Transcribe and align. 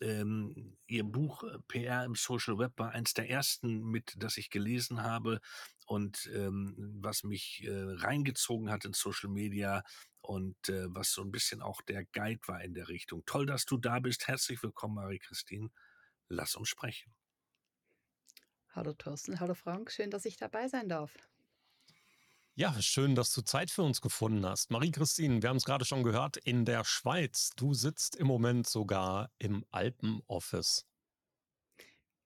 ähm, 0.00 0.78
ihr 0.86 1.04
Buch 1.04 1.42
äh, 1.42 1.58
PR 1.68 2.04
im 2.04 2.14
Social 2.14 2.58
Web 2.58 2.72
war 2.78 2.92
eins 2.92 3.12
der 3.12 3.28
ersten, 3.28 3.84
mit 3.84 4.14
das 4.16 4.38
ich 4.38 4.48
gelesen 4.48 5.02
habe 5.02 5.40
und 5.84 6.30
ähm, 6.34 6.74
was 7.02 7.22
mich 7.22 7.64
äh, 7.64 7.70
reingezogen 7.70 8.70
hat 8.70 8.86
in 8.86 8.94
Social 8.94 9.28
Media 9.28 9.82
und 10.22 10.56
äh, 10.70 10.86
was 10.88 11.12
so 11.12 11.22
ein 11.22 11.30
bisschen 11.30 11.60
auch 11.60 11.82
der 11.82 12.04
Guide 12.06 12.40
war 12.46 12.62
in 12.62 12.72
der 12.72 12.88
Richtung. 12.88 13.24
Toll, 13.26 13.44
dass 13.44 13.66
du 13.66 13.76
da 13.76 13.98
bist. 13.98 14.26
Herzlich 14.26 14.62
willkommen, 14.62 14.94
Marie-Christine. 14.94 15.68
Lass 16.28 16.56
uns 16.56 16.68
sprechen. 16.68 17.14
Hallo 18.70 18.94
Thorsten, 18.94 19.40
hallo 19.40 19.54
Frank, 19.54 19.90
schön, 19.90 20.10
dass 20.10 20.24
ich 20.24 20.36
dabei 20.36 20.68
sein 20.68 20.88
darf. 20.88 21.12
Ja, 22.58 22.74
schön, 22.82 23.14
dass 23.14 23.32
du 23.32 23.42
Zeit 23.42 23.70
für 23.70 23.82
uns 23.84 24.00
gefunden 24.00 24.44
hast. 24.44 24.72
Marie-Christine, 24.72 25.40
wir 25.40 25.48
haben 25.48 25.58
es 25.58 25.64
gerade 25.64 25.84
schon 25.84 26.02
gehört, 26.02 26.38
in 26.38 26.64
der 26.64 26.84
Schweiz. 26.84 27.50
Du 27.54 27.72
sitzt 27.72 28.16
im 28.16 28.26
Moment 28.26 28.66
sogar 28.66 29.30
im 29.38 29.64
Alpenoffice. 29.70 30.84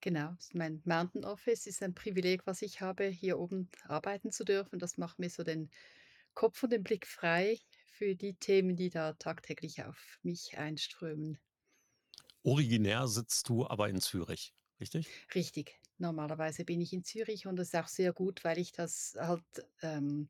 Genau, 0.00 0.34
mein 0.54 0.80
Mountain 0.86 1.26
Office 1.26 1.66
ist 1.66 1.82
ein 1.82 1.92
Privileg, 1.92 2.46
was 2.46 2.62
ich 2.62 2.80
habe, 2.80 3.08
hier 3.08 3.38
oben 3.38 3.68
arbeiten 3.84 4.32
zu 4.32 4.44
dürfen. 4.44 4.78
Das 4.78 4.96
macht 4.96 5.18
mir 5.18 5.28
so 5.28 5.42
den 5.42 5.68
Kopf 6.32 6.62
und 6.62 6.72
den 6.72 6.82
Blick 6.82 7.06
frei 7.06 7.58
für 7.90 8.16
die 8.16 8.32
Themen, 8.32 8.74
die 8.74 8.88
da 8.88 9.12
tagtäglich 9.12 9.84
auf 9.84 10.18
mich 10.22 10.56
einströmen. 10.56 11.36
Originär 12.42 13.06
sitzt 13.06 13.50
du 13.50 13.66
aber 13.66 13.90
in 13.90 14.00
Zürich, 14.00 14.54
richtig? 14.80 15.10
Richtig. 15.34 15.78
Normalerweise 16.02 16.64
bin 16.64 16.80
ich 16.80 16.92
in 16.92 17.04
Zürich 17.04 17.46
und 17.46 17.56
das 17.56 17.68
ist 17.68 17.76
auch 17.76 17.88
sehr 17.88 18.12
gut, 18.12 18.44
weil 18.44 18.58
ich 18.58 18.72
das 18.72 19.14
halt 19.18 19.44
ähm, 19.80 20.28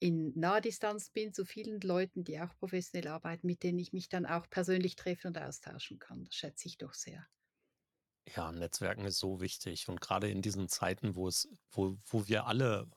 in 0.00 0.38
Nahdistanz 0.38 1.10
bin 1.10 1.32
zu 1.32 1.44
vielen 1.44 1.80
Leuten, 1.80 2.24
die 2.24 2.40
auch 2.40 2.56
professionell 2.58 3.08
arbeiten, 3.08 3.46
mit 3.46 3.62
denen 3.62 3.78
ich 3.78 3.92
mich 3.92 4.08
dann 4.08 4.26
auch 4.26 4.48
persönlich 4.50 4.96
treffen 4.96 5.28
und 5.28 5.38
austauschen 5.38 5.98
kann. 5.98 6.24
Das 6.24 6.34
schätze 6.34 6.68
ich 6.68 6.78
doch 6.78 6.94
sehr. 6.94 7.26
Ja, 8.34 8.52
Netzwerken 8.52 9.04
ist 9.04 9.18
so 9.18 9.40
wichtig 9.40 9.88
und 9.88 10.00
gerade 10.00 10.30
in 10.30 10.40
diesen 10.40 10.68
Zeiten, 10.68 11.14
wo 11.14 11.28
es, 11.28 11.48
wo, 11.70 11.98
wo 12.06 12.26
wir 12.26 12.46
alle 12.46 12.90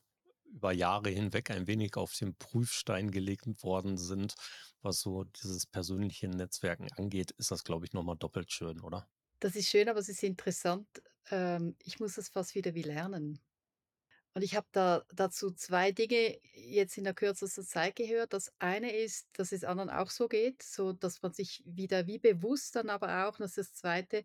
über 0.54 0.72
Jahre 0.72 1.10
hinweg 1.10 1.52
ein 1.52 1.68
wenig 1.68 1.98
auf 1.98 2.14
den 2.16 2.36
Prüfstein 2.36 3.12
gelegt 3.12 3.46
worden 3.64 3.98
sind, 3.98 4.36
was 4.82 5.02
so 5.02 5.26
dieses 5.26 5.66
persönliche 5.66 6.30
Netzwerken 6.30 6.88
angeht, 6.94 7.32
ist 7.32 7.52
das, 7.52 7.64
glaube 7.66 7.86
ich, 7.86 7.94
nochmal 7.94 8.18
doppelt 8.18 8.52
schön, 8.52 8.80
oder? 8.80 9.10
Das 9.40 9.56
ist 9.56 9.70
schön, 9.70 9.88
aber 9.90 10.00
es 10.00 10.10
ist 10.10 10.24
interessant. 10.24 10.88
Ähm, 11.32 11.76
ich 11.84 12.00
muss 12.00 12.18
es 12.18 12.30
fast 12.30 12.56
wieder 12.56 12.74
wie 12.74 12.84
lernen. 12.84 13.40
Und 14.34 14.44
ich 14.44 14.56
habe 14.56 14.68
da 14.72 15.04
dazu 15.12 15.52
zwei 15.52 15.92
Dinge 15.92 16.40
jetzt 16.54 16.98
in 16.98 17.06
der 17.06 17.16
kürzesten 17.16 17.66
Zeit 17.66 17.96
gehört. 17.96 18.34
Das 18.34 18.54
eine 18.60 18.96
ist, 18.96 19.28
dass 19.34 19.52
es 19.52 19.64
anderen 19.64 19.90
auch 19.90 20.12
so 20.12 20.28
geht, 20.28 20.62
so 20.62 20.94
dass 20.94 21.22
man 21.24 21.34
sich 21.34 21.64
wieder 21.66 22.06
wie 22.06 22.20
bewusst 22.20 22.76
dann 22.76 22.90
aber 22.92 23.28
auch, 23.28 23.38
das 23.38 23.58
ist 23.58 23.72
das 23.72 23.80
zweite, 23.80 24.24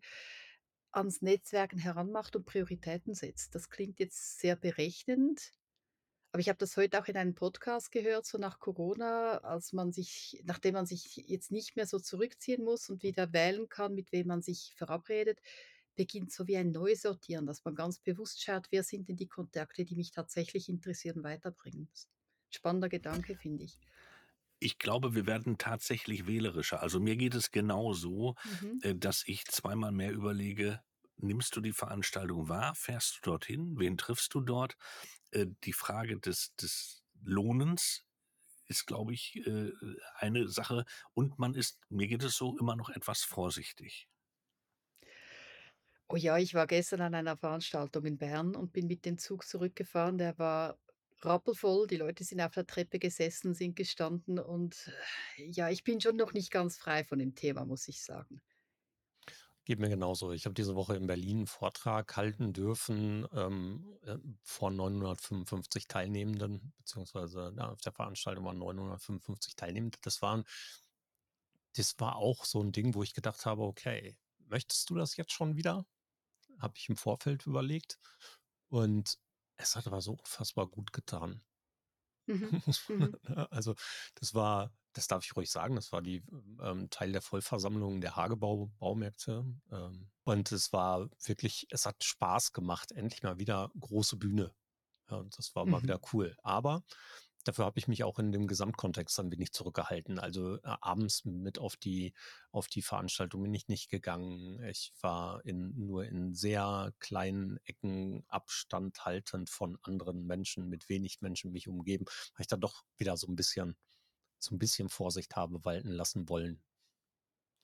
ans 0.91 1.21
Netzwerken 1.23 1.79
heranmacht 1.79 2.35
und 2.35 2.45
Prioritäten 2.45 3.15
setzt. 3.15 3.55
Das 3.55 3.69
klingt 3.69 3.99
jetzt 3.99 4.39
sehr 4.39 4.55
berechnend, 4.55 5.51
aber 6.31 6.41
ich 6.41 6.49
habe 6.49 6.57
das 6.57 6.77
heute 6.77 6.99
auch 6.99 7.07
in 7.07 7.15
einem 7.15 7.35
Podcast 7.35 7.91
gehört, 7.91 8.25
so 8.25 8.39
nach 8.39 8.59
Corona, 8.59 9.37
als 9.39 9.71
man 9.71 9.91
sich, 9.91 10.41
nachdem 10.45 10.73
man 10.73 10.85
sich 10.87 11.15
jetzt 11.27 11.51
nicht 11.51 11.75
mehr 11.75 11.85
so 11.85 11.99
zurückziehen 11.99 12.63
muss 12.63 12.89
und 12.89 13.03
wieder 13.03 13.33
wählen 13.33 13.69
kann, 13.69 13.93
mit 13.93 14.11
wem 14.11 14.27
man 14.27 14.41
sich 14.41 14.73
verabredet, 14.75 15.39
beginnt 15.95 16.31
so 16.31 16.47
wie 16.47 16.57
ein 16.57 16.71
Neusortieren, 16.71 17.45
dass 17.45 17.63
man 17.65 17.75
ganz 17.75 17.99
bewusst 17.99 18.43
schaut, 18.43 18.67
wer 18.71 18.83
sind 18.83 19.09
denn 19.09 19.15
die 19.15 19.27
Kontakte, 19.27 19.85
die 19.85 19.95
mich 19.95 20.11
tatsächlich 20.11 20.69
interessieren, 20.69 21.23
weiterbringen. 21.23 21.89
Spannender 22.49 22.89
Gedanke, 22.89 23.35
finde 23.35 23.63
ich. 23.63 23.79
Ich 24.59 24.79
glaube, 24.79 25.13
wir 25.13 25.25
werden 25.25 25.57
tatsächlich 25.57 26.25
wählerischer. 26.25 26.81
Also 26.81 26.99
mir 26.99 27.17
geht 27.17 27.35
es 27.35 27.51
genauso, 27.51 28.35
mhm. 28.61 28.79
Äh, 28.81 28.95
dass 28.95 29.23
ich 29.27 29.45
zweimal 29.45 29.91
mehr 29.91 30.13
überlege, 30.13 30.81
nimmst 31.17 31.55
du 31.55 31.61
die 31.61 31.73
Veranstaltung 31.73 32.47
wahr? 32.49 32.75
Fährst 32.75 33.17
du 33.17 33.31
dorthin? 33.31 33.77
Wen 33.77 33.97
triffst 33.97 34.33
du 34.33 34.41
dort? 34.41 34.77
Äh, 35.31 35.47
die 35.63 35.73
Frage 35.73 36.19
des, 36.19 36.55
des 36.55 37.03
Lohnens 37.21 38.05
ist, 38.67 38.85
glaube 38.85 39.13
ich, 39.13 39.35
äh, 39.45 39.71
eine 40.15 40.47
Sache. 40.47 40.85
Und 41.13 41.39
man 41.39 41.55
ist, 41.55 41.81
mir 41.89 42.07
geht 42.07 42.23
es 42.23 42.37
so, 42.37 42.57
immer 42.57 42.75
noch 42.75 42.89
etwas 42.89 43.23
vorsichtig. 43.23 44.07
Oh 46.09 46.15
ja, 46.15 46.37
ich 46.37 46.53
war 46.53 46.67
gestern 46.67 47.01
an 47.01 47.15
einer 47.15 47.37
Veranstaltung 47.37 48.05
in 48.05 48.17
Bern 48.17 48.55
und 48.55 48.73
bin 48.73 48.87
mit 48.87 49.05
dem 49.05 49.17
Zug 49.17 49.45
zurückgefahren. 49.47 50.17
Der 50.17 50.37
war 50.37 50.77
rappelvoll. 51.21 51.87
Die 51.87 51.97
Leute 51.97 52.23
sind 52.23 52.41
auf 52.41 52.53
der 52.53 52.67
Treppe 52.67 52.99
gesessen, 52.99 53.53
sind 53.53 53.75
gestanden 53.75 54.39
und 54.39 54.91
ja, 55.37 55.69
ich 55.69 55.83
bin 55.83 56.01
schon 56.01 56.17
noch 56.17 56.33
nicht 56.33 56.51
ganz 56.51 56.77
frei 56.77 57.03
von 57.03 57.19
dem 57.19 57.35
Thema, 57.35 57.65
muss 57.65 57.87
ich 57.87 58.03
sagen. 58.03 58.41
Geht 59.65 59.79
mir 59.79 59.87
genauso. 59.87 60.33
Ich 60.33 60.43
habe 60.45 60.53
diese 60.53 60.75
Woche 60.75 60.97
in 60.97 61.07
Berlin 61.07 61.37
einen 61.37 61.47
Vortrag 61.47 62.17
halten 62.17 62.51
dürfen 62.51 63.25
ähm, 63.31 63.97
äh, 64.05 64.17
vor 64.43 64.71
955 64.71 65.87
Teilnehmenden, 65.87 66.73
beziehungsweise 66.77 67.53
ja, 67.57 67.69
auf 67.71 67.79
der 67.79 67.93
Veranstaltung 67.93 68.43
waren 68.43 68.57
955 68.57 69.55
Teilnehmende. 69.55 69.97
Das 70.01 70.21
waren, 70.21 70.43
das 71.75 71.97
war 71.99 72.17
auch 72.17 72.43
so 72.43 72.61
ein 72.61 72.73
Ding, 72.73 72.93
wo 72.93 73.03
ich 73.03 73.13
gedacht 73.13 73.45
habe, 73.45 73.63
okay, 73.63 74.17
möchtest 74.47 74.89
du 74.89 74.95
das 74.95 75.15
jetzt 75.15 75.31
schon 75.31 75.55
wieder? 75.55 75.85
Habe 76.59 76.73
ich 76.77 76.89
im 76.89 76.97
Vorfeld 76.97 77.45
überlegt. 77.45 77.99
Und 78.69 79.17
es 79.57 79.75
hat 79.75 79.87
aber 79.87 80.01
so 80.01 80.13
unfassbar 80.13 80.67
gut 80.67 80.93
getan. 80.93 81.43
Mhm. 82.25 82.61
mhm. 82.89 83.17
also 83.49 83.75
das 84.15 84.33
war 84.33 84.71
das 84.93 85.07
darf 85.07 85.25
ich 85.25 85.35
ruhig 85.35 85.51
sagen, 85.51 85.75
das 85.75 85.91
war 85.91 86.01
die 86.01 86.23
ähm, 86.61 86.89
Teil 86.89 87.11
der 87.11 87.21
Vollversammlung 87.21 87.99
der 87.99 88.15
Hagebau-Baumärkte. 88.15 89.43
Ähm, 89.71 90.11
und 90.23 90.51
es 90.51 90.71
war 90.71 91.09
wirklich, 91.25 91.67
es 91.71 91.85
hat 91.85 92.03
Spaß 92.03 92.53
gemacht, 92.53 92.91
endlich 92.91 93.23
mal 93.23 93.39
wieder 93.39 93.71
große 93.79 94.17
Bühne. 94.17 94.53
Ja, 95.09 95.23
das 95.35 95.55
war 95.55 95.65
mhm. 95.65 95.71
mal 95.71 95.83
wieder 95.83 95.99
cool. 96.13 96.35
Aber 96.43 96.83
dafür 97.43 97.65
habe 97.65 97.79
ich 97.79 97.87
mich 97.87 98.03
auch 98.03 98.19
in 98.19 98.31
dem 98.31 98.47
Gesamtkontext 98.47 99.19
ein 99.19 99.31
wenig 99.31 99.51
zurückgehalten. 99.51 100.19
Also 100.19 100.55
äh, 100.57 100.75
abends 100.81 101.25
mit 101.25 101.59
auf 101.59 101.75
die, 101.75 102.13
auf 102.51 102.67
die 102.67 102.81
Veranstaltung 102.81 103.43
bin 103.43 103.53
ich 103.53 103.67
nicht 103.67 103.89
gegangen. 103.89 104.63
Ich 104.63 104.93
war 105.01 105.45
in, 105.45 105.73
nur 105.85 106.05
in 106.05 106.33
sehr 106.33 106.93
kleinen 106.99 107.57
Ecken 107.65 108.23
Abstand 108.27 109.05
haltend 109.05 109.49
von 109.49 109.77
anderen 109.81 110.25
Menschen, 110.25 110.69
mit 110.69 110.89
wenig 110.89 111.21
Menschen 111.21 111.51
mich 111.51 111.67
umgeben, 111.67 112.05
weil 112.05 112.41
ich 112.41 112.47
da 112.47 112.57
doch 112.57 112.83
wieder 112.97 113.17
so 113.17 113.27
ein 113.27 113.35
bisschen 113.35 113.75
so 114.43 114.53
ein 114.53 114.59
bisschen 114.59 114.89
Vorsicht 114.89 115.35
habe 115.35 115.63
walten 115.63 115.89
lassen 115.89 116.27
wollen. 116.29 116.61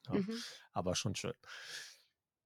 Ja, 0.07 0.13
mhm. 0.15 0.43
Aber 0.71 0.95
schon 0.95 1.15
schön. 1.15 1.33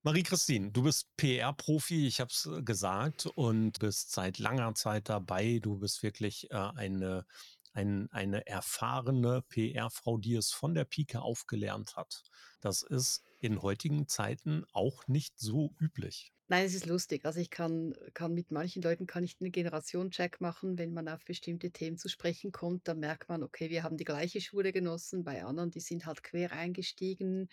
Marie-Christine, 0.05 0.71
du 0.71 0.83
bist 0.83 1.07
PR-Profi, 1.15 2.07
ich 2.07 2.19
habe 2.19 2.29
es 2.29 2.45
äh, 2.45 2.61
gesagt, 2.61 3.25
und 3.25 3.79
bist 3.79 4.11
seit 4.11 4.37
langer 4.37 4.75
Zeit 4.75 5.07
dabei. 5.07 5.59
Du 5.61 5.77
bist 5.77 6.03
wirklich 6.03 6.51
äh, 6.51 6.55
eine, 6.55 7.25
ein, 7.71 8.09
eine 8.11 8.45
erfahrene 8.45 9.43
PR-Frau, 9.47 10.17
die 10.17 10.35
es 10.35 10.51
von 10.51 10.73
der 10.73 10.83
Pike 10.83 11.21
aufgelernt 11.21 11.95
hat. 11.95 12.21
Das 12.59 12.81
ist 12.81 13.23
in 13.39 13.61
heutigen 13.61 14.09
Zeiten 14.09 14.65
auch 14.73 15.07
nicht 15.07 15.39
so 15.39 15.73
üblich. 15.79 16.33
Nein, 16.49 16.65
es 16.65 16.75
ist 16.75 16.85
lustig. 16.85 17.23
Also, 17.25 17.39
ich 17.39 17.49
kann 17.49 17.93
kann 18.13 18.33
mit 18.33 18.51
manchen 18.51 18.81
Leuten 18.81 19.07
kann 19.07 19.23
ich 19.23 19.39
'n 19.39 19.53
Generationencheck 19.53 20.41
machen, 20.41 20.77
wenn 20.77 20.93
man 20.93 21.07
auf 21.07 21.23
bestimmte 21.23 21.71
Themen 21.71 21.97
zu 21.97 22.09
sprechen 22.09 22.51
kommt, 22.51 22.89
dann 22.89 22.99
merkt 22.99 23.29
man, 23.29 23.41
okay, 23.41 23.69
wir 23.69 23.83
haben 23.83 23.95
die 23.95 24.03
gleiche 24.03 24.41
Schule 24.41 24.73
genossen. 24.73 25.23
Bei 25.23 25.45
anderen, 25.45 25.71
die 25.71 25.79
sind 25.79 26.05
halt 26.05 26.21
quer 26.23 26.51
eingestiegen, 26.51 27.47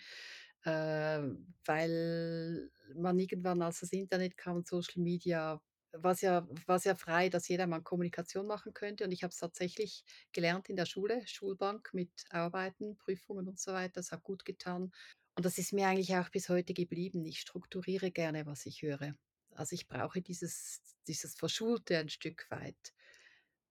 äh, 0.65 1.21
weil 1.65 2.71
man 2.95 3.19
irgendwann 3.19 3.61
als 3.61 3.79
das 3.81 3.91
Internet 3.93 4.37
kam 4.37 4.57
und 4.57 4.67
Social 4.67 5.01
Media 5.01 5.61
war's 5.93 6.21
ja 6.21 6.47
war's 6.67 6.85
ja 6.85 6.95
frei, 6.95 7.29
dass 7.29 7.47
jeder 7.49 7.67
mal 7.67 7.81
Kommunikation 7.81 8.47
machen 8.47 8.73
könnte 8.73 9.03
und 9.05 9.11
ich 9.11 9.23
habe 9.23 9.31
es 9.31 9.37
tatsächlich 9.37 10.03
gelernt 10.31 10.69
in 10.69 10.75
der 10.77 10.85
Schule, 10.85 11.21
Schulbank 11.27 11.89
mit 11.93 12.11
Arbeiten, 12.29 12.97
Prüfungen 12.97 13.47
und 13.49 13.59
so 13.59 13.73
weiter. 13.73 13.93
Das 13.95 14.11
hat 14.11 14.23
gut 14.23 14.45
getan. 14.45 14.91
Und 15.35 15.45
das 15.45 15.57
ist 15.57 15.73
mir 15.73 15.87
eigentlich 15.87 16.15
auch 16.15 16.29
bis 16.29 16.49
heute 16.49 16.73
geblieben. 16.73 17.25
Ich 17.25 17.39
strukturiere 17.39 18.11
gerne, 18.11 18.45
was 18.45 18.65
ich 18.65 18.81
höre. 18.81 19.15
Also, 19.53 19.73
ich 19.75 19.87
brauche 19.87 20.21
dieses 20.21 20.81
dieses 21.07 21.35
Verschulte 21.35 21.97
ein 21.97 22.09
Stück 22.09 22.45
weit, 22.51 22.93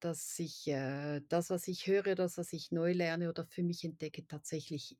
dass 0.00 0.38
ich, 0.38 0.66
äh, 0.68 1.20
das, 1.28 1.50
was 1.50 1.68
ich 1.68 1.86
höre, 1.86 2.14
das, 2.14 2.38
was 2.38 2.52
ich 2.52 2.70
neu 2.72 2.92
lerne 2.92 3.28
oder 3.30 3.46
für 3.46 3.62
mich 3.62 3.84
entdecke, 3.84 4.26
tatsächlich 4.26 4.98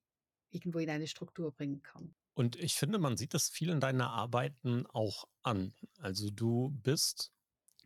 irgendwo 0.51 0.79
in 0.79 0.91
eine 0.91 1.07
Struktur 1.07 1.53
bringen 1.53 1.83
kann. 1.83 2.15
Und 2.35 2.57
ich 2.57 2.75
finde, 2.75 2.99
man 2.99 3.17
sieht 3.17 3.35
das 3.35 3.49
viel 3.49 3.71
in 3.71 3.81
deinen 3.81 4.01
Arbeiten 4.01 4.87
auch 4.87 5.29
an. 5.43 5.75
Also, 5.99 6.31
du 6.31 6.71
bist 6.83 7.33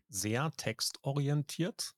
sehr 0.09 0.53
textorientiert 0.57 1.95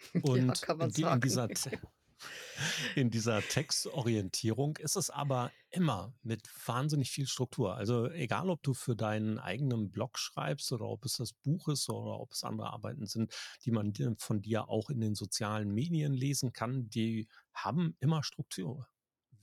Ja, 0.14 0.20
und 0.22 0.68
man 0.68 0.88
in 0.88 0.94
die 0.94 1.02
in 1.02 1.20
dieser 1.20 1.48
in 2.96 3.10
dieser 3.10 3.40
Textorientierung 3.40 4.76
ist 4.76 4.96
es 4.96 5.10
aber 5.10 5.50
immer 5.70 6.12
mit 6.22 6.48
wahnsinnig 6.66 7.10
viel 7.10 7.26
Struktur. 7.26 7.76
Also, 7.76 8.10
egal, 8.10 8.50
ob 8.50 8.62
du 8.62 8.74
für 8.74 8.96
deinen 8.96 9.38
eigenen 9.38 9.90
Blog 9.90 10.18
schreibst 10.18 10.72
oder 10.72 10.86
ob 10.86 11.04
es 11.04 11.14
das 11.14 11.32
Buch 11.32 11.68
ist 11.68 11.88
oder 11.88 12.20
ob 12.20 12.32
es 12.32 12.44
andere 12.44 12.72
Arbeiten 12.72 13.06
sind, 13.06 13.32
die 13.64 13.70
man 13.70 13.92
von 14.18 14.42
dir 14.42 14.68
auch 14.68 14.90
in 14.90 15.00
den 15.00 15.14
sozialen 15.14 15.72
Medien 15.72 16.12
lesen 16.12 16.52
kann, 16.52 16.88
die 16.90 17.28
haben 17.54 17.96
immer 18.00 18.22
Struktur. 18.22 18.88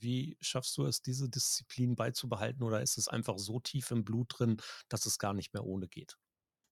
Wie 0.00 0.36
schaffst 0.40 0.76
du 0.78 0.84
es, 0.86 1.02
diese 1.02 1.28
Disziplin 1.28 1.96
beizubehalten 1.96 2.62
oder 2.62 2.82
ist 2.82 2.98
es 2.98 3.08
einfach 3.08 3.38
so 3.38 3.60
tief 3.60 3.90
im 3.90 4.04
Blut 4.04 4.34
drin, 4.38 4.58
dass 4.88 5.06
es 5.06 5.18
gar 5.18 5.34
nicht 5.34 5.52
mehr 5.54 5.64
ohne 5.64 5.88
geht? 5.88 6.16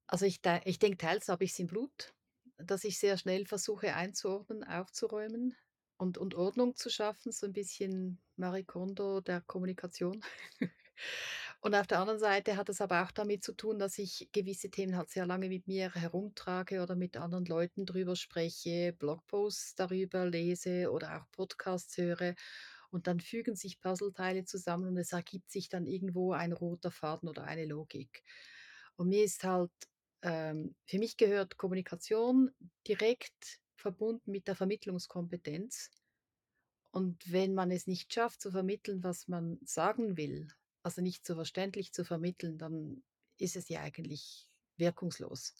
Also, 0.09 0.25
ich 0.27 0.41
ich 0.65 0.79
denke, 0.79 0.99
teils 0.99 1.29
habe 1.29 1.45
ich's 1.45 1.59
im 1.59 1.67
Blut, 1.67 2.15
dass 2.59 2.85
ich 2.85 2.99
sehr 2.99 3.19
schnell 3.19 3.47
versuche 3.47 3.95
einzuordnen, 3.95 4.65
aufzuräumen 4.65 5.57
und 5.99 6.19
und 6.19 6.35
Ordnung 6.35 6.77
zu 6.77 6.91
schaffen, 6.91 7.33
so 7.33 7.47
'n 7.47 7.53
bisschen 7.53 8.21
Marie 8.37 8.65
Kondo 8.65 9.21
der 9.21 9.41
Kommunikation. 9.43 10.21
Und 11.61 11.75
auf 11.75 11.87
der 11.87 12.01
anderen 12.01 12.19
Seite 12.21 12.57
hat 12.57 12.69
es 12.69 12.81
aber 12.81 13.03
auch 13.05 13.11
damit 13.13 13.43
zu 13.45 13.53
tun, 13.55 13.79
dass 13.79 13.99
ich 13.99 14.29
gewisse 14.33 14.71
Themen 14.71 14.97
halt 14.97 15.11
sehr 15.11 15.27
lange 15.27 15.49
mit 15.49 15.67
mir 15.67 15.93
herumtrage 15.95 16.83
oder 16.83 16.97
mit 16.97 17.17
anderen 17.17 17.45
Leuten 17.47 17.87
drüber 17.87 18.17
spreche, 18.17 18.93
Blogposts 18.93 19.75
darüber 19.75 20.27
lese 20.27 20.91
oder 20.93 21.19
auch 21.19 21.31
Podcasts 21.33 21.97
höre. 21.99 22.35
Und 22.97 23.09
dann 23.09 23.21
fügen 23.21 23.57
sich 23.57 23.79
Puzzleteile 23.79 24.47
zusammen 24.47 24.89
und 24.89 24.97
es 24.97 25.13
ergibt 25.13 25.51
sich 25.51 25.69
dann 25.69 25.85
irgendwo 25.85 26.33
ein 26.33 26.55
roter 26.55 26.91
Faden 26.91 27.29
oder 27.29 27.45
eine 27.45 27.67
Logik. 27.67 28.25
Und 28.95 29.09
mir 29.09 29.23
ist 29.23 29.45
halt 29.45 29.71
ähm, 30.23 30.75
für 30.87 30.99
mich 30.99 31.19
gehört 31.19 31.59
Kommunikation 31.59 32.51
direkt 32.89 33.61
verbunden 33.77 34.31
mit 34.31 34.49
der 34.49 34.57
Vermittlungskompetenz. 34.57 35.91
Und 36.91 37.31
wenn 37.31 37.53
man 37.53 37.71
es 37.71 37.87
nicht 37.87 38.15
schafft 38.15 38.41
zu 38.41 38.51
vermitteln, 38.51 39.05
was 39.05 39.29
man 39.29 39.59
sagen 39.63 40.17
will, 40.17 40.49
also 40.83 41.03
nicht 41.03 41.27
so 41.27 41.35
verständlich 41.35 41.93
zu 41.93 42.03
vermitteln, 42.03 42.57
dann 42.57 43.05
ist 43.37 43.57
es 43.57 43.69
ja 43.69 43.83
eigentlich 43.83 44.49
wirkungslos. 44.79 45.53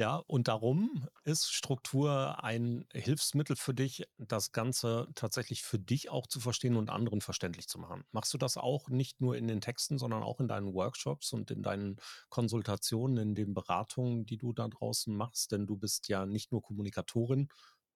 Ja, 0.00 0.16
und 0.28 0.46
darum 0.46 1.08
ist 1.24 1.50
Struktur 1.52 2.44
ein 2.44 2.86
Hilfsmittel 2.92 3.56
für 3.56 3.74
dich, 3.74 4.04
das 4.16 4.52
Ganze 4.52 5.08
tatsächlich 5.16 5.64
für 5.64 5.80
dich 5.80 6.08
auch 6.08 6.28
zu 6.28 6.38
verstehen 6.38 6.76
und 6.76 6.88
anderen 6.88 7.20
verständlich 7.20 7.66
zu 7.66 7.80
machen. 7.80 8.04
Machst 8.12 8.32
du 8.32 8.38
das 8.38 8.56
auch 8.56 8.88
nicht 8.90 9.20
nur 9.20 9.36
in 9.36 9.48
den 9.48 9.60
Texten, 9.60 9.98
sondern 9.98 10.22
auch 10.22 10.38
in 10.38 10.46
deinen 10.46 10.72
Workshops 10.72 11.32
und 11.32 11.50
in 11.50 11.64
deinen 11.64 11.96
Konsultationen, 12.28 13.16
in 13.18 13.34
den 13.34 13.54
Beratungen, 13.54 14.24
die 14.24 14.36
du 14.38 14.52
da 14.52 14.68
draußen 14.68 15.14
machst? 15.16 15.50
Denn 15.50 15.66
du 15.66 15.76
bist 15.76 16.08
ja 16.08 16.26
nicht 16.26 16.52
nur 16.52 16.62
Kommunikatorin, 16.62 17.48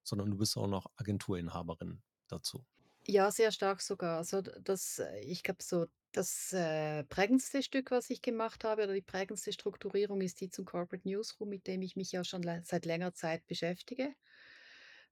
sondern 0.03 0.29
du 0.31 0.37
bist 0.37 0.57
auch 0.57 0.67
noch 0.67 0.87
Agenturinhaberin 0.97 2.03
dazu. 2.27 2.65
Ja, 3.05 3.31
sehr 3.31 3.51
stark 3.51 3.81
sogar. 3.81 4.17
Also, 4.17 4.41
das 4.41 4.99
äh, 4.99 5.19
ich 5.19 5.43
glaube 5.43 5.61
so, 5.63 5.87
das, 6.13 6.53
äh, 6.53 7.03
prägendste 7.05 7.63
Stück, 7.63 7.91
was 7.91 8.09
ich 8.09 8.21
gemacht 8.21 8.63
habe 8.63 8.83
oder 8.83 8.93
die 8.93 9.01
prägendste 9.01 9.51
Strukturierung 9.53 10.21
ist 10.21 10.41
die 10.41 10.49
zum 10.49 10.65
Corporate 10.65 11.07
Newsroom, 11.07 11.49
mit 11.49 11.67
dem 11.67 11.81
ich 11.81 11.95
mich 11.95 12.11
ja 12.11 12.23
schon 12.23 12.43
seit 12.63 12.85
längerer 12.85 13.13
Zeit 13.13 13.45
beschäftige. 13.47 14.15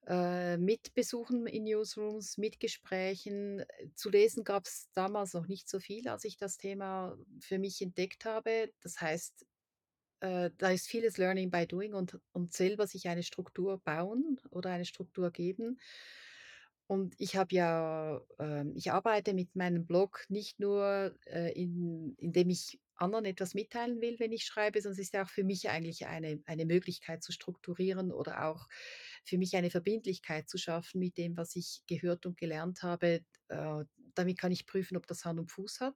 Äh, 0.07 0.57
mit 0.57 0.93
Besuchen 0.95 1.45
in 1.45 1.63
Newsrooms, 1.65 2.37
mit 2.37 2.59
Gesprächen. 2.59 3.59
Äh, 3.59 3.89
zu 3.93 4.09
lesen 4.09 4.43
gab's 4.43 4.89
damals 4.93 5.33
noch 5.33 5.47
nicht 5.47 5.69
so 5.69 5.79
viel, 5.79 6.07
als 6.07 6.23
ich 6.23 6.37
das 6.37 6.57
Thema 6.57 7.17
für 7.39 7.59
mich 7.59 7.81
entdeckt 7.81 8.25
habe. 8.25 8.71
Das 8.81 8.99
heißt, 8.99 9.45
äh, 10.21 10.51
da 10.57 10.71
ist 10.71 10.87
vieles 10.87 11.17
Learning 11.17 11.51
by 11.51 11.67
Doing 11.67 11.93
und 11.93 12.19
und 12.33 12.53
selber 12.53 12.87
sich 12.87 13.07
eine 13.09 13.23
Struktur 13.23 13.79
bauen 13.79 14.39
oder 14.51 14.71
eine 14.71 14.85
Struktur 14.85 15.31
geben. 15.31 15.79
Und 16.87 17.15
ich 17.19 17.35
habe 17.37 17.55
ja 17.55 18.21
ähm, 18.39 18.73
ich 18.75 18.91
arbeite 18.91 19.33
mit 19.33 19.55
meinem 19.55 19.85
Blog 19.85 20.25
nicht 20.29 20.59
nur, 20.59 21.15
äh, 21.25 21.51
in 21.53 22.15
indem 22.17 22.49
ich 22.49 22.79
anderen 22.95 23.25
etwas 23.25 23.53
mitteilen 23.55 24.01
will, 24.01 24.19
wenn 24.19 24.31
ich 24.31 24.45
schreibe, 24.45 24.81
sondern 24.81 24.99
es 24.99 25.07
ist 25.07 25.13
ja 25.13 25.23
auch 25.23 25.29
für 25.29 25.43
mich 25.43 25.69
eigentlich 25.69 26.05
eine 26.05 26.41
eine 26.45 26.65
Möglichkeit 26.65 27.23
zu 27.23 27.31
strukturieren 27.31 28.11
oder 28.11 28.45
auch 28.45 28.67
für 29.23 29.37
mich 29.37 29.55
eine 29.55 29.69
Verbindlichkeit 29.69 30.49
zu 30.49 30.57
schaffen 30.57 30.99
mit 30.99 31.17
dem, 31.17 31.37
was 31.37 31.55
ich 31.55 31.81
gehört 31.87 32.25
und 32.25 32.37
gelernt 32.37 32.83
habe. 32.83 33.21
Äh, 33.47 33.85
damit 34.15 34.37
kann 34.37 34.51
ich 34.51 34.65
prüfen, 34.65 34.97
ob 34.97 35.07
das 35.07 35.25
Hand 35.25 35.39
und 35.39 35.51
Fuß 35.51 35.79
hat. 35.79 35.95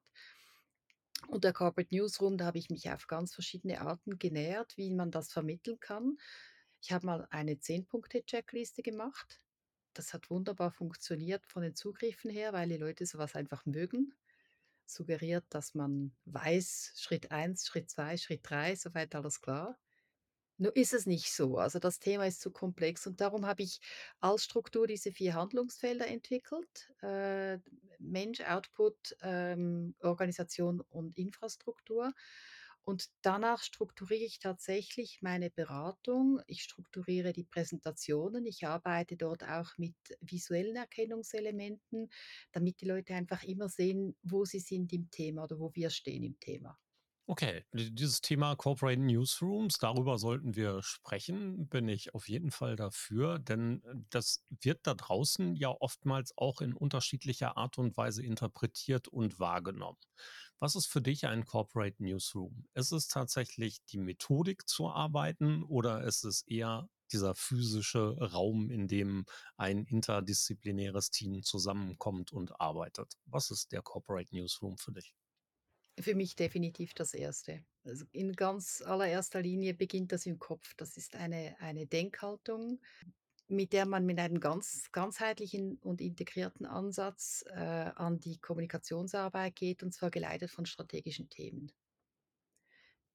Und 1.27 1.43
der 1.43 1.53
Corporate 1.53 1.93
Newsroom, 1.93 2.37
da 2.37 2.45
habe 2.45 2.59
ich 2.59 2.69
mich 2.69 2.89
auf 2.89 3.07
ganz 3.07 3.33
verschiedene 3.33 3.81
Arten 3.81 4.19
genähert, 4.19 4.77
wie 4.77 4.91
man 4.91 5.11
das 5.11 5.31
vermitteln 5.31 5.79
kann. 5.79 6.17
Ich 6.81 6.91
habe 6.91 7.05
mal 7.05 7.27
eine 7.31 7.59
Zehn-Punkte-Checkliste 7.59 8.83
gemacht. 8.83 9.41
Das 9.95 10.13
hat 10.13 10.30
wunderbar 10.30 10.71
funktioniert 10.71 11.45
von 11.47 11.63
den 11.63 11.75
Zugriffen 11.75 12.30
her, 12.30 12.53
weil 12.53 12.69
die 12.69 12.77
Leute 12.77 13.06
so 13.06 13.18
was 13.18 13.36
einfach 13.36 13.65
mögen. 13.65 14.13
Suggeriert, 14.86 15.45
dass 15.50 15.74
man 15.74 16.15
weiß, 16.25 16.94
Schritt 16.97 17.31
1, 17.31 17.65
Schritt 17.68 17.89
2, 17.89 18.18
Schritt 18.18 18.42
3, 18.44 18.75
so 18.75 18.94
weit 18.94 19.15
alles 19.15 19.42
klar. 19.42 19.80
Nur 20.57 20.75
ist 20.75 20.94
es 20.94 21.06
nicht 21.06 21.33
so. 21.33 21.57
Also, 21.57 21.80
das 21.80 22.00
Thema 22.00 22.25
ist 22.27 22.42
zu 22.42 22.51
komplex 22.51 23.07
und 23.07 23.19
darum 23.21 23.45
habe 23.45 23.63
ich 23.63 23.80
als 24.21 24.45
Struktur 24.45 24.88
diese 24.88 25.12
4 25.12 25.33
Handlungsfelder 25.36 26.07
entwickelt. 26.07 26.94
Äh, 27.01 27.59
Mensch, 28.00 28.42
Output, 28.42 29.18
ähm, 29.21 29.95
Organisation 30.02 30.81
und 30.81 31.18
Infrastruktur. 31.18 32.14
Und 32.85 33.09
danach 33.23 33.63
strukturiere 33.63 34.25
ich 34.25 34.39
tatsächlich 34.39 35.19
meine 35.21 35.49
Beratung. 35.49 36.39
Ich 36.45 36.61
strukturiere 36.61 37.33
die 37.33 37.44
Präsentationen. 37.44 38.45
Ich 38.45 38.68
arbeite 38.68 39.18
dort 39.18 39.44
auch 39.44 39.71
mit 39.77 39.95
visuellen 40.21 40.75
Erkennungselementen, 40.75 42.09
damit 42.51 42.81
die 42.81 42.85
Leute 42.87 43.15
einfach 43.15 43.44
immer 43.44 43.69
sehen, 43.69 44.15
wo 44.21 44.45
sie 44.45 44.59
sind 44.59 44.94
im 44.94 45.09
Thema 45.09 45.44
oder 45.45 45.59
wo 45.59 45.71
wir 45.73 45.89
stehen 45.89 46.23
im 46.23 46.39
Thema. 46.39 46.77
Okay, 47.27 47.63
di 47.73 47.89
dieses 47.91 48.21
Thema 48.21 48.55
Corporate 48.55 49.01
Newsrooms, 49.01 49.79
darüber 49.79 50.19
sollten 50.19 50.55
wir 50.55 50.83
sprechen, 50.83 51.67
bin 51.67 51.87
ich 51.89 52.13
auf 52.13 52.29
jeden 52.29 52.51
Fall 52.51 52.75
dafür, 52.75 53.39
denn, 53.39 53.83
äh, 53.83 53.95
das 54.11 54.44
wird 54.61 54.85
da 54.85 54.94
draußen 54.94 55.55
ja 55.55 55.69
oftmals 55.69 56.37
auch 56.37 56.61
in 56.61 56.73
unterschiedlicher 56.73 57.57
Art 57.57 57.79
und 57.79 57.97
Weise 57.97 58.23
interpretiert 58.23 59.07
und 59.07 59.39
wahrgenommen. 59.39 59.97
Was 60.59 60.75
ist 60.75 60.85
für 60.85 61.01
dich 61.01 61.25
ein 61.25 61.45
Corporate 61.45 61.95
Newsroom? 62.03 62.67
Ist 62.75 62.91
es 62.91 63.07
tatsächlich 63.07 63.83
die 63.85 63.97
Methodik 63.97 64.67
zu 64.69 64.87
arbeiten 64.89 65.63
oder 65.63 66.03
ist 66.03 66.23
es 66.25 66.44
eher 66.44 66.89
dieser 67.11 67.33
physische 67.33 68.17
Raum, 68.19 68.69
in 68.69 68.87
dem 68.87 69.25
ein 69.57 69.85
interdisziplinäres 69.85 71.09
Team 71.09 71.41
zusammenkommt 71.41 72.31
und 72.31 72.59
arbeitet? 72.61 73.13
Was 73.25 73.49
ist 73.49 73.71
der 73.71 73.81
Corporate 73.81 74.33
Newsroom 74.35 74.77
für 74.77 74.91
dich? 74.91 75.15
Für 75.99 76.14
mich 76.16 76.35
definitiv 76.35 76.94
das 76.94 77.14
Erste. 77.14 77.64
Also, 77.85 78.06
in 78.11 78.33
ganz 78.33 78.81
allererster 78.81 79.42
Linie 79.42 79.73
beginnt 79.73 80.11
das 80.11 80.25
im 80.25 80.40
Kopf. 80.40 80.73
Das 80.75 80.97
ist 80.97 81.16
eine 81.16 81.56
eine 81.59 81.87
Denkhaltung, 81.87 82.81
mit 83.47 83.73
der 83.73 83.85
man 83.85 84.06
mit 84.06 84.19
einem 84.19 84.40
ganz 84.42 84.92
ganzheitlichen 84.92 85.78
und 85.80 86.02
integrierten 86.02 86.66
Ansatz, 86.66 87.45
äh, 87.49 87.54
an 87.56 88.19
die 88.19 88.40
Kommunikationsarbeit 88.40 89.56
geht, 89.56 89.83
und 89.83 89.94
zwar 89.94 90.11
geleitet 90.11 90.52
von 90.52 90.66
strategischen 90.66 91.30
Themen. 91.30 91.71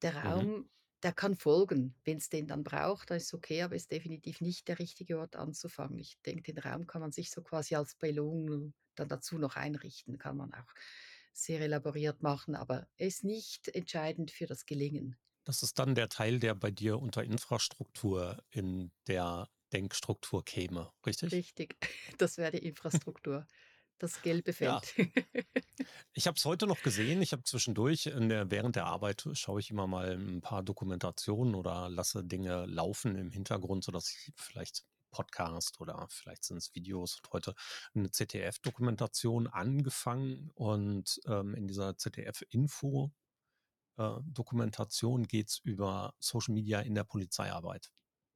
Der 0.03 0.17
Mhm. 0.23 0.25
Raum, 0.25 0.71
der 1.03 1.13
kann 1.13 1.35
folgen, 1.37 1.95
wenn's 2.05 2.29
den 2.29 2.47
dann 2.47 2.65
braucht, 2.65 3.11
dann 3.11 3.17
ist 3.17 3.33
okay, 3.35 3.63
aber 3.63 3.77
ist 3.77 3.91
definitiv 3.91 4.41
nicht 4.41 4.69
der 4.69 4.79
richtige 4.79 5.19
Ort 5.19 5.37
anzufangen. 5.37 5.99
Ich 5.99 6.21
denke, 6.23 6.43
den 6.53 6.59
Raum 6.59 6.87
kann 6.87 7.01
man 7.01 7.13
sich 7.13 7.31
so 7.31 7.43
quasi 7.43 7.75
als 7.77 7.95
Belohnung 7.95 8.75
dann 8.95 9.09
dazu 9.09 9.39
noch 9.39 9.57
einrichten 9.57 10.19
kann 10.19 10.37
man 10.37 10.53
auch. 10.53 10.75
Sehr 11.33 11.61
elaboriert 11.61 12.23
machen, 12.23 12.55
aber 12.55 12.89
er 12.97 13.07
ist 13.09 13.25
nicht 13.25 13.69
entscheidend 13.69 14.31
für 14.31 14.47
das 14.47 14.67
Gelingen. 14.67 15.17
Das 15.45 15.63
ist 15.63 15.79
dann 15.79 15.95
der 15.95 16.09
Teil, 16.09 16.39
der 16.39 16.55
bei 16.55 16.71
dir 16.71 16.99
unter 16.99 17.25
Infrastruktur 17.25 18.43
in 18.51 18.93
der 19.07 19.51
Denkstruktur 19.73 20.45
käme, 20.45 20.93
richtig? 21.07 21.33
Richtig, 21.33 21.77
das 22.19 22.39
wäre 22.39 22.53
die 22.53 22.67
Infrastruktur. 22.67 23.47
Das 23.99 24.21
gelbe 24.23 24.53
Ja. 24.61 24.83
Feld. 24.83 24.95
Ich 26.15 26.27
habe 26.27 26.37
es 26.37 26.45
heute 26.45 26.67
noch 26.67 26.83
gesehen. 26.83 27.23
Ich 27.23 27.33
habe 27.33 27.43
zwischendurch 27.45 28.05
der, 28.05 28.51
während 28.51 28.77
der 28.77 28.87
Arbeit 28.87 29.29
schaue 29.33 29.61
ich 29.61 29.71
immer 29.71 29.87
mal 29.87 30.13
ein 30.13 30.41
paar 30.41 30.63
Dokumentationen 30.63 31.55
oder 31.55 31.89
lasse 31.89 32.25
Dinge 32.25 32.67
laufen 32.67 33.17
im 33.17 33.31
Hintergrund, 33.31 33.85
sodass 33.85 34.11
ich 34.11 34.33
vielleicht 34.37 34.85
Podcast 35.11 35.81
oder 35.81 36.07
vielleicht 36.11 36.45
sind 36.45 36.57
es 36.57 36.75
Videos 36.75 37.19
und 37.23 37.33
heute 37.33 37.55
eine 37.95 38.11
ZDF-Dokumentation 38.11 39.47
angefangen 39.47 40.51
und 40.55 41.21
ähm, 41.27 41.55
in 41.55 41.67
dieser 41.67 41.97
ZDF-Info 41.97 43.13
äh, 43.99 44.21
Dokumentation 44.25 45.27
geht 45.27 45.49
es 45.49 45.59
über 45.59 46.15
Social 46.19 46.55
Media 46.55 46.81
in 46.81 46.95
der 46.95 47.05
Polizeiarbeit. 47.05 47.91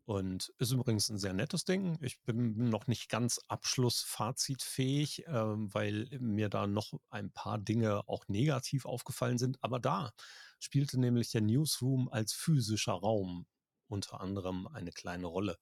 Und 0.07 0.53
ist 0.59 0.71
übrigens 0.71 1.09
ein 1.09 1.17
sehr 1.17 1.33
nettes 1.33 1.65
Ding. 1.65 1.97
Ich 2.03 2.21
bin 2.23 2.69
noch 2.69 2.87
nicht 2.89 3.09
ganz 3.09 3.41
abschlussfazitfähig, 3.49 5.25
ähm, 5.29 5.73
weil 5.73 6.09
mir 6.21 6.51
da 6.51 6.67
noch 6.67 6.93
ein 7.09 7.33
paar 7.33 7.59
Dinge 7.59 8.07
auch 8.07 8.29
negativ 8.29 8.85
aufgefallen 8.85 9.39
sind. 9.39 9.57
Aber 9.63 9.81
da 9.81 10.13
spielte 10.59 11.01
nämlich 11.01 11.31
der 11.31 11.41
Newsroom 11.41 12.11
als 12.11 12.35
physischer 12.35 12.93
Raum 12.93 13.47
unter 13.89 14.21
anderem 14.21 14.67
eine 14.67 14.93
kleine 14.93 15.27
Rolle. 15.27 15.59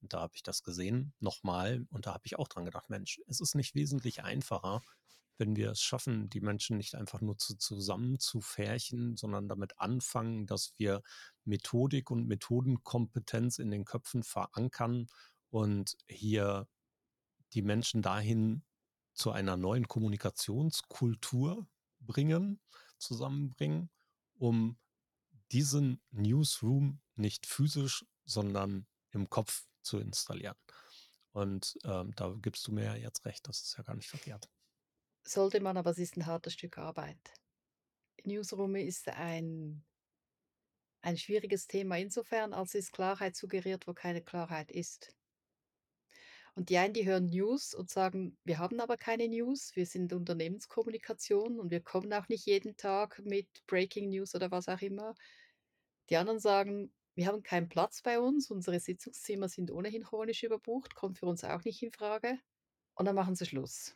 Und 0.00 0.12
da 0.12 0.20
habe 0.20 0.34
ich 0.34 0.42
das 0.42 0.62
gesehen, 0.62 1.14
nochmal, 1.20 1.86
und 1.90 2.06
da 2.06 2.14
habe 2.14 2.22
ich 2.26 2.38
auch 2.38 2.48
dran 2.48 2.64
gedacht, 2.64 2.90
Mensch, 2.90 3.20
es 3.26 3.40
ist 3.40 3.54
nicht 3.54 3.74
wesentlich 3.74 4.22
einfacher, 4.22 4.82
wenn 5.38 5.56
wir 5.56 5.70
es 5.70 5.80
schaffen, 5.80 6.30
die 6.30 6.40
Menschen 6.40 6.76
nicht 6.76 6.94
einfach 6.94 7.20
nur 7.20 7.36
zu, 7.36 7.56
zusammenzufärchen, 7.56 9.16
sondern 9.16 9.48
damit 9.48 9.78
anfangen, 9.78 10.46
dass 10.46 10.72
wir 10.78 11.02
Methodik 11.44 12.10
und 12.10 12.26
Methodenkompetenz 12.26 13.58
in 13.58 13.70
den 13.70 13.84
Köpfen 13.84 14.22
verankern 14.22 15.06
und 15.50 15.96
hier 16.08 16.68
die 17.52 17.62
Menschen 17.62 18.02
dahin 18.02 18.64
zu 19.12 19.30
einer 19.30 19.56
neuen 19.56 19.88
Kommunikationskultur 19.88 21.66
bringen, 22.00 22.60
zusammenbringen, 22.98 23.90
um 24.38 24.78
diesen 25.52 26.00
Newsroom 26.10 27.00
nicht 27.14 27.46
physisch, 27.46 28.04
sondern 28.24 28.86
im 29.12 29.30
Kopf 29.30 29.66
zu 29.82 29.98
installieren. 29.98 30.56
Und 31.32 31.78
ähm, 31.84 32.12
da 32.16 32.34
gibst 32.40 32.66
du 32.66 32.72
mir 32.72 32.96
jetzt 32.98 33.24
recht, 33.24 33.46
das 33.48 33.60
ist 33.62 33.76
ja 33.76 33.84
gar 33.84 33.94
nicht 33.94 34.08
verkehrt. 34.08 34.48
Sollte 35.24 35.60
man, 35.60 35.76
aber 35.76 35.90
es 35.90 35.98
ist 35.98 36.16
ein 36.16 36.26
hartes 36.26 36.54
Stück 36.54 36.78
Arbeit. 36.78 37.18
Newsroom 38.24 38.76
ist 38.76 39.08
ein, 39.08 39.84
ein 41.02 41.16
schwieriges 41.16 41.66
Thema 41.66 41.98
insofern, 41.98 42.52
als 42.52 42.74
es 42.74 42.90
Klarheit 42.90 43.36
suggeriert, 43.36 43.86
wo 43.86 43.94
keine 43.94 44.22
Klarheit 44.22 44.70
ist. 44.70 45.15
Und 46.56 46.70
die 46.70 46.78
einen, 46.78 46.94
die 46.94 47.04
hören 47.04 47.26
News 47.26 47.74
und 47.74 47.90
sagen, 47.90 48.38
wir 48.44 48.58
haben 48.58 48.80
aber 48.80 48.96
keine 48.96 49.28
News, 49.28 49.76
wir 49.76 49.84
sind 49.84 50.14
Unternehmenskommunikation 50.14 51.60
und 51.60 51.70
wir 51.70 51.82
kommen 51.82 52.10
auch 52.14 52.30
nicht 52.30 52.46
jeden 52.46 52.78
Tag 52.78 53.20
mit 53.26 53.46
Breaking 53.66 54.08
News 54.08 54.34
oder 54.34 54.50
was 54.50 54.66
auch 54.66 54.80
immer. 54.80 55.14
Die 56.08 56.16
anderen 56.16 56.40
sagen, 56.40 56.94
wir 57.14 57.26
haben 57.26 57.42
keinen 57.42 57.68
Platz 57.68 58.00
bei 58.00 58.18
uns, 58.18 58.50
unsere 58.50 58.80
Sitzungszimmer 58.80 59.50
sind 59.50 59.70
ohnehin 59.70 60.04
chronisch 60.04 60.44
überbucht, 60.44 60.94
kommt 60.94 61.18
für 61.18 61.26
uns 61.26 61.44
auch 61.44 61.62
nicht 61.64 61.82
in 61.82 61.92
Frage. 61.92 62.38
Und 62.94 63.04
dann 63.04 63.16
machen 63.16 63.34
sie 63.34 63.44
Schluss. 63.44 63.94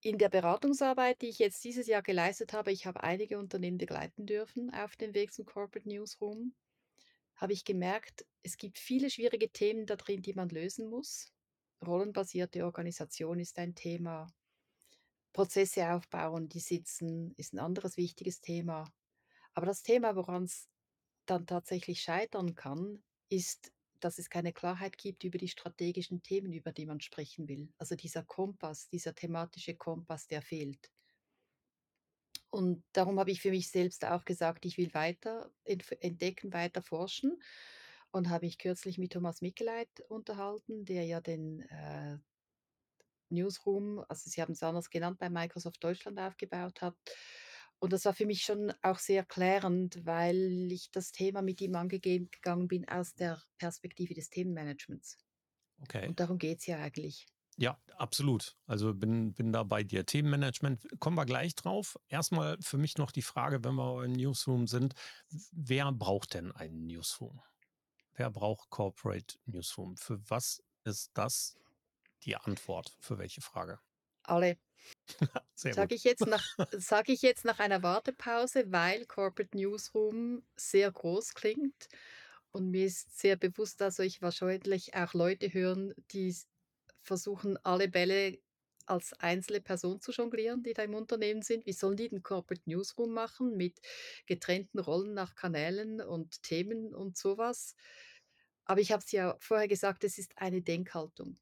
In 0.00 0.16
der 0.16 0.30
Beratungsarbeit, 0.30 1.20
die 1.20 1.28
ich 1.28 1.38
jetzt 1.38 1.62
dieses 1.62 1.86
Jahr 1.88 2.02
geleistet 2.02 2.54
habe, 2.54 2.72
ich 2.72 2.86
habe 2.86 3.02
einige 3.02 3.38
Unternehmen 3.38 3.76
begleiten 3.76 4.24
dürfen 4.24 4.72
auf 4.72 4.96
dem 4.96 5.12
Weg 5.12 5.34
zum 5.34 5.44
Corporate 5.44 5.86
Newsroom, 5.86 6.54
habe 7.36 7.52
ich 7.52 7.66
gemerkt, 7.66 8.24
es 8.42 8.56
gibt 8.56 8.78
viele 8.78 9.10
schwierige 9.10 9.50
Themen 9.50 9.84
da 9.84 9.96
drin, 9.96 10.22
die 10.22 10.32
man 10.32 10.48
lösen 10.48 10.88
muss. 10.88 11.34
Rollenbasierte 11.86 12.64
Organisation 12.64 13.38
ist 13.38 13.58
ein 13.58 13.74
Thema. 13.74 14.26
Prozesse 15.32 15.92
aufbauen, 15.92 16.48
die 16.48 16.60
sitzen, 16.60 17.32
ist 17.36 17.52
ein 17.52 17.58
anderes 17.58 17.96
wichtiges 17.96 18.40
Thema. 18.40 18.90
Aber 19.54 19.66
das 19.66 19.82
Thema, 19.82 20.16
woran 20.16 20.44
es 20.44 20.68
dann 21.26 21.46
tatsächlich 21.46 22.00
scheitern 22.00 22.54
kann, 22.54 23.02
ist, 23.28 23.72
dass 24.00 24.18
es 24.18 24.30
keine 24.30 24.52
Klarheit 24.52 24.96
gibt 24.96 25.24
über 25.24 25.38
die 25.38 25.48
strategischen 25.48 26.22
Themen, 26.22 26.52
über 26.52 26.72
die 26.72 26.86
man 26.86 27.00
sprechen 27.00 27.48
will. 27.48 27.72
Also 27.78 27.94
dieser 27.94 28.22
Kompass, 28.22 28.88
dieser 28.88 29.14
thematische 29.14 29.76
Kompass, 29.76 30.26
der 30.26 30.42
fehlt. 30.42 30.90
Und 32.50 32.82
darum 32.92 33.18
habe 33.18 33.30
ich 33.30 33.40
für 33.40 33.50
mich 33.50 33.70
selbst 33.70 34.04
auch 34.04 34.24
gesagt, 34.24 34.64
ich 34.64 34.78
will 34.78 34.94
weiter 34.94 35.50
entdecken, 35.64 36.52
weiter 36.52 36.82
forschen. 36.82 37.40
Und 38.10 38.30
habe 38.30 38.46
ich 38.46 38.58
kürzlich 38.58 38.98
mit 38.98 39.12
Thomas 39.12 39.42
Mickeleit 39.42 40.00
unterhalten, 40.08 40.84
der 40.84 41.04
ja 41.04 41.20
den 41.20 41.60
äh, 41.62 42.18
Newsroom, 43.30 44.04
also 44.08 44.30
Sie 44.30 44.40
haben 44.40 44.52
es 44.52 44.62
anders 44.62 44.90
genannt, 44.90 45.18
bei 45.18 45.28
Microsoft 45.28 45.82
Deutschland 45.84 46.18
aufgebaut 46.18 46.80
hat. 46.80 46.96
Und 47.80 47.92
das 47.92 48.04
war 48.04 48.14
für 48.14 48.26
mich 48.26 48.42
schon 48.42 48.72
auch 48.82 48.98
sehr 48.98 49.24
klärend, 49.24 50.04
weil 50.04 50.72
ich 50.72 50.90
das 50.90 51.12
Thema 51.12 51.42
mit 51.42 51.60
ihm 51.60 51.76
angegangen 51.76 52.66
bin 52.66 52.88
aus 52.88 53.14
der 53.14 53.40
Perspektive 53.58 54.14
des 54.14 54.30
Themenmanagements. 54.30 55.18
Okay. 55.82 56.08
Und 56.08 56.18
darum 56.18 56.38
geht 56.38 56.58
es 56.58 56.66
ja 56.66 56.78
eigentlich. 56.78 57.26
Ja, 57.56 57.80
absolut. 57.96 58.56
Also 58.66 58.94
bin, 58.94 59.34
bin 59.34 59.52
da 59.52 59.64
bei 59.64 59.82
dir. 59.82 60.06
Themenmanagement, 60.06 60.86
kommen 61.00 61.16
wir 61.16 61.26
gleich 61.26 61.56
drauf. 61.56 61.98
Erstmal 62.08 62.56
für 62.60 62.78
mich 62.78 62.98
noch 62.98 63.10
die 63.10 63.22
Frage, 63.22 63.64
wenn 63.64 63.74
wir 63.74 64.04
im 64.04 64.12
Newsroom 64.12 64.68
sind, 64.68 64.94
wer 65.50 65.90
braucht 65.92 66.34
denn 66.34 66.52
einen 66.52 66.86
Newsroom? 66.86 67.40
Wer 68.18 68.30
braucht 68.30 68.68
Corporate 68.70 69.38
Newsroom? 69.46 69.96
Für 69.96 70.18
was 70.28 70.60
ist 70.82 71.12
das 71.14 71.56
die 72.24 72.34
Antwort? 72.34 72.96
Für 72.98 73.16
welche 73.16 73.40
Frage? 73.40 73.78
Alle. 74.24 74.58
Sage 75.54 75.94
ich, 75.94 76.02
jetzt 76.02 76.26
nach, 76.26 76.44
sag 76.72 77.08
ich 77.10 77.22
jetzt 77.22 77.44
nach 77.44 77.60
einer 77.60 77.84
Wartepause, 77.84 78.72
weil 78.72 79.06
Corporate 79.06 79.56
Newsroom 79.56 80.42
sehr 80.56 80.90
groß 80.90 81.34
klingt. 81.34 81.88
Und 82.50 82.72
mir 82.72 82.86
ist 82.86 83.16
sehr 83.16 83.36
bewusst, 83.36 83.80
also 83.82 84.02
ich 84.02 84.20
wahrscheinlich 84.20 84.94
auch 84.94 85.14
Leute 85.14 85.52
hören, 85.52 85.94
die 86.10 86.34
versuchen, 87.02 87.56
alle 87.58 87.86
Bälle 87.86 88.40
als 88.86 89.12
einzelne 89.20 89.60
Person 89.60 90.00
zu 90.00 90.10
jonglieren, 90.10 90.64
die 90.64 90.72
da 90.72 90.82
im 90.82 90.94
Unternehmen 90.94 91.42
sind. 91.42 91.66
Wie 91.66 91.72
sollen 91.72 91.96
die 91.96 92.08
den 92.08 92.24
Corporate 92.24 92.68
Newsroom 92.68 93.12
machen 93.12 93.56
mit 93.56 93.78
getrennten 94.26 94.80
Rollen 94.80 95.14
nach 95.14 95.36
Kanälen 95.36 96.00
und 96.00 96.42
Themen 96.42 96.94
und 96.94 97.16
sowas? 97.16 97.76
Aber 98.68 98.80
ich 98.80 98.92
habe 98.92 99.02
es 99.02 99.10
ja 99.12 99.36
vorher 99.40 99.66
gesagt, 99.66 100.04
es 100.04 100.18
ist 100.18 100.36
eine 100.36 100.60
Denkhaltung. 100.60 101.38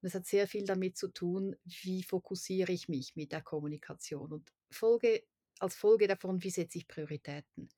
Und 0.00 0.06
es 0.06 0.14
hat 0.14 0.26
sehr 0.26 0.48
viel 0.48 0.64
damit 0.64 0.96
zu 0.96 1.08
tun, 1.08 1.56
wie 1.64 2.02
fokussiere 2.02 2.72
ich 2.72 2.88
mich 2.88 3.14
mit 3.14 3.32
der 3.32 3.42
Kommunikation. 3.42 4.32
Und 4.32 4.52
Folge, 4.70 5.24
als 5.60 5.76
Folge 5.76 6.08
davon, 6.08 6.42
wie 6.42 6.50
setze 6.50 6.78
ich 6.78 6.88
Prioritäten. 6.88 7.68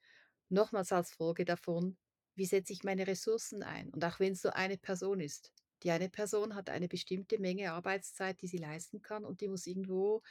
Nochmals 0.48 0.92
als 0.92 1.12
Folge 1.12 1.44
davon, 1.44 1.98
wie 2.34 2.46
setze 2.46 2.72
ich 2.72 2.82
meine 2.82 3.06
Ressourcen 3.06 3.62
ein. 3.62 3.90
Und 3.90 4.02
auch 4.04 4.18
wenn 4.18 4.32
es 4.32 4.44
nur 4.44 4.56
eine 4.56 4.78
Person 4.78 5.20
ist. 5.20 5.52
Die 5.82 5.90
eine 5.90 6.08
Person 6.08 6.54
hat 6.54 6.70
eine 6.70 6.88
bestimmte 6.88 7.38
Menge 7.38 7.72
Arbeitszeit, 7.72 8.40
die 8.40 8.46
sie 8.46 8.58
leisten 8.58 9.02
kann 9.02 9.24
und 9.24 9.42
die 9.42 9.48
muss 9.48 9.66
irgendwo 9.66 10.22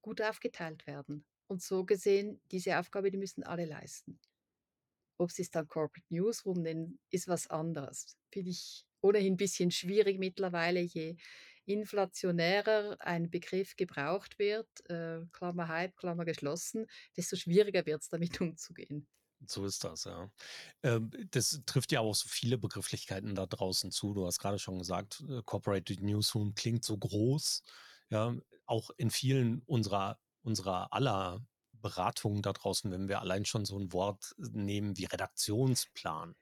gut 0.00 0.22
aufgeteilt 0.22 0.86
werden. 0.86 1.26
Und 1.48 1.62
so 1.62 1.84
gesehen, 1.84 2.40
diese 2.50 2.78
Aufgabe, 2.78 3.10
die 3.10 3.18
müssen 3.18 3.44
alle 3.44 3.66
leisten. 3.66 4.18
Ob 5.20 5.30
sie 5.30 5.42
es 5.42 5.50
dann 5.50 5.68
Corporate 5.68 6.06
Newsroom 6.08 6.62
nennen, 6.62 6.98
ist 7.10 7.28
was 7.28 7.46
anderes. 7.48 8.16
Finde 8.32 8.50
ich 8.50 8.86
ohnehin 9.02 9.34
ein 9.34 9.36
bisschen 9.36 9.70
schwierig 9.70 10.18
mittlerweile, 10.18 10.80
je 10.80 11.16
inflationärer 11.66 12.96
ein 13.00 13.30
Begriff 13.30 13.76
gebraucht 13.76 14.38
wird, 14.38 14.66
äh, 14.88 15.20
Klammer 15.32 15.68
Hype, 15.68 15.94
Klammer 15.96 16.24
geschlossen, 16.24 16.86
desto 17.18 17.36
schwieriger 17.36 17.84
wird 17.84 18.00
es 18.00 18.08
damit 18.08 18.40
umzugehen. 18.40 19.06
So 19.46 19.66
ist 19.66 19.84
das, 19.84 20.04
ja. 20.04 20.30
Ähm, 20.82 21.10
das 21.30 21.60
trifft 21.66 21.92
ja 21.92 22.00
auch 22.00 22.14
so 22.14 22.26
viele 22.28 22.56
Begrifflichkeiten 22.56 23.34
da 23.34 23.44
draußen 23.46 23.90
zu. 23.90 24.14
Du 24.14 24.26
hast 24.26 24.38
gerade 24.38 24.58
schon 24.58 24.78
gesagt, 24.78 25.22
äh, 25.28 25.42
Corporate 25.44 25.94
Newsroom 26.02 26.54
klingt 26.54 26.84
so 26.84 26.96
groß. 26.96 27.62
Ja, 28.10 28.34
auch 28.64 28.90
in 28.96 29.10
vielen 29.10 29.60
unserer, 29.66 30.18
unserer 30.42 30.92
aller 30.94 31.44
Beratungen 31.80 32.42
da 32.42 32.52
draußen, 32.52 32.90
wenn 32.90 33.08
wir 33.08 33.20
allein 33.20 33.44
schon 33.44 33.64
so 33.64 33.78
ein 33.78 33.92
Wort 33.92 34.34
nehmen 34.38 34.96
wie 34.96 35.06
Redaktionsplan 35.06 36.34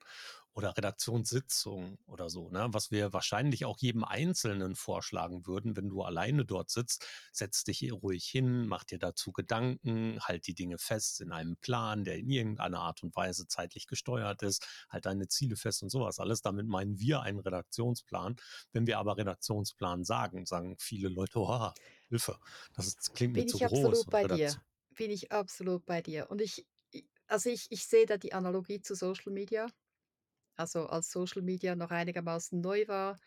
oder 0.59 0.77
Redaktionssitzung 0.77 1.99
oder 2.07 2.29
so, 2.29 2.51
ne? 2.51 2.67
was 2.73 2.91
wir 2.91 3.13
wahrscheinlich 3.13 3.65
auch 3.65 3.79
jedem 3.79 4.03
Einzelnen 4.03 4.75
vorschlagen 4.75 5.47
würden, 5.47 5.77
wenn 5.77 5.89
du 5.89 6.03
alleine 6.03 6.45
dort 6.45 6.69
sitzt, 6.71 7.07
setz 7.31 7.63
dich 7.63 7.79
hier 7.79 7.93
ruhig 7.93 8.25
hin, 8.25 8.67
mach 8.67 8.83
dir 8.83 8.99
dazu 8.99 9.31
Gedanken, 9.31 10.19
halt 10.21 10.49
die 10.49 10.55
Dinge 10.55 10.79
fest 10.79 11.21
in 11.21 11.31
einem 11.31 11.57
Plan, 11.59 12.03
der 12.03 12.19
in 12.19 12.29
irgendeiner 12.29 12.81
Art 12.81 13.05
und 13.05 13.15
Weise 13.15 13.47
zeitlich 13.47 13.87
gesteuert 13.87 14.43
ist, 14.43 14.67
halt 14.89 15.07
deine 15.07 15.29
Ziele 15.29 15.55
fest 15.55 15.85
und 15.85 15.91
sowas 15.91 16.19
alles. 16.19 16.43
Damit 16.43 16.67
meinen 16.67 16.99
wir 16.99 17.23
einen 17.23 17.39
Redaktionsplan. 17.39 18.35
Wenn 18.73 18.89
wir 18.89 18.99
aber 18.99 19.17
Redaktionsplan 19.17 20.03
sagen, 20.03 20.45
sagen 20.45 20.75
viele 20.81 21.09
Leute, 21.09 21.39
oh, 21.39 21.71
Hilfe, 22.09 22.37
das 22.75 22.89
ist, 22.89 23.15
klingt 23.15 23.35
mir 23.35 23.43
Bin 23.43 23.49
zu 23.49 23.59
ich 23.59 23.65
groß. 23.65 23.85
absolut 23.85 24.11
bei 24.11 24.25
dir. 24.25 24.61
Bin 24.99 25.13
ich 25.13 25.31
absolut 25.31 25.87
bei 25.87 26.03
dir. 26.03 26.29
Und 26.29 26.41
ich 26.41 26.67
also, 27.29 27.51
ich 27.51 27.67
ich 27.71 27.87
sehe 27.87 28.05
da 28.07 28.17
die 28.17 28.33
Analogie 28.33 28.81
zu 28.81 28.95
Social 28.97 29.33
Media. 29.33 29.69
Also, 30.57 30.87
als 30.89 31.11
Social 31.13 31.43
Media 31.43 31.77
noch 31.77 31.91
einigermaßen 31.93 32.61
neu 32.61 32.89
war, 32.89 33.19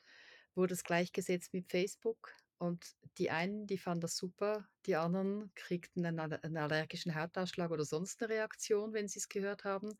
wurde 0.56 0.74
es 0.76 0.84
gleichgesetzt 0.84 1.54
mit 1.54 1.68
Facebook 1.72 2.34
und 2.60 2.96
die 3.20 3.32
einen, 3.32 3.68
die 3.68 3.78
fanden 3.80 4.02
das 4.02 4.18
super, 4.18 4.68
die 4.88 4.96
anderen 4.98 5.52
kriegten 5.56 6.06
einen 6.06 6.20
alle 6.20 6.42
'n 6.44 6.58
allergischen 6.58 7.16
Hautausschlag 7.16 7.72
oder 7.72 7.86
sonst 7.86 8.22
'ne 8.22 8.30
Reaktion, 8.30 8.94
wenn 8.94 9.08
sie's 9.10 9.30
gehört 9.30 9.64
haben. 9.66 9.94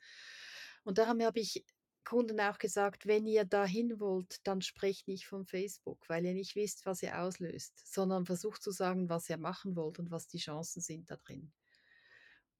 Und 0.86 0.98
darum 1.00 1.22
habe 1.24 1.40
ich 1.42 1.66
Kunden 2.06 2.40
auch 2.42 2.58
gesagt: 2.60 3.08
„Wenn 3.08 3.28
ihr 3.28 3.46
dahin 3.46 4.00
wollt, 4.02 4.48
dann 4.48 4.62
sprecht 4.62 5.08
nicht 5.10 5.28
von 5.28 5.46
Facebook, 5.46 6.10
weil 6.10 6.26
ihr 6.26 6.34
nicht 6.36 6.56
wisst, 6.56 6.86
was 6.88 7.04
ihr 7.04 7.20
auslöst, 7.22 7.82
sondern 7.94 8.26
versucht 8.28 8.64
zu 8.64 8.72
sagen, 8.72 9.10
was 9.10 9.30
ihr 9.30 9.38
machen 9.40 9.76
wollt 9.78 10.00
und 10.00 10.12
was 10.12 10.28
die 10.28 10.40
Chancen 10.40 10.82
sind 10.82 11.12
da 11.12 11.18
drin.“ 11.18 11.54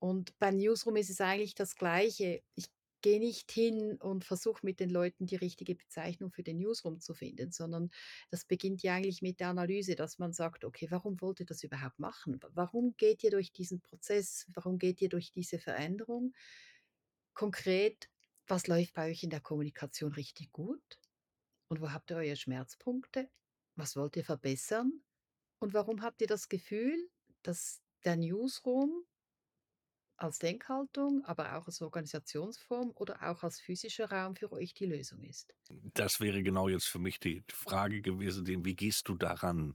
Und 0.02 0.38
beim 0.40 0.58
Newsroom 0.58 0.96
ist 0.96 1.12
es 1.12 1.22
eigentlich 1.22 1.54
das 1.54 1.76
Gleiche. 1.76 2.42
Ich 2.56 2.66
gehe 3.02 3.20
nicht 3.20 3.52
hin 3.52 3.98
und 4.02 4.26
versuche 4.26 4.66
mit 4.66 4.80
den 4.80 4.90
Leuten 4.90 5.28
die 5.28 5.36
richtige 5.36 5.76
Bezeichnung 5.76 6.32
für 6.32 6.44
den 6.44 6.58
Newsroom 6.58 7.00
zu 7.00 7.14
finden, 7.14 7.52
sondern 7.52 7.92
das 8.32 8.46
beginnt 8.46 8.82
ja 8.84 8.96
eigentlich 8.96 9.22
mit 9.22 9.40
der 9.40 9.50
Analyse, 9.50 9.96
dass 9.96 10.18
man 10.20 10.34
sagt: 10.34 10.66
„Okay, 10.66 10.88
warum 10.90 11.22
wollt 11.22 11.40
ihr 11.40 11.46
das 11.46 11.64
überhaupt 11.64 12.00
machen? 12.00 12.40
Warum 12.54 12.96
geht 12.98 13.24
ihr 13.24 13.32
durch 13.32 13.52
diesen 13.54 13.82
Prozess? 13.82 14.48
Warum 14.56 14.80
geht 14.80 15.02
ihr 15.02 15.10
durch 15.10 15.32
diese 15.32 15.60
Veränderung? 15.60 16.34
Konkret, 17.34 18.10
was 18.48 18.68
läuft 18.68 18.94
bei 18.94 19.10
euch 19.12 19.24
in 19.24 19.30
der 19.30 19.42
Kommunikation 19.42 20.14
richtig 20.14 20.52
gut? 20.52 21.00
Und 21.70 21.82
wo 21.82 21.92
habt 21.92 22.12
ihr 22.12 22.18
eure 22.18 22.36
Schmerzpunkte? 22.36 23.30
Was 23.76 23.96
wollt 23.96 24.18
ihr 24.18 24.26
verbessern? 24.26 25.04
Und 25.60 25.74
warum 25.74 26.02
habt 26.02 26.22
ihr 26.22 26.28
das 26.28 26.50
Gefühl, 26.50 27.10
dass 27.44 27.82
der 28.06 28.18
Newsroom 28.18 29.06
als 30.22 30.40
Denkhaltung, 30.40 31.24
aber 31.26 31.58
auch 31.58 31.68
als 31.68 31.82
Organisationsform 31.82 32.92
oder 32.96 33.22
auch 33.30 33.44
als 33.44 33.60
physischer 33.60 34.10
Raum 34.12 34.36
für 34.36 34.52
euch 34.52 34.74
die 34.74 34.86
Lösung 34.86 35.22
ist. 35.24 35.56
Das 35.94 36.20
wäre 36.20 36.44
genau 36.44 36.68
jetzt 36.68 36.88
für 36.88 37.00
mich 37.00 37.20
die 37.20 37.44
Frage 37.50 38.02
gewesen, 38.02 38.46
wie 38.46 38.76
gehst 38.76 39.08
du 39.08 39.16
daran? 39.16 39.74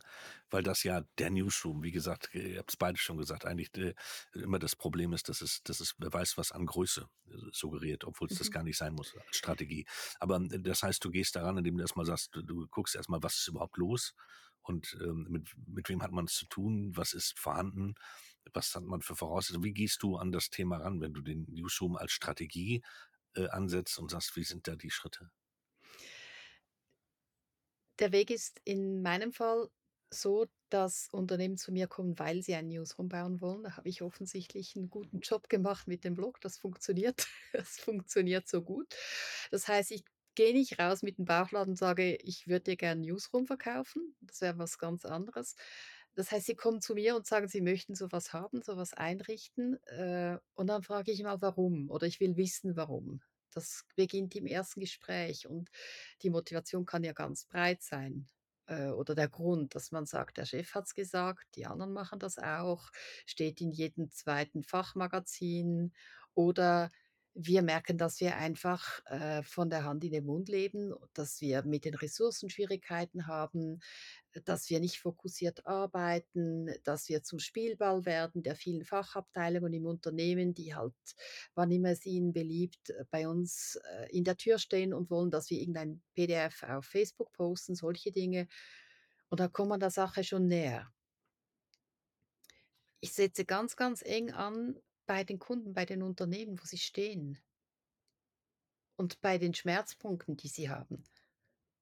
Weil 0.50 0.62
das 0.62 0.82
ja 0.82 1.02
der 1.18 1.30
Newsroom, 1.30 1.82
wie 1.82 1.90
gesagt, 1.90 2.34
äh, 2.34 2.52
ihr 2.52 2.58
habt's 2.58 2.76
beide 2.76 2.98
schon 2.98 3.16
gesagt, 3.16 3.46
eigentlich 3.46 3.74
äh, 3.78 3.94
immer 4.34 4.58
das 4.58 4.76
Problem 4.76 5.14
ist, 5.14 5.28
dass 5.30 5.40
es, 5.40 5.62
dass 5.62 5.80
es 5.80 5.94
wer 5.98 6.12
weiß 6.12 6.36
was 6.36 6.52
an 6.52 6.66
Größe 6.66 7.08
äh, 7.30 7.32
suggeriert, 7.50 8.04
obwohl 8.04 8.28
es 8.28 8.34
das 8.34 8.50
Mhm. 8.50 8.50
gar 8.50 8.62
nicht 8.62 8.76
sein 8.76 8.92
muss 8.94 9.16
als 9.26 9.36
Strategie. 9.38 9.86
Aber 10.20 10.36
äh, 10.36 10.60
das 10.60 10.82
heißt, 10.82 11.02
du 11.02 11.10
gehst 11.10 11.34
daran, 11.36 11.56
indem 11.56 11.76
du 11.78 11.82
erstmal 11.82 12.06
sagst, 12.06 12.34
du, 12.34 12.42
du 12.42 12.66
guckst 12.68 12.94
erstmal, 12.94 13.22
was 13.22 13.36
ist 13.38 13.48
überhaupt 13.48 13.78
los 13.78 14.14
und 14.62 14.98
ähm, 15.00 15.26
mit, 15.30 15.48
mit 15.66 15.88
wem 15.88 16.02
hat 16.02 16.12
man 16.12 16.26
es 16.26 16.34
zu 16.34 16.46
tun, 16.46 16.92
was 16.94 17.14
ist 17.14 17.38
vorhanden, 17.38 17.94
was 18.52 18.74
hat 18.74 18.84
man 18.84 19.02
für 19.02 19.16
Voraussetzungen, 19.16 19.64
wie 19.64 19.72
gehst 19.74 20.02
du 20.02 20.16
an 20.16 20.32
das 20.32 20.50
Thema 20.50 20.78
ran, 20.78 21.00
wenn 21.00 21.14
du 21.14 21.22
den 21.22 21.46
Newsroom 21.48 21.96
als 21.96 22.12
Strategie 22.12 22.82
äh, 23.36 23.48
ansetzt 23.48 23.98
und 23.98 24.10
sagst, 24.10 24.36
wie 24.36 24.44
sind 24.44 24.68
da 24.68 24.76
die 24.76 24.90
Schritte? 24.90 25.30
Der 27.98 28.12
Weg 28.12 28.30
ist 28.30 28.60
in 28.64 29.02
meinem 29.02 29.32
Fall 29.32 29.68
so, 30.10 30.46
dass 30.68 31.08
Unternehmen 31.12 31.56
zu 31.56 31.72
mir 31.72 31.86
kommen, 31.88 32.18
weil 32.18 32.42
sie 32.42 32.54
einen 32.54 32.68
Newsroom 32.68 33.08
bauen 33.08 33.40
wollen. 33.40 33.62
Da 33.64 33.76
habe 33.76 33.88
ich 33.88 34.02
offensichtlich 34.02 34.76
einen 34.76 34.90
guten 34.90 35.20
Job 35.20 35.48
gemacht 35.48 35.86
mit 35.88 36.04
dem 36.04 36.14
Blog. 36.14 36.40
Das 36.40 36.58
funktioniert. 36.58 37.26
Das 37.52 37.78
funktioniert 37.78 38.46
so 38.48 38.62
gut. 38.62 38.94
Das 39.50 39.66
heißt, 39.66 39.90
ich 39.92 40.04
gehe 40.34 40.52
nicht 40.52 40.78
raus 40.78 41.02
mit 41.02 41.16
dem 41.18 41.24
Bauchladen 41.24 41.70
und 41.72 41.76
sage: 41.76 42.16
„Ich 42.16 42.46
würde 42.48 42.64
dir 42.72 42.76
gerne 42.76 43.00
Newsroom 43.00 43.46
verkaufen.“ 43.46 44.14
Das 44.20 44.40
wäre 44.42 44.58
was 44.58 44.76
ganz 44.78 45.04
anderes. 45.06 45.56
Das 46.16 46.32
heißt, 46.32 46.46
sie 46.46 46.56
kommen 46.56 46.80
zu 46.80 46.94
mir 46.94 47.14
und 47.16 47.26
sagen, 47.26 47.48
sie 47.48 47.60
möchten 47.60 47.94
so 47.94 48.10
was 48.10 48.32
haben, 48.32 48.62
so 48.62 48.76
was 48.76 48.94
einrichten, 48.94 49.82
äh, 49.86 50.38
und 50.54 50.66
dann 50.68 50.82
frage 50.82 51.12
ich 51.12 51.22
mal: 51.22 51.40
„Warum?“ 51.42 51.90
Oder 51.90 52.06
ich 52.06 52.20
will 52.20 52.36
wissen, 52.36 52.76
warum. 52.76 53.22
Das 53.52 53.84
beginnt 53.96 54.34
im 54.36 54.46
ersten 54.46 54.80
Gespräch 54.80 55.46
und 55.46 55.70
die 56.22 56.30
Motivation 56.30 56.84
kann 56.86 57.04
ja 57.04 57.12
ganz 57.12 57.44
breit 57.46 57.82
sein, 57.82 58.26
äh, 58.66 58.88
oder 58.88 59.14
der 59.14 59.28
Grund, 59.28 59.74
dass 59.74 59.92
man 59.92 60.06
sagt: 60.06 60.38
„Der 60.38 60.46
Chef 60.46 60.74
hat's 60.74 60.94
gesagt, 60.94 61.46
die 61.56 61.66
anderen 61.66 61.92
machen 61.92 62.18
das 62.18 62.38
auch, 62.38 62.90
steht 63.26 63.60
in 63.60 63.70
jedem 63.72 64.10
zweiten 64.10 64.62
Fachmagazin.“ 64.62 65.92
Oder 66.34 66.90
wir 67.38 67.60
merken, 67.60 67.98
dass 67.98 68.20
wir 68.20 68.36
einfach, 68.36 69.04
äh, 69.06 69.42
von 69.42 69.68
der 69.68 69.84
Hand 69.84 70.02
in 70.04 70.12
den 70.12 70.24
Mund 70.24 70.48
leben, 70.48 70.94
dass 71.12 71.40
wir 71.42 71.62
mit 71.64 71.84
den 71.84 71.94
Ressourcen 71.94 72.48
Schwierigkeiten 72.48 73.26
haben, 73.26 73.80
dass 74.44 74.70
wir 74.70 74.80
nicht 74.80 74.98
fokussiert 74.98 75.66
arbeiten, 75.66 76.70
dass 76.84 77.10
wir 77.10 77.22
zum 77.22 77.38
Spielball 77.38 78.06
werden 78.06 78.42
der 78.42 78.56
vielen 78.56 78.84
Fachabteilungen 78.84 79.74
im 79.74 79.84
Unternehmen, 79.84 80.54
die 80.54 80.74
halt, 80.74 80.94
wann 81.54 81.70
immer 81.70 81.90
es 81.90 82.06
ihnen 82.06 82.32
beliebt, 82.32 82.90
äh, 82.90 83.04
bei 83.10 83.28
uns, 83.28 83.78
äh, 83.84 84.08
in 84.16 84.24
der 84.24 84.38
Tür 84.38 84.58
stehen 84.58 84.94
und 84.94 85.10
wollen, 85.10 85.30
dass 85.30 85.50
wir 85.50 85.60
irgendein 85.60 86.02
PDF 86.14 86.62
auf 86.62 86.86
Facebook 86.86 87.32
posten, 87.34 87.74
solche 87.74 88.12
Dinge. 88.12 88.48
Und 89.28 89.40
da 89.40 89.48
kommt 89.48 89.68
man 89.68 89.80
der 89.80 89.90
Sache 89.90 90.24
schon 90.24 90.46
näher. 90.46 90.90
Ich 93.00 93.12
setze 93.12 93.44
ganz, 93.44 93.76
ganz 93.76 94.02
eng 94.02 94.32
an 94.32 94.80
bei 95.06 95.24
den 95.24 95.38
Kunden, 95.38 95.74
bei 95.74 95.84
den 95.86 96.02
Unternehmen, 96.02 96.60
wo 96.60 96.64
sie 96.66 96.78
stehen 96.78 97.38
und 98.96 99.20
bei 99.22 99.38
den 99.38 99.54
Schmerzpunkten, 99.54 100.36
die 100.36 100.48
sie 100.48 100.68
haben. 100.70 101.04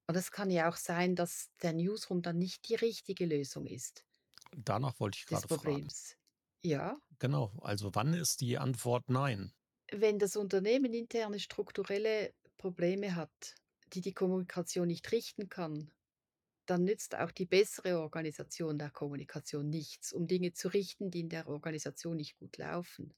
Und 0.07 0.15
es 0.15 0.31
kann 0.31 0.51
ja 0.51 0.69
auch 0.69 0.77
sein, 0.77 1.15
dass 1.15 1.51
der 1.61 1.73
Newsroom 1.73 2.21
dann 2.23 2.37
nicht 2.39 2.69
die 2.69 2.75
richtige 2.75 3.25
Lösung 3.25 3.67
ist 3.67 4.05
Danach 4.57 4.99
wollte 4.99 5.19
ich 5.19 5.27
gerade 5.27 5.47
fragen. 5.47 5.93
Ja, 6.63 6.99
Genau, 7.19 7.59
also 7.61 7.93
wann 7.93 8.13
ist 8.13 8.39
die 8.39 8.57
Antwort 8.57 9.09
nein? 9.09 9.51
wenn 9.91 10.19
das 10.19 10.35
Unternehmen 10.35 10.93
interne 10.93 11.39
strukturelle 11.39 12.33
Probleme 12.57 13.15
hat, 13.15 13.55
die 13.93 14.01
die 14.01 14.13
Kommunikation 14.13 14.87
nicht 14.87 15.11
richten 15.11 15.49
kann, 15.49 15.91
dann 16.65 16.83
nützt 16.83 17.15
auch 17.15 17.31
die 17.31 17.45
bessere 17.45 17.99
Organisation 17.99 18.77
der 18.77 18.91
Kommunikation 18.91 19.69
nichts, 19.69 20.13
um 20.13 20.27
Dinge 20.27 20.53
zu 20.53 20.69
richten, 20.69 21.11
die 21.11 21.21
in 21.21 21.29
der 21.29 21.47
Organisation 21.47 22.17
nicht 22.17 22.37
gut 22.37 22.57
laufen. 22.57 23.13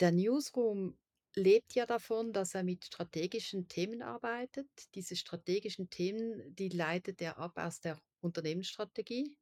Der 0.00 0.12
Newsroom 0.12 0.98
lebt 1.36 1.74
ja 1.74 1.86
davon, 1.86 2.32
dass 2.32 2.54
er 2.54 2.62
mit 2.62 2.84
strategischen 2.84 3.68
Themen 3.68 4.02
arbeitet. 4.02 4.68
Diese 4.94 5.16
strategischen 5.16 5.90
Themen, 5.90 6.54
die 6.54 6.68
leitet 6.68 7.20
er 7.20 7.38
ab 7.38 7.58
aus 7.58 7.80
der 7.80 8.00
Unternehmensstrategie. 8.20 9.36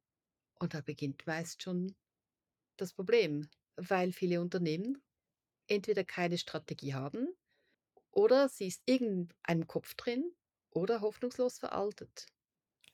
Und 0.59 0.73
da 0.73 0.81
beginnt 0.81 1.25
meist 1.27 1.61
schon 1.63 1.95
das 2.77 2.93
Problem, 2.93 3.49
weil 3.75 4.11
viele 4.11 4.41
Unternehmen 4.41 5.01
entweder 5.67 6.03
keine 6.03 6.37
Strategie 6.37 6.93
haben 6.93 7.27
oder 8.11 8.49
sie 8.49 8.67
ist 8.67 8.83
irgendeinem 8.85 9.67
Kopf 9.67 9.95
drin 9.95 10.33
oder 10.69 11.01
hoffnungslos 11.01 11.57
veraltet. 11.57 12.27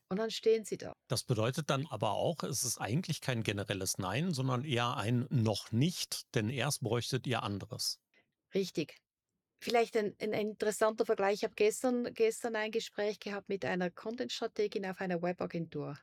Und 0.09 0.17
dann 0.17 0.31
stehen 0.31 0.65
sie 0.65 0.77
da. 0.77 0.93
Das 1.07 1.23
bedeutet 1.23 1.69
dann 1.69 1.85
aber 1.87 2.13
auch, 2.13 2.41
es 2.43 2.63
ist 2.63 2.79
eigentlich 2.79 3.21
kein 3.21 3.43
generelles 3.43 3.99
Nein, 3.99 4.33
sondern 4.33 4.63
eher 4.63 4.97
ein 4.97 5.27
noch 5.29 5.71
nicht, 5.71 6.33
denn 6.33 6.49
erst 6.49 6.81
bräuchtet 6.81 7.27
ihr 7.27 7.43
anderes. 7.43 7.99
Richtig. 8.55 8.97
Vielleicht 9.61 9.95
ein, 9.97 10.15
ein 10.19 10.33
interessanter 10.33 11.05
Vergleich. 11.05 11.35
Ich 11.35 11.43
habe 11.43 11.53
gestern, 11.53 12.11
gestern 12.13 12.55
ein 12.55 12.71
Gespräch 12.71 13.19
gehabt 13.19 13.49
mit 13.49 13.65
einer 13.65 13.91
Content-Strategin 13.91 14.85
auf 14.87 14.99
einer 14.99 15.21
Webagentur. 15.21 15.99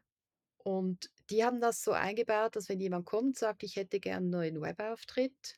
Und 0.58 1.10
die 1.30 1.44
haben 1.44 1.60
das 1.60 1.82
so 1.82 1.92
eingebaut, 1.92 2.54
dass 2.54 2.68
wenn 2.68 2.80
jemand 2.80 3.06
kommt 3.06 3.24
und 3.24 3.38
sagt, 3.38 3.62
ich 3.62 3.76
hätte 3.76 3.98
gern 3.98 4.24
einen 4.24 4.30
neuen 4.30 4.60
Webauftritt, 4.60 5.56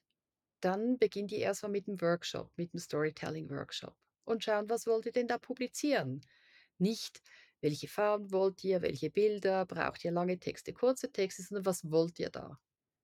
dann 0.60 0.98
beginnt 0.98 1.30
die 1.32 1.38
erstmal 1.38 1.72
mit 1.72 1.86
dem 1.86 2.00
Workshop, 2.00 2.50
mit 2.56 2.72
dem 2.72 2.80
Storytelling-Workshop 2.80 3.94
und 4.24 4.44
schauen, 4.44 4.68
was 4.68 4.86
wollt 4.86 5.06
ihr 5.06 5.12
denn 5.12 5.28
da 5.28 5.38
publizieren? 5.38 6.20
Nicht, 6.78 7.22
welche 7.60 7.88
Farben 7.88 8.30
wollt 8.32 8.62
ihr, 8.64 8.82
welche 8.82 9.10
Bilder, 9.10 9.66
braucht 9.66 10.04
ihr 10.04 10.12
lange 10.12 10.38
Texte, 10.38 10.72
kurze 10.72 11.10
Texte, 11.10 11.42
sondern 11.42 11.66
was 11.66 11.90
wollt 11.90 12.18
ihr 12.18 12.30
da? 12.30 12.58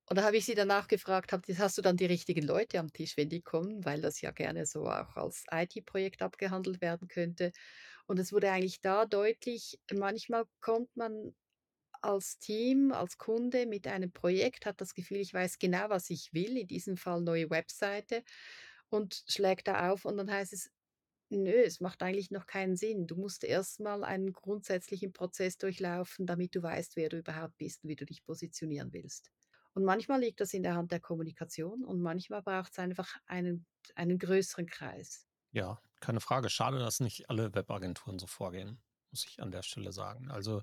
Und 0.07 0.19
da 0.19 0.25
habe 0.25 0.37
ich 0.37 0.45
sie 0.45 0.55
danach 0.55 0.87
gefragt, 0.87 1.33
hast 1.33 1.79
du 1.79 1.83
dann 1.83 1.97
die 1.97 2.05
richtigen 2.05 2.47
Leute 2.47 2.79
am 2.79 2.93
Tisch, 2.93 3.17
wenn 3.17 3.31
die 3.31 3.40
kommen, 3.40 3.85
weil 3.87 4.03
das 4.03 4.21
ja 4.21 4.33
gerne 4.33 4.67
so 4.67 4.87
auch 4.87 5.17
als 5.17 5.45
IT-Projekt 5.51 6.21
abgehandelt 6.21 6.83
werden 6.83 7.09
könnte. 7.09 7.53
Und 8.07 8.19
es 8.19 8.33
wurde 8.33 8.51
eigentlich 8.51 8.83
da 8.83 9.07
deutlich, 9.07 9.81
manchmal 9.90 10.45
kommt 10.61 10.95
man 10.95 11.35
als 12.03 12.38
Team, 12.38 12.93
als 12.93 13.17
Kunde 13.17 13.64
mit 13.64 13.87
einem 13.87 14.12
Projekt, 14.12 14.67
hat 14.67 14.83
das 14.83 14.93
Gefühl, 14.93 15.19
ich 15.19 15.33
weiß 15.33 15.59
genau, 15.59 15.88
was 15.88 16.11
ich 16.11 16.35
will, 16.35 16.59
in 16.59 16.67
diesem 16.67 16.99
Fall 16.99 17.23
neue 17.23 17.49
Webseite 17.49 18.23
und 18.90 19.25
schlägt 19.27 19.69
da 19.69 19.90
auf 19.90 20.05
und 20.05 20.19
dann 20.19 20.31
heißt 20.31 20.53
es, 20.53 20.71
nö, 21.31 21.53
es 21.53 21.81
macht 21.81 22.03
eigentlich 22.03 22.31
noch 22.31 22.47
keinen 22.47 22.77
Sinn. 22.77 23.07
Du 23.07 23.17
musst 23.17 23.45
erst 23.45 23.81
mal 23.81 24.05
einen 24.05 24.33
grundsätzlichen 24.33 25.13
Prozess 25.13 25.59
durchlaufen, 25.59 26.27
damit 26.27 26.55
du 26.55 26.63
weißt, 26.63 26.97
wer 26.97 27.09
du 27.09 27.19
überhaupt 27.19 27.57
bist 27.59 27.85
und 27.85 27.91
wie 27.91 27.97
du 27.97 28.07
dich 28.07 28.25
positionieren 28.25 28.93
willst. 28.93 29.31
Und 29.75 29.85
manchmal 29.85 30.21
liegt 30.21 30.41
das 30.41 30.55
in 30.55 30.63
der 30.63 30.75
Hand 30.77 30.93
der 30.93 31.01
Kommunikation 31.01 31.85
und 31.85 32.01
manchmal 32.01 32.43
braucht 32.43 32.73
es 32.73 32.79
einfach 32.79 33.17
einen, 33.27 33.67
einen 33.97 34.19
größeren 34.19 34.67
Kreis. 34.67 35.27
Ja, 35.53 35.81
keine 36.01 36.21
Frage. 36.21 36.49
Schade, 36.49 36.79
dass 36.79 37.01
nicht 37.01 37.29
alle 37.29 37.55
Webagenturen 37.55 38.19
so 38.19 38.27
vorgehen, 38.27 38.81
muss 39.11 39.27
ich 39.27 39.43
an 39.43 39.51
der 39.51 39.63
Stelle 39.63 39.93
sagen. 39.93 40.31
Also 40.31 40.63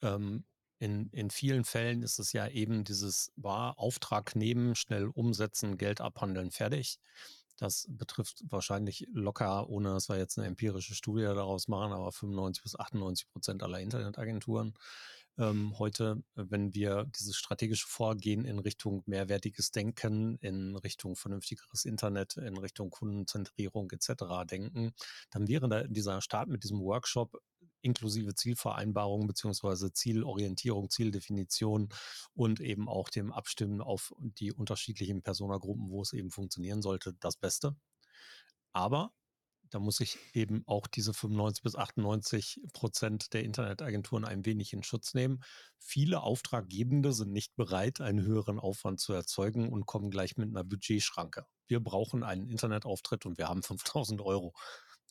ähm, 0.00 0.44
in, 0.78 1.08
in 1.10 1.30
vielen 1.30 1.64
Fällen 1.64 2.02
ist 2.02 2.18
es 2.18 2.32
ja 2.32 2.48
eben 2.48 2.84
dieses 2.84 3.32
war 3.36 3.78
Auftrag 3.78 4.34
nehmen, 4.34 4.74
schnell 4.74 5.06
umsetzen, 5.06 5.76
Geld 5.76 6.00
abhandeln, 6.00 6.50
fertig. 6.50 6.98
Das 7.56 7.86
betrifft 7.88 8.42
wahrscheinlich 8.48 9.06
locker, 9.12 9.68
ohne 9.68 9.90
dass 9.90 10.08
wir 10.08 10.16
jetzt 10.16 10.38
eine 10.38 10.48
empirische 10.48 10.94
Studie 10.94 11.22
daraus 11.22 11.68
machen, 11.68 11.92
aber 11.92 12.12
95 12.12 12.62
bis 12.62 12.78
98 12.78 13.28
Prozent 13.28 13.62
aller 13.62 13.80
Internetagenturen 13.80 14.74
ähm, 15.38 15.78
heute, 15.78 16.22
wenn 16.34 16.74
wir 16.74 17.06
dieses 17.16 17.36
strategische 17.36 17.86
Vorgehen 17.86 18.44
in 18.44 18.58
Richtung 18.58 19.02
mehrwertiges 19.06 19.70
Denken, 19.70 20.36
in 20.40 20.76
Richtung 20.76 21.16
vernünftigeres 21.16 21.84
Internet, 21.84 22.36
in 22.36 22.56
Richtung 22.58 22.90
Kundenzentrierung 22.90 23.90
etc. 23.90 24.24
denken, 24.48 24.92
dann 25.30 25.48
wäre 25.48 25.68
da 25.68 25.84
dieser 25.84 26.20
Start 26.20 26.48
mit 26.48 26.64
diesem 26.64 26.80
Workshop 26.80 27.40
inklusive 27.82 28.34
Zielvereinbarung 28.34 29.26
beziehungsweise 29.26 29.92
Zielorientierung, 29.92 30.90
Zieldefinition 30.90 31.88
und 32.34 32.60
eben 32.60 32.88
auch 32.88 33.08
dem 33.08 33.32
Abstimmen 33.32 33.80
auf 33.80 34.12
die 34.18 34.52
unterschiedlichen 34.52 35.22
Personagruppen, 35.22 35.90
wo 35.90 36.02
es 36.02 36.12
eben 36.12 36.30
funktionieren 36.30 36.82
sollte, 36.82 37.14
das 37.20 37.36
Beste. 37.36 37.76
Aber 38.72 39.12
da 39.72 39.78
muss 39.78 40.00
ich 40.00 40.18
eben 40.34 40.62
auch 40.66 40.86
diese 40.86 41.14
95 41.14 41.62
bis 41.62 41.76
98 41.76 42.60
Prozent 42.74 43.32
der 43.32 43.42
Internetagenturen 43.42 44.26
ein 44.26 44.44
wenig 44.44 44.74
in 44.74 44.82
Schutz 44.82 45.14
nehmen. 45.14 45.42
Viele 45.78 46.20
Auftraggebende 46.22 47.14
sind 47.14 47.32
nicht 47.32 47.56
bereit, 47.56 48.02
einen 48.02 48.22
höheren 48.22 48.58
Aufwand 48.58 49.00
zu 49.00 49.14
erzeugen 49.14 49.72
und 49.72 49.86
kommen 49.86 50.10
gleich 50.10 50.36
mit 50.36 50.50
einer 50.50 50.62
Budgetschranke. 50.62 51.46
Wir 51.68 51.80
brauchen 51.80 52.22
einen 52.22 52.48
Internetauftritt 52.48 53.24
und 53.24 53.38
wir 53.38 53.48
haben 53.48 53.62
5000 53.62 54.20
Euro. 54.20 54.52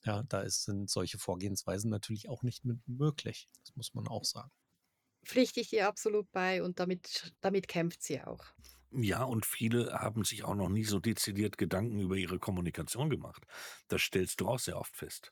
Ja, 0.03 0.23
da 0.23 0.41
ist, 0.41 0.63
sind 0.63 0.89
solche 0.89 1.19
Vorgehensweisen 1.19 1.89
natürlich 1.91 2.27
auch 2.27 2.43
nicht 2.43 2.65
mit 2.65 2.79
möglich. 2.87 3.47
Das 3.63 3.75
muss 3.75 3.93
man 3.93 4.07
auch 4.07 4.25
sagen. 4.25 4.51
Pflichte 5.23 5.59
ich 5.59 5.69
dir 5.69 5.87
absolut 5.87 6.31
bei 6.31 6.63
und 6.63 6.79
damit, 6.79 7.33
damit 7.41 7.67
kämpft 7.67 8.01
sie 8.01 8.21
auch. 8.21 8.43
Ja, 8.93 9.23
und 9.23 9.45
viele 9.45 9.93
haben 9.93 10.25
sich 10.25 10.43
auch 10.43 10.55
noch 10.55 10.67
nie 10.67 10.83
so 10.83 10.99
dezidiert 10.99 11.57
Gedanken 11.57 11.99
über 12.01 12.17
ihre 12.17 12.39
Kommunikation 12.39 13.09
gemacht. 13.09 13.45
Das 13.87 14.01
stellst 14.01 14.41
du 14.41 14.47
auch 14.47 14.59
sehr 14.59 14.77
oft 14.77 14.95
fest. 14.95 15.31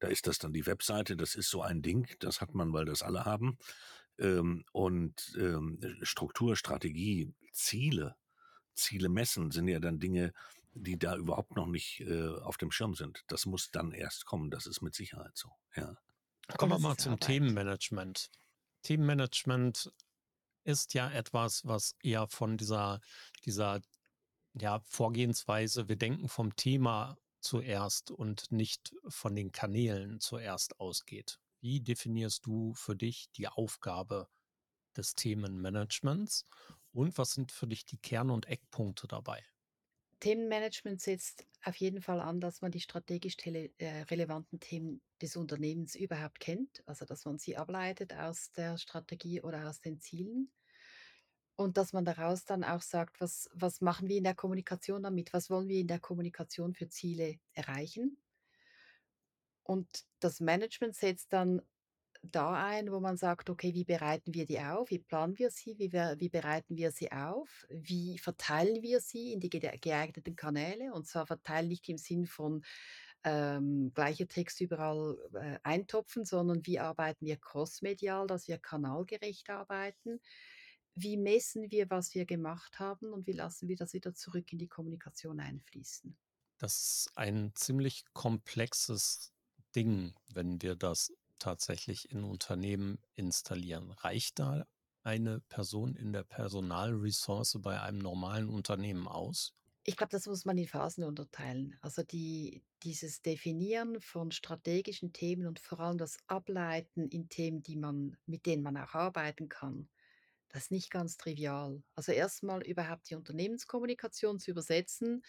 Da 0.00 0.08
ist 0.08 0.26
das 0.26 0.38
dann 0.38 0.52
die 0.52 0.66
Webseite, 0.66 1.16
das 1.16 1.34
ist 1.34 1.50
so 1.50 1.62
ein 1.62 1.82
Ding, 1.82 2.08
das 2.18 2.40
hat 2.40 2.54
man, 2.54 2.72
weil 2.72 2.86
das 2.86 3.02
alle 3.02 3.24
haben. 3.26 3.58
Ähm, 4.18 4.64
und 4.72 5.36
ähm, 5.38 5.78
Struktur, 6.02 6.56
Strategie, 6.56 7.32
Ziele, 7.52 8.16
Ziele 8.74 9.08
messen 9.08 9.50
sind 9.50 9.68
ja 9.68 9.78
dann 9.78 10.00
Dinge, 10.00 10.32
die 10.72 10.98
da 10.98 11.16
überhaupt 11.16 11.56
noch 11.56 11.66
nicht 11.66 12.00
äh, 12.00 12.28
auf 12.40 12.56
dem 12.56 12.70
Schirm 12.70 12.94
sind. 12.94 13.22
Das 13.28 13.46
muss 13.46 13.70
dann 13.70 13.92
erst 13.92 14.24
kommen, 14.26 14.50
das 14.50 14.66
ist 14.66 14.82
mit 14.82 14.94
Sicherheit 14.94 15.36
so, 15.36 15.50
ja. 15.76 15.96
Kommen 16.56 16.72
wir 16.72 16.78
mal 16.78 16.96
zum 16.96 17.12
Arbeit. 17.12 17.26
Themenmanagement. 17.26 18.30
Themenmanagement 18.82 19.92
ist 20.64 20.94
ja 20.94 21.10
etwas, 21.10 21.64
was 21.64 21.94
eher 22.02 22.26
von 22.28 22.56
dieser, 22.56 23.00
dieser 23.44 23.80
ja, 24.54 24.80
Vorgehensweise, 24.80 25.88
wir 25.88 25.96
denken 25.96 26.28
vom 26.28 26.56
Thema 26.56 27.16
zuerst 27.40 28.10
und 28.10 28.50
nicht 28.50 28.94
von 29.08 29.34
den 29.34 29.52
Kanälen 29.52 30.20
zuerst 30.20 30.78
ausgeht. 30.80 31.38
Wie 31.60 31.80
definierst 31.80 32.46
du 32.46 32.74
für 32.74 32.96
dich 32.96 33.30
die 33.36 33.48
Aufgabe 33.48 34.28
des 34.96 35.14
Themenmanagements 35.14 36.46
und 36.92 37.16
was 37.16 37.32
sind 37.32 37.52
für 37.52 37.66
dich 37.66 37.86
die 37.86 37.98
Kern- 37.98 38.30
und 38.30 38.46
Eckpunkte 38.46 39.06
dabei? 39.06 39.44
Themenmanagement 40.20 41.00
setzt 41.00 41.46
auf 41.64 41.76
jeden 41.76 42.00
Fall 42.00 42.20
an, 42.20 42.40
dass 42.40 42.60
man 42.60 42.70
die 42.70 42.80
strategisch 42.80 43.36
äh, 43.44 44.02
relevanten 44.10 44.60
Themen 44.60 45.02
des 45.20 45.36
Unternehmens 45.36 45.94
überhaupt 45.94 46.40
kennt, 46.40 46.82
also 46.86 47.04
dass 47.04 47.24
man 47.24 47.38
sie 47.38 47.56
ableitet 47.56 48.14
aus 48.14 48.52
der 48.52 48.78
Strategie 48.78 49.42
oder 49.42 49.68
aus 49.68 49.80
den 49.80 49.98
Zielen. 49.98 50.52
Und 51.56 51.76
dass 51.76 51.92
man 51.92 52.06
daraus 52.06 52.44
dann 52.44 52.64
auch 52.64 52.80
sagt, 52.80 53.20
was, 53.20 53.50
was 53.52 53.82
machen 53.82 54.08
wir 54.08 54.16
in 54.16 54.24
der 54.24 54.34
Kommunikation 54.34 55.02
damit? 55.02 55.32
Was 55.34 55.50
wollen 55.50 55.68
wir 55.68 55.80
in 55.80 55.88
der 55.88 56.00
Kommunikation 56.00 56.74
für 56.74 56.88
Ziele 56.88 57.38
erreichen? 57.52 58.16
Und 59.62 59.88
das 60.20 60.40
Management 60.40 60.96
setzt 60.96 61.32
dann 61.32 61.60
da 62.22 62.52
ein, 62.52 62.92
wo 62.92 63.00
man 63.00 63.16
sagt, 63.16 63.50
okay, 63.50 63.72
wie 63.74 63.84
bereiten 63.84 64.34
wir 64.34 64.46
die 64.46 64.60
auf? 64.60 64.90
Wie 64.90 64.98
planen 64.98 65.38
wir 65.38 65.50
sie? 65.50 65.78
Wie, 65.78 65.92
wie 65.92 66.28
bereiten 66.28 66.76
wir 66.76 66.90
sie 66.90 67.10
auf? 67.12 67.66
Wie 67.70 68.18
verteilen 68.18 68.82
wir 68.82 69.00
sie 69.00 69.32
in 69.32 69.40
die 69.40 69.50
geeigneten 69.50 70.36
Kanäle? 70.36 70.92
Und 70.92 71.06
zwar 71.06 71.26
verteilen 71.26 71.68
nicht 71.68 71.88
im 71.88 71.96
Sinn 71.96 72.26
von 72.26 72.62
ähm, 73.24 73.92
gleicher 73.94 74.28
Text 74.28 74.60
überall 74.60 75.18
äh, 75.34 75.58
eintopfen, 75.62 76.24
sondern 76.24 76.64
wie 76.66 76.78
arbeiten 76.78 77.26
wir 77.26 77.36
crossmedial, 77.36 78.26
dass 78.26 78.48
wir 78.48 78.58
kanalgerecht 78.58 79.50
arbeiten? 79.50 80.20
Wie 80.94 81.16
messen 81.16 81.70
wir, 81.70 81.88
was 81.90 82.14
wir 82.14 82.26
gemacht 82.26 82.78
haben 82.78 83.12
und 83.12 83.26
wie 83.26 83.32
lassen 83.32 83.68
wir 83.68 83.76
das 83.76 83.92
wieder 83.92 84.14
zurück 84.14 84.52
in 84.52 84.58
die 84.58 84.68
Kommunikation 84.68 85.40
einfließen? 85.40 86.16
Das 86.58 87.06
ist 87.06 87.12
ein 87.14 87.52
ziemlich 87.54 88.04
komplexes 88.12 89.32
Ding, 89.74 90.14
wenn 90.34 90.60
wir 90.60 90.74
das 90.74 91.12
tatsächlich 91.40 92.10
in 92.10 92.22
Unternehmen 92.22 92.98
installieren. 93.14 93.90
Reicht 93.90 94.38
da 94.38 94.66
eine 95.02 95.40
Person 95.48 95.96
in 95.96 96.12
der 96.12 96.24
Personalressource 96.24 97.58
bei 97.60 97.80
einem 97.80 97.98
normalen 97.98 98.48
Unternehmen 98.48 99.08
aus? 99.08 99.54
Ich 99.84 99.96
glaube, 99.96 100.10
das 100.10 100.26
muss 100.26 100.44
man 100.44 100.58
in 100.58 100.68
Phasen 100.68 101.04
unterteilen. 101.04 101.76
Also 101.80 102.02
die, 102.02 102.62
dieses 102.82 103.22
Definieren 103.22 104.00
von 104.00 104.30
strategischen 104.30 105.12
Themen 105.12 105.46
und 105.46 105.58
vor 105.58 105.80
allem 105.80 105.98
das 105.98 106.18
Ableiten 106.26 107.08
in 107.08 107.28
Themen, 107.28 107.62
die 107.62 107.76
man, 107.76 108.16
mit 108.26 108.44
denen 108.46 108.62
man 108.62 108.76
auch 108.76 108.94
arbeiten 108.94 109.48
kann, 109.48 109.88
das 110.52 110.64
ist 110.64 110.70
nicht 110.72 110.90
ganz 110.90 111.16
trivial. 111.16 111.82
Also 111.94 112.12
erstmal 112.12 112.62
überhaupt 112.62 113.08
die 113.08 113.14
Unternehmenskommunikation 113.14 114.38
zu 114.40 114.50
übersetzen. 114.50 115.22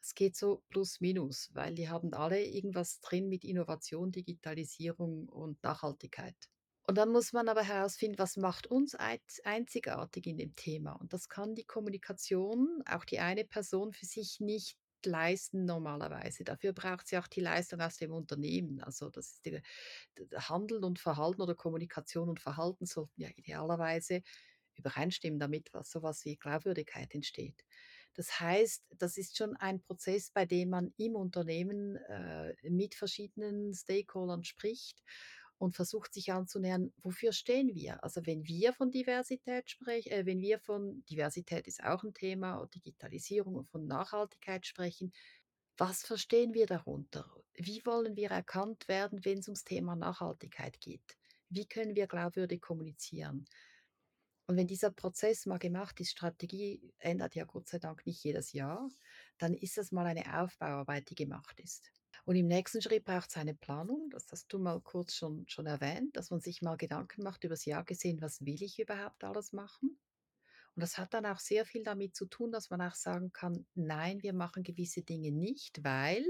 Es 0.00 0.14
geht 0.14 0.36
so 0.36 0.62
plus 0.68 1.00
minus, 1.00 1.50
weil 1.52 1.74
die 1.74 1.88
haben 1.88 2.14
alle 2.14 2.44
irgendwas 2.44 3.00
drin 3.00 3.28
mit 3.28 3.44
Innovation, 3.44 4.12
Digitalisierung 4.12 5.28
und 5.28 5.62
Nachhaltigkeit. 5.64 6.36
Und 6.86 6.96
dann 6.96 7.10
muss 7.10 7.32
man 7.32 7.48
aber 7.48 7.62
herausfinden, 7.62 8.18
was 8.18 8.36
macht 8.36 8.66
uns 8.68 8.94
einzigartig 8.94 10.26
in 10.26 10.38
dem 10.38 10.54
Thema. 10.54 10.92
Und 10.92 11.12
das 11.12 11.28
kann 11.28 11.54
die 11.54 11.64
Kommunikation, 11.64 12.82
auch 12.88 13.04
die 13.04 13.18
eine 13.18 13.44
Person 13.44 13.92
für 13.92 14.06
sich 14.06 14.40
nicht 14.40 14.78
leisten 15.04 15.64
normalerweise. 15.64 16.44
Dafür 16.44 16.72
braucht 16.72 17.06
sie 17.06 17.18
auch 17.18 17.26
die 17.26 17.40
Leistung 17.40 17.80
aus 17.80 17.96
dem 17.98 18.12
Unternehmen. 18.12 18.80
Also 18.80 19.10
das 19.10 19.32
ist 19.32 19.44
die, 19.44 19.60
Handeln 20.34 20.84
und 20.84 20.98
Verhalten 20.98 21.42
oder 21.42 21.54
Kommunikation 21.54 22.28
und 22.28 22.40
Verhalten 22.40 22.86
sollten 22.86 23.20
ja 23.20 23.28
idealerweise 23.36 24.22
übereinstimmen 24.78 25.38
damit, 25.38 25.68
was 25.72 25.90
sowas 25.90 26.24
wie 26.24 26.36
Glaubwürdigkeit 26.36 27.14
entsteht. 27.14 27.64
Das 28.14 28.40
heißt, 28.40 28.84
das 28.98 29.16
ist 29.16 29.36
schon 29.36 29.54
ein 29.56 29.80
Prozess, 29.80 30.30
bei 30.30 30.44
dem 30.44 30.70
man 30.70 30.92
im 30.96 31.14
Unternehmen 31.14 31.96
äh, 31.96 32.54
mit 32.68 32.94
verschiedenen 32.94 33.74
Stakeholdern 33.74 34.44
spricht 34.44 35.02
und 35.58 35.74
versucht 35.74 36.14
sich 36.14 36.32
anzunähern, 36.32 36.92
wofür 37.02 37.32
stehen 37.32 37.74
wir? 37.74 38.02
Also 38.02 38.24
wenn 38.26 38.46
wir 38.46 38.72
von 38.72 38.90
Diversität 38.90 39.70
sprechen, 39.70 40.10
äh, 40.12 40.26
wenn 40.26 40.40
wir 40.40 40.58
von 40.58 41.04
Diversität 41.10 41.66
ist 41.66 41.82
auch 41.82 42.02
ein 42.02 42.14
Thema, 42.14 42.66
Digitalisierung 42.74 43.54
und 43.56 43.68
von 43.70 43.86
Nachhaltigkeit 43.86 44.66
sprechen, 44.66 45.12
was 45.76 46.02
verstehen 46.02 46.54
wir 46.54 46.66
darunter? 46.66 47.30
Wie 47.54 47.84
wollen 47.86 48.16
wir 48.16 48.30
erkannt 48.30 48.88
werden, 48.88 49.24
wenn 49.24 49.38
es 49.38 49.48
ums 49.48 49.64
Thema 49.64 49.94
Nachhaltigkeit 49.94 50.80
geht? 50.80 51.16
Wie 51.50 51.66
können 51.66 51.94
wir 51.94 52.08
glaubwürdig 52.08 52.60
kommunizieren? 52.60 53.46
Und 54.48 54.56
wenn 54.56 54.66
dieser 54.66 54.90
Prozess 54.90 55.46
mal 55.46 55.58
gemacht 55.58 56.00
ist, 56.00 56.10
Strategie 56.10 56.92
ändert 56.98 57.34
ja 57.36 57.44
Gott 57.44 57.68
sei 57.68 57.78
Dank 57.78 58.04
nicht 58.06 58.24
jedes 58.24 58.52
Jahr, 58.52 58.88
dann 59.38 59.54
ist 59.54 59.76
das 59.76 59.92
mal 59.92 60.06
eine 60.06 60.40
Aufbauarbeit, 60.42 61.10
die 61.10 61.14
gemacht 61.14 61.60
ist. 61.60 61.92
Und 62.24 62.34
im 62.34 62.46
nächsten 62.48 62.82
Schritt 62.82 63.04
braucht 63.04 63.30
es 63.30 63.36
eine 63.36 63.54
Planung, 63.54 64.08
das 64.10 64.26
hast 64.32 64.52
du 64.52 64.58
mal 64.58 64.80
kurz 64.80 65.14
schon, 65.14 65.46
schon 65.48 65.66
erwähnt, 65.66 66.16
dass 66.16 66.30
man 66.30 66.40
sich 66.40 66.62
mal 66.62 66.76
Gedanken 66.76 67.22
macht 67.22 67.44
über 67.44 67.54
das 67.54 67.66
Jahr 67.66 67.84
gesehen, 67.84 68.20
was 68.22 68.40
will 68.44 68.62
ich 68.62 68.78
überhaupt 68.80 69.22
alles 69.22 69.52
machen? 69.52 69.98
Und 70.78 70.82
das 70.82 70.96
hat 70.96 71.12
dann 71.12 71.26
auch 71.26 71.40
sehr 71.40 71.66
viel 71.66 71.82
damit 71.82 72.14
zu 72.14 72.26
tun, 72.26 72.52
dass 72.52 72.70
man 72.70 72.80
auch 72.80 72.94
sagen 72.94 73.32
kann, 73.32 73.66
nein, 73.74 74.22
wir 74.22 74.32
machen 74.32 74.62
gewisse 74.62 75.02
Dinge 75.02 75.32
nicht, 75.32 75.82
weil, 75.82 76.24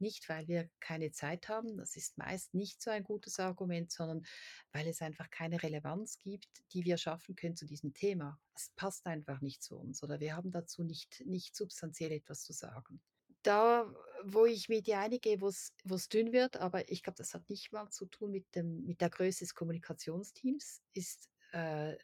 nicht 0.00 0.28
weil 0.28 0.48
wir 0.48 0.68
keine 0.80 1.12
Zeit 1.12 1.48
haben, 1.48 1.76
das 1.76 1.94
ist 1.94 2.18
meist 2.18 2.52
nicht 2.52 2.82
so 2.82 2.90
ein 2.90 3.04
gutes 3.04 3.38
Argument, 3.38 3.92
sondern 3.92 4.26
weil 4.72 4.88
es 4.88 5.02
einfach 5.02 5.30
keine 5.30 5.62
Relevanz 5.62 6.18
gibt, 6.18 6.48
die 6.72 6.84
wir 6.84 6.96
schaffen 6.96 7.36
können 7.36 7.54
zu 7.54 7.64
diesem 7.64 7.94
Thema. 7.94 8.40
Es 8.56 8.70
passt 8.74 9.06
einfach 9.06 9.40
nicht 9.40 9.62
zu 9.62 9.76
uns 9.76 10.02
oder 10.02 10.18
wir 10.18 10.34
haben 10.34 10.50
dazu 10.50 10.82
nicht, 10.82 11.22
nicht 11.24 11.54
substanziell 11.54 12.10
etwas 12.10 12.42
zu 12.42 12.52
sagen. 12.52 13.00
Da, 13.44 13.88
wo 14.24 14.46
ich 14.46 14.68
mit 14.68 14.88
dir 14.88 14.98
einige, 14.98 15.40
wo 15.40 15.46
es 15.46 16.08
dünn 16.08 16.32
wird, 16.32 16.56
aber 16.56 16.90
ich 16.90 17.04
glaube, 17.04 17.18
das 17.18 17.34
hat 17.34 17.48
nicht 17.48 17.70
mal 17.70 17.88
zu 17.90 18.06
tun 18.06 18.32
mit, 18.32 18.52
dem, 18.56 18.84
mit 18.84 19.00
der 19.00 19.10
Größe 19.10 19.44
des 19.44 19.54
Kommunikationsteams, 19.54 20.82
ist 20.92 21.30
äh, 21.52 21.96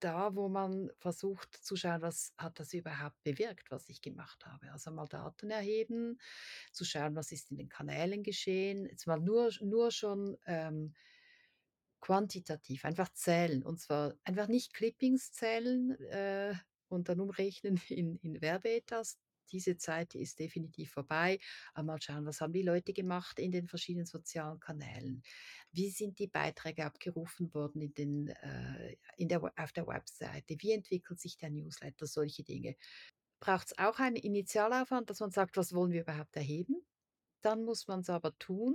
da, 0.00 0.34
wo 0.34 0.48
man 0.48 0.90
versucht 0.98 1.54
zu 1.54 1.76
schauen, 1.76 2.02
was 2.02 2.32
hat 2.36 2.58
das 2.60 2.72
überhaupt 2.72 3.22
bewirkt, 3.22 3.70
was 3.70 3.88
ich 3.88 4.00
gemacht 4.00 4.46
habe. 4.46 4.70
Also 4.72 4.90
mal 4.90 5.06
Daten 5.06 5.50
erheben, 5.50 6.18
zu 6.72 6.84
schauen, 6.84 7.16
was 7.16 7.32
ist 7.32 7.50
in 7.50 7.56
den 7.56 7.68
Kanälen 7.68 8.22
geschehen. 8.22 8.86
Jetzt 8.86 9.06
mal 9.06 9.20
nur, 9.20 9.50
nur 9.60 9.90
schon 9.90 10.36
ähm, 10.46 10.94
quantitativ, 12.00 12.84
einfach 12.84 13.12
zählen. 13.12 13.62
Und 13.62 13.80
zwar 13.80 14.14
einfach 14.24 14.48
nicht 14.48 14.74
Clippings 14.74 15.32
zählen 15.32 15.92
äh, 16.10 16.54
und 16.88 17.08
dann 17.08 17.20
umrechnen 17.20 17.80
in, 17.88 18.16
in 18.16 18.40
Werbeetats. 18.40 19.18
Diese 19.52 19.76
Zeit 19.76 20.14
ist 20.14 20.38
definitiv 20.38 20.92
vorbei. 20.92 21.38
Aber 21.74 21.84
mal 21.84 22.02
schauen, 22.02 22.26
was 22.26 22.40
haben 22.40 22.52
die 22.52 22.62
Leute 22.62 22.92
gemacht 22.92 23.38
in 23.38 23.50
den 23.50 23.68
verschiedenen 23.68 24.06
sozialen 24.06 24.60
Kanälen? 24.60 25.22
Wie 25.72 25.90
sind 25.90 26.18
die 26.18 26.28
Beiträge 26.28 26.84
abgerufen 26.84 27.52
worden 27.54 27.82
in 27.82 27.94
den, 27.94 28.28
äh, 28.28 28.96
in 29.16 29.28
der, 29.28 29.42
auf 29.56 29.72
der 29.72 29.86
Webseite? 29.86 30.56
Wie 30.58 30.72
entwickelt 30.72 31.20
sich 31.20 31.36
der 31.36 31.50
Newsletter? 31.50 32.06
Solche 32.06 32.42
Dinge. 32.42 32.76
Braucht 33.40 33.68
es 33.68 33.78
auch 33.78 33.98
einen 33.98 34.16
Initialaufwand, 34.16 35.10
dass 35.10 35.20
man 35.20 35.30
sagt, 35.30 35.56
was 35.56 35.72
wollen 35.72 35.92
wir 35.92 36.02
überhaupt 36.02 36.34
erheben? 36.36 36.76
Dann 37.42 37.64
muss 37.64 37.86
man 37.86 38.00
es 38.00 38.10
aber 38.10 38.36
tun 38.38 38.74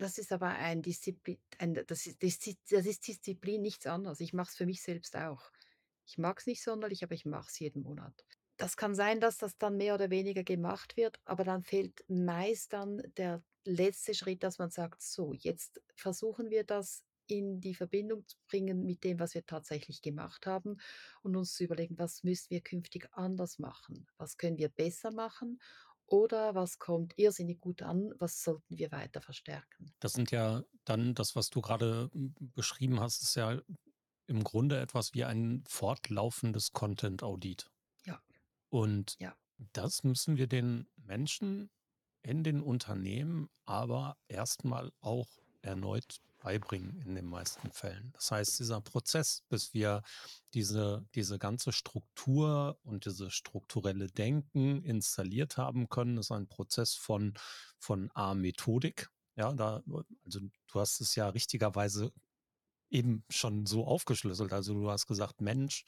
das 0.00 0.16
ist 0.16 0.32
aber 0.32 0.48
ein 0.48 0.80
Disziplin 0.82 1.38
ein 1.58 1.74
das 1.74 2.06
ist 2.06 2.22
das 2.22 2.86
ist 2.86 3.06
Disziplin, 3.06 3.60
nichts 3.60 3.86
anderes. 3.86 4.20
Ich 4.20 4.32
mache 4.32 4.48
es 4.50 4.56
für 4.56 4.66
mich 4.66 4.82
selbst 4.82 5.14
auch. 5.16 5.50
Ich 6.06 6.18
mag 6.18 6.38
es 6.38 6.46
nicht 6.46 6.62
sonderlich, 6.62 7.04
aber 7.04 7.14
ich 7.14 7.26
mache 7.26 7.48
es 7.50 7.58
jeden 7.58 7.82
Monat. 7.82 8.24
Das 8.60 8.76
kann 8.76 8.94
sein, 8.94 9.20
dass 9.20 9.38
das 9.38 9.56
dann 9.58 9.76
mehr 9.76 9.94
oder 9.94 10.10
weniger 10.10 10.44
gemacht 10.44 10.96
wird, 10.96 11.18
aber 11.24 11.44
dann 11.44 11.62
fehlt 11.62 12.04
meist 12.08 12.72
dann 12.74 13.02
der 13.16 13.42
letzte 13.64 14.14
Schritt, 14.14 14.42
dass 14.42 14.58
man 14.58 14.70
sagt: 14.70 15.02
„So, 15.02 15.32
jetzt 15.32 15.82
versuchen 15.96 16.50
wir 16.50 16.64
das 16.64 17.02
in 17.26 17.60
die 17.60 17.74
Verbindung 17.74 18.26
zu 18.26 18.36
bringen 18.48 18.84
mit 18.84 19.04
dem, 19.04 19.18
was 19.20 19.34
wir 19.34 19.46
tatsächlich 19.46 20.02
gemacht 20.02 20.46
haben 20.46 20.76
und 21.22 21.36
uns 21.36 21.54
zu 21.54 21.64
überlegen, 21.64 21.98
was 21.98 22.22
müssen 22.24 22.50
wir 22.50 22.60
künftig 22.60 23.08
anders 23.12 23.58
machen? 23.58 24.08
Was 24.18 24.36
können 24.36 24.58
wir 24.58 24.68
besser 24.68 25.10
machen 25.12 25.60
oder 26.06 26.54
was 26.54 26.78
kommt 26.78 27.16
irrsinnig 27.18 27.60
gut 27.60 27.82
an, 27.82 28.12
was 28.18 28.42
sollten 28.42 28.76
wir 28.78 28.90
weiter 28.92 29.22
verstärken? 29.22 29.94
Das 30.00 30.12
sind 30.14 30.30
ja 30.30 30.62
dann 30.84 31.14
das, 31.14 31.36
was 31.36 31.50
du 31.50 31.60
gerade 31.60 32.10
beschrieben 32.12 33.00
hast, 33.00 33.22
ist 33.22 33.34
ja 33.34 33.60
im 34.26 34.44
Grunde 34.44 34.80
etwas 34.80 35.14
wie 35.14 35.24
ein 35.24 35.64
fortlaufendes 35.68 36.72
Content-Audit. 36.72 37.70
Und 38.70 39.16
ja. 39.18 39.34
das 39.72 40.04
müssen 40.04 40.36
wir 40.36 40.46
den 40.46 40.88
Menschen 40.96 41.70
in 42.22 42.44
den 42.44 42.62
Unternehmen 42.62 43.48
aber 43.64 44.16
erstmal 44.28 44.92
auch 45.00 45.28
erneut 45.62 46.20
beibringen 46.38 46.98
in 47.02 47.14
den 47.14 47.26
meisten 47.26 47.70
Fällen. 47.70 48.12
Das 48.14 48.30
heißt, 48.30 48.58
dieser 48.58 48.80
Prozess, 48.80 49.42
bis 49.48 49.74
wir 49.74 50.02
diese, 50.54 51.06
diese 51.14 51.38
ganze 51.38 51.72
Struktur 51.72 52.78
und 52.82 53.04
dieses 53.04 53.34
strukturelle 53.34 54.08
Denken 54.08 54.82
installiert 54.82 55.56
haben 55.56 55.88
können, 55.88 56.16
ist 56.16 56.32
ein 56.32 56.48
Prozess 56.48 56.94
von, 56.94 57.34
von 57.78 58.10
A, 58.14 58.34
Methodik. 58.34 59.10
Ja, 59.36 59.52
da, 59.52 59.82
also 60.24 60.40
du 60.40 60.80
hast 60.80 61.00
es 61.00 61.14
ja 61.14 61.28
richtigerweise 61.28 62.10
eben 62.88 63.24
schon 63.28 63.66
so 63.66 63.86
aufgeschlüsselt. 63.86 64.52
Also 64.52 64.74
du 64.74 64.90
hast 64.90 65.06
gesagt, 65.06 65.40
Mensch, 65.40 65.84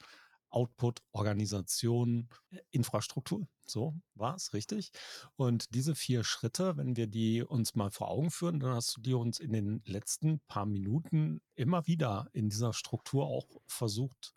Output, 0.53 1.01
Organisation, 1.11 2.29
äh, 2.51 2.59
Infrastruktur. 2.71 3.47
So 3.65 3.95
war 4.15 4.35
es, 4.35 4.53
richtig? 4.53 4.91
Und 5.35 5.73
diese 5.73 5.95
vier 5.95 6.23
Schritte, 6.23 6.77
wenn 6.77 6.95
wir 6.95 7.07
die 7.07 7.43
uns 7.43 7.75
mal 7.75 7.91
vor 7.91 8.09
Augen 8.09 8.31
führen, 8.31 8.59
dann 8.59 8.73
hast 8.73 8.97
du 8.97 9.01
die 9.01 9.13
uns 9.13 9.39
in 9.39 9.53
den 9.53 9.81
letzten 9.85 10.39
paar 10.47 10.65
Minuten 10.65 11.41
immer 11.55 11.87
wieder 11.87 12.27
in 12.33 12.49
dieser 12.49 12.73
Struktur 12.73 13.25
auch 13.25 13.47
versucht 13.67 14.33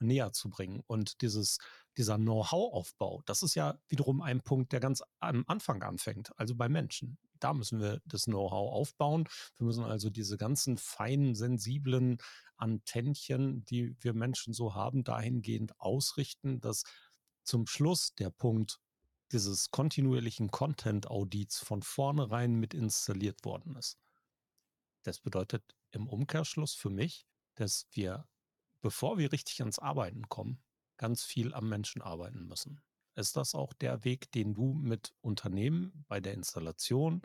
näher 0.00 0.32
zu 0.32 0.50
bringen. 0.50 0.82
Und 0.86 1.22
dieses, 1.22 1.58
dieser 1.96 2.18
Know-how-Aufbau, 2.18 3.22
das 3.26 3.42
ist 3.42 3.54
ja 3.54 3.78
wiederum 3.88 4.20
ein 4.20 4.42
Punkt, 4.42 4.72
der 4.72 4.80
ganz 4.80 5.02
am 5.20 5.44
Anfang 5.46 5.82
anfängt, 5.82 6.38
also 6.38 6.54
bei 6.54 6.68
Menschen. 6.68 7.18
Da 7.40 7.54
müssen 7.54 7.80
wir 7.80 8.00
das 8.04 8.24
Know-how 8.24 8.72
aufbauen. 8.72 9.28
Wir 9.56 9.66
müssen 9.66 9.84
also 9.84 10.10
diese 10.10 10.36
ganzen 10.36 10.78
feinen, 10.78 11.34
sensiblen 11.34 12.18
Antennchen, 12.56 13.64
die 13.64 13.96
wir 14.00 14.14
Menschen 14.14 14.54
so 14.54 14.74
haben, 14.74 15.04
dahingehend 15.04 15.78
ausrichten, 15.80 16.60
dass 16.60 16.84
zum 17.42 17.66
Schluss 17.66 18.14
der 18.14 18.30
Punkt 18.30 18.80
dieses 19.32 19.70
kontinuierlichen 19.70 20.50
Content-Audits 20.50 21.58
von 21.58 21.82
vornherein 21.82 22.54
mit 22.54 22.74
installiert 22.74 23.44
worden 23.44 23.76
ist. 23.76 23.98
Das 25.02 25.20
bedeutet 25.20 25.76
im 25.90 26.08
Umkehrschluss 26.08 26.74
für 26.74 26.90
mich, 26.90 27.26
dass 27.54 27.86
wir, 27.92 28.28
bevor 28.80 29.18
wir 29.18 29.32
richtig 29.32 29.60
ans 29.60 29.78
Arbeiten 29.78 30.28
kommen, 30.28 30.62
ganz 30.96 31.24
viel 31.24 31.54
am 31.54 31.68
Menschen 31.68 32.02
arbeiten 32.02 32.46
müssen. 32.46 32.82
Ist 33.16 33.36
das 33.36 33.54
auch 33.54 33.72
der 33.72 34.04
Weg, 34.04 34.30
den 34.32 34.52
du 34.54 34.74
mit 34.74 35.14
Unternehmen 35.22 36.04
bei 36.06 36.20
der 36.20 36.34
Installation 36.34 37.22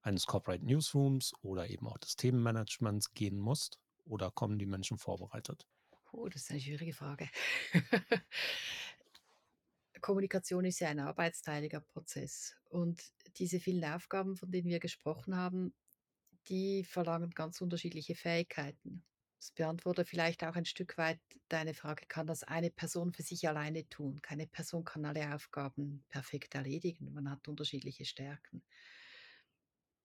eines 0.00 0.26
Corporate 0.26 0.64
Newsrooms 0.64 1.34
oder 1.42 1.68
eben 1.68 1.86
auch 1.86 1.98
des 1.98 2.16
Themenmanagements 2.16 3.12
gehen 3.12 3.38
musst? 3.38 3.78
Oder 4.04 4.30
kommen 4.30 4.58
die 4.58 4.66
Menschen 4.66 4.98
vorbereitet? 4.98 5.68
Oh, 6.12 6.28
das 6.28 6.42
ist 6.42 6.50
eine 6.50 6.60
schwierige 6.60 6.94
Frage. 6.94 7.28
Kommunikation 10.00 10.64
ist 10.64 10.80
ja 10.80 10.88
ein 10.88 10.98
arbeitsteiliger 10.98 11.80
Prozess. 11.80 12.56
Und 12.70 13.02
diese 13.36 13.60
vielen 13.60 13.84
Aufgaben, 13.84 14.36
von 14.36 14.50
denen 14.50 14.68
wir 14.68 14.80
gesprochen 14.80 15.36
haben, 15.36 15.74
die 16.48 16.84
verlangen 16.84 17.30
ganz 17.30 17.60
unterschiedliche 17.60 18.14
Fähigkeiten. 18.14 19.04
Das 19.42 19.50
beantwortet 19.50 20.08
vielleicht 20.08 20.44
auch 20.44 20.54
ein 20.54 20.64
Stück 20.64 20.96
weit 20.98 21.18
deine 21.48 21.74
Frage, 21.74 22.06
kann 22.06 22.28
das 22.28 22.44
eine 22.44 22.70
Person 22.70 23.12
für 23.12 23.24
sich 23.24 23.48
alleine 23.48 23.88
tun? 23.88 24.22
Keine 24.22 24.46
Person 24.46 24.84
kann 24.84 25.04
alle 25.04 25.34
Aufgaben 25.34 26.04
perfekt 26.10 26.54
erledigen. 26.54 27.12
Man 27.12 27.28
hat 27.28 27.48
unterschiedliche 27.48 28.04
Stärken. 28.04 28.62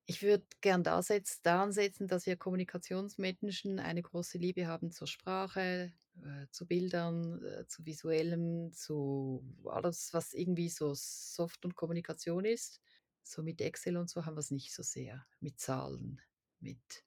Ich 0.07 0.23
würde 0.23 0.43
gern 0.61 0.83
da 0.83 1.03
setz, 1.03 1.43
daran 1.43 1.71
setzen, 1.71 2.07
dass 2.07 2.25
wir 2.25 2.35
Kommunikationsmenschen 2.35 3.77
eine 3.79 4.01
große 4.01 4.39
Liebe 4.39 4.65
haben 4.65 4.89
zur 4.89 5.05
Sprache, 5.05 5.93
äh, 6.15 6.47
zu 6.49 6.65
Bildern, 6.65 7.43
äh, 7.43 7.67
zu 7.67 7.85
visuellem, 7.85 8.73
zu 8.73 9.45
alles, 9.65 10.13
was 10.13 10.33
irgendwie 10.33 10.69
so 10.69 10.95
Soft 10.95 11.63
und 11.63 11.75
Kommunikation 11.75 12.43
ist. 12.43 12.81
So 13.21 13.43
mit 13.43 13.61
Excel 13.61 13.97
und 13.97 14.09
so 14.09 14.25
haben 14.25 14.35
wir 14.35 14.39
es 14.39 14.49
nicht 14.49 14.73
so 14.73 14.81
sehr. 14.81 15.27
Mit 15.41 15.59
Zahlen, 15.59 16.19
mit, 16.59 17.05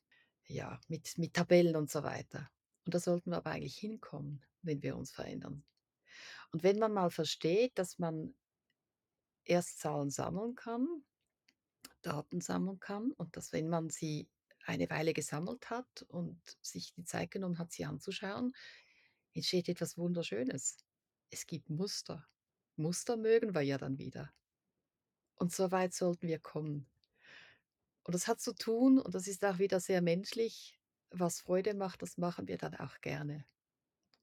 ja, 0.51 0.81
mit, 0.89 1.17
mit 1.19 1.35
Tabellen 1.35 1.77
und 1.77 1.91
so 1.91 2.03
weiter. 2.03 2.51
Und 2.85 2.95
da 2.95 2.99
sollten 2.99 3.31
wir 3.31 3.39
aber 3.39 3.51
eigentlich 3.51 3.77
hinkommen, 3.77 4.45
wenn 4.63 4.83
wir 4.83 4.97
uns 4.97 5.11
verändern. 5.11 5.65
Und 6.53 6.63
wenn 6.63 6.79
man 6.79 6.93
mal 6.93 7.11
versteht, 7.11 7.79
dass 7.79 7.99
man 7.99 8.35
erst 9.45 9.79
Zahlen 9.79 10.11
sammeln 10.11 10.55
kann, 10.55 10.87
Daten 12.03 12.41
sammeln 12.41 12.81
kann 12.81 13.13
und 13.13 13.37
dass, 13.37 13.53
wenn 13.53 13.69
man 13.69 13.91
sie 13.91 14.29
eine 14.65 14.91
Weile 14.91 15.13
gesammelt 15.13 15.71
hat 15.71 16.03
und 16.09 16.41
sich 16.61 16.93
die 16.95 17.05
Zeit 17.05 17.31
genommen 17.31 17.59
hat, 17.59 17.73
sie 17.73 17.85
anzuschauen, 17.85 18.53
entsteht 19.33 19.69
etwas 19.69 19.97
Wunderschönes. 19.97 20.79
Es 21.31 21.47
gibt 21.47 21.71
Muster. 21.71 22.27
Muster 22.77 23.17
mögen 23.17 23.55
wir 23.55 23.63
ja 23.63 23.79
dann 23.79 23.99
wieder. 23.99 24.33
Und 25.37 25.53
so 25.53 25.71
weit 25.71 25.95
sollten 25.95 26.27
wir 26.27 26.39
kommen. 26.39 26.91
Und 28.11 28.15
das 28.17 28.27
hat 28.27 28.41
zu 28.41 28.55
tun, 28.57 28.99
und 28.99 29.15
das 29.15 29.29
ist 29.29 29.45
auch 29.45 29.61
wieder 29.61 29.79
sehr 29.79 30.03
menschlich, 30.03 30.81
was 31.11 31.43
Freude 31.43 31.75
macht, 31.75 32.03
das 32.03 32.19
machen 32.19 32.49
wir 32.49 32.59
dann 32.59 32.75
auch 32.75 33.01
gerne. 33.03 33.47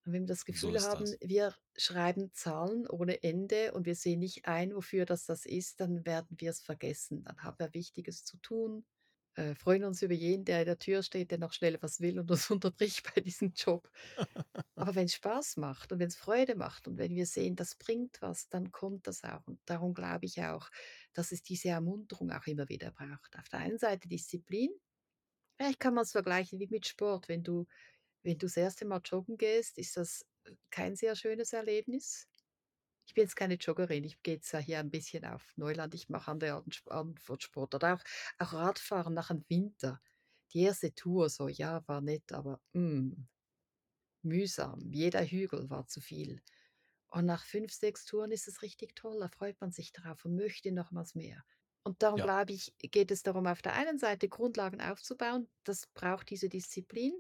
Und 0.04 0.12
wenn 0.12 0.24
wir 0.24 0.28
das 0.28 0.44
So 0.52 0.74
Gefühl 0.74 0.76
ist 0.76 0.90
haben, 0.90 1.06
das. 1.06 1.18
wir 1.22 1.56
schreiben 1.78 2.34
Zahlen 2.34 2.86
ohne 2.86 3.24
Ende 3.24 3.72
und 3.72 3.86
wir 3.86 3.96
sehen 3.96 4.20
nicht 4.20 4.46
ein, 4.46 4.76
wofür 4.76 5.06
das 5.06 5.26
das 5.26 5.46
ist, 5.46 5.80
dann 5.80 6.06
werden 6.06 6.36
wir 6.38 6.50
es 6.50 6.60
vergessen. 6.60 7.24
Dann 7.24 7.42
haben 7.44 7.60
wir 7.60 7.74
Wichtiges 7.74 8.26
zu 8.26 8.36
tun, 8.40 8.86
äh, 9.38 9.56
freuen 9.56 9.84
uns 9.84 10.02
über 10.02 10.14
jeden, 10.14 10.46
der 10.46 10.62
in 10.62 10.66
der 10.66 10.80
Tür 10.80 11.04
steht, 11.04 11.32
der 11.32 11.38
noch 11.38 11.54
schnell 11.54 11.78
was 11.82 12.02
will 12.02 12.20
und 12.20 12.30
uns 12.32 12.50
unterbricht 12.52 13.14
bei 13.14 13.22
diesem 13.22 13.54
Job. 13.54 13.90
Aber 14.76 14.96
wenn 14.96 15.06
es 15.06 15.14
Spaß 15.14 15.58
macht 15.58 15.92
und 15.92 16.00
wenn 16.00 16.08
es 16.08 16.16
Freude 16.16 16.56
macht 16.56 16.88
und 16.88 16.98
wenn 16.98 17.16
wir 17.16 17.26
sehen, 17.26 17.56
das 17.56 17.76
bringt 17.76 18.22
was, 18.22 18.50
dann 18.50 18.72
kommt 18.72 19.08
das 19.08 19.24
auch. 19.24 19.46
Und 19.48 19.60
darum 19.66 19.94
glaube 19.94 20.26
ich 20.26 20.42
auch, 20.42 20.70
dass 21.14 21.32
es 21.32 21.44
diese 21.44 21.70
Ermunterung 21.70 22.32
auch 22.32 22.46
immer 22.48 22.68
wieder 22.70 22.92
braucht. 22.92 23.38
Auf 23.38 23.50
der 23.50 23.60
einen 23.60 23.78
Seite 23.78 24.08
Disziplin. 24.08 24.72
Vielleicht 25.58 25.80
kann 25.80 25.94
man 25.94 26.04
es 26.04 26.12
vergleichen 26.12 26.60
wie 26.60 26.68
mit 26.70 26.88
Sport. 26.88 27.30
Wenn 27.30 27.44
du 27.44 27.66
wenn 28.24 28.38
du 28.38 28.48
das 28.48 28.58
erste 28.58 28.86
Mal 28.86 29.02
joggen 29.06 29.38
gehst, 29.38 29.78
ist 29.78 29.96
das 29.98 30.26
äh, 30.44 30.52
kein 30.70 30.96
sehr 30.96 31.16
schönes 31.16 31.54
Erlebnis. 31.54 32.28
Ich 33.08 33.14
bin 33.14 33.24
jetzt 33.24 33.36
keine 33.36 33.56
Joggerin, 33.56 34.04
ich 34.04 34.22
gehe 34.22 34.36
jetzt 34.36 34.52
ja 34.52 34.60
hier 34.60 34.80
ein 34.80 34.92
bisschen 34.92 35.26
auf 35.26 35.54
Neuland, 35.56 35.96
ich 35.96 36.10
mache 36.10 36.30
Arten 36.32 37.18
von 37.18 37.40
Sport 37.40 37.74
oder 37.76 37.96
auch, 37.96 38.04
auch 38.40 38.54
Radfahren 38.54 39.14
nach 39.14 39.30
dem 39.30 39.46
Winter. 39.50 40.02
Die 40.54 40.62
erste 40.62 40.94
Tour 40.94 41.30
so, 41.30 41.48
ja, 41.48 41.88
war 41.88 42.02
nett, 42.02 42.32
aber 42.34 42.62
mm, 42.74 43.14
mühsam. 44.22 44.92
Jeder 44.92 45.24
Hügel 45.26 45.70
war 45.70 45.88
zu 45.88 46.02
viel. 46.02 46.42
Und 47.10 47.26
nach 47.26 47.46
fünf, 47.46 47.74
sechs 47.74 48.06
Touren 48.06 48.32
ist 48.32 48.48
es 48.48 48.62
richtig 48.62 48.96
toll, 48.96 49.20
da 49.20 49.30
freut 49.30 49.60
man 49.62 49.72
sich 49.72 49.94
drauf 49.94 50.26
und 50.26 50.36
möchte 50.36 50.72
nochmals 50.72 51.16
mehr. 51.16 51.46
Und 51.84 52.04
darum 52.04 52.20
Ja, 52.20 52.24
glaube 52.24 52.54
ich, 52.54 52.76
geht 52.80 53.12
es 53.12 53.24
darum, 53.24 53.48
auf 53.48 53.62
der 53.62 53.74
einen 53.74 53.98
Seite 54.00 54.30
Grundlagen 54.30 54.82
aufzubauen. 54.82 55.50
Das 55.64 55.88
braucht 55.88 56.30
diese 56.30 56.50
Disziplin. 56.50 57.14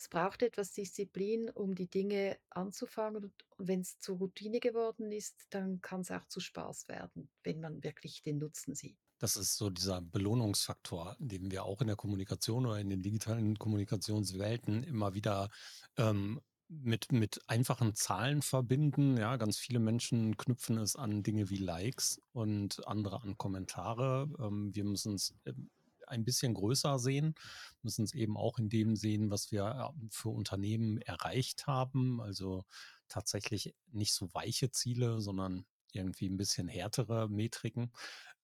Es 0.00 0.08
braucht 0.08 0.40
etwas 0.40 0.72
Disziplin, 0.72 1.50
um 1.50 1.74
die 1.74 1.86
Dinge 1.86 2.38
anzufangen. 2.48 3.22
Und 3.22 3.68
wenn 3.68 3.82
es 3.82 3.98
zur 3.98 4.16
Routine 4.16 4.58
geworden 4.58 5.12
ist, 5.12 5.34
dann 5.50 5.82
kann 5.82 6.00
es 6.00 6.10
auch 6.10 6.24
zu 6.24 6.40
Spaß 6.40 6.88
werden, 6.88 7.28
wenn 7.42 7.60
man 7.60 7.84
wirklich 7.84 8.22
den 8.22 8.38
Nutzen 8.38 8.74
sieht. 8.74 8.96
Das 9.18 9.36
ist 9.36 9.58
so 9.58 9.68
dieser 9.68 10.00
Belohnungsfaktor, 10.00 11.16
den 11.18 11.50
wir 11.50 11.64
auch 11.64 11.82
in 11.82 11.88
der 11.88 11.96
Kommunikation 11.96 12.64
oder 12.64 12.78
in 12.78 12.88
den 12.88 13.02
digitalen 13.02 13.58
Kommunikationswelten 13.58 14.84
immer 14.84 15.12
wieder 15.12 15.50
ähm, 15.98 16.40
mit, 16.68 17.12
mit 17.12 17.38
einfachen 17.46 17.94
Zahlen 17.94 18.40
verbinden. 18.40 19.18
Ja, 19.18 19.36
ganz 19.36 19.58
viele 19.58 19.80
Menschen 19.80 20.38
knüpfen 20.38 20.78
es 20.78 20.96
an 20.96 21.22
Dinge 21.22 21.50
wie 21.50 21.58
Likes 21.58 22.22
und 22.32 22.86
andere 22.88 23.20
an 23.20 23.36
Kommentare. 23.36 24.30
Ähm, 24.38 24.74
wir 24.74 24.84
müssen 24.84 25.16
es 25.16 25.34
ähm, 25.44 25.68
ein 26.10 26.24
bisschen 26.24 26.54
größer 26.54 26.98
sehen, 26.98 27.34
müssen 27.82 28.04
es 28.04 28.14
eben 28.14 28.36
auch 28.36 28.58
in 28.58 28.68
dem 28.68 28.96
sehen, 28.96 29.30
was 29.30 29.50
wir 29.50 29.92
äh, 29.94 30.06
für 30.10 30.30
Unternehmen 30.30 30.98
erreicht 30.98 31.66
haben. 31.66 32.20
Also 32.20 32.64
tatsächlich 33.08 33.74
nicht 33.92 34.14
so 34.14 34.32
weiche 34.34 34.70
Ziele, 34.70 35.20
sondern 35.20 35.64
irgendwie 35.92 36.28
ein 36.28 36.36
bisschen 36.36 36.68
härtere 36.68 37.28
Metriken. 37.28 37.92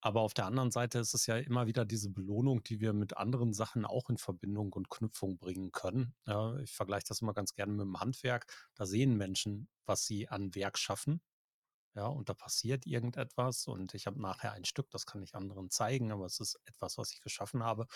Aber 0.00 0.20
auf 0.20 0.35
der 0.35 0.46
anderen 0.46 0.70
Seite 0.70 0.98
ist 0.98 1.14
es 1.14 1.26
ja 1.26 1.37
immer 1.37 1.66
wieder 1.66 1.85
diese 1.85 2.11
Belohnung, 2.11 2.62
die 2.62 2.81
wir 2.81 2.92
mit 2.92 3.16
anderen 3.16 3.52
Sachen 3.52 3.85
auch 3.85 4.11
in 4.11 4.18
Verbindung 4.18 4.72
und 4.72 4.90
Knüpfung 4.90 5.38
bringen 5.38 5.72
können. 5.72 6.14
Ich 6.62 6.74
vergleiche 6.74 7.07
das 7.09 7.22
immer 7.22 7.35
ganz 7.35 7.55
gerne 7.55 7.72
mit 7.72 7.87
dem 7.87 7.98
Handwerk. 7.98 8.46
Da 8.74 8.87
sehen 8.87 9.16
Menschen, 9.16 9.68
was 9.85 10.05
sie 10.05 10.29
an 10.29 10.55
Werk 10.55 10.79
schaffen. 10.79 11.20
Ja, 11.96 12.09
und 12.09 12.28
da 12.28 12.35
passiert 12.35 12.85
irgendetwas 12.85 13.66
und 13.66 13.94
ich 13.94 14.06
habe 14.06 14.20
nachher 14.20 14.52
ein 14.52 14.66
Stück, 14.66 14.90
das 14.90 15.06
kann 15.06 15.22
ich 15.22 15.35
anderen 15.35 15.70
zeigen, 15.70 16.12
aber 16.12 16.26
es 16.26 16.40
ist 16.40 16.61
etwas, 16.66 16.98
was 16.98 17.11
ich 17.12 17.22
geschaffen 17.22 17.62
habe. 17.62 17.87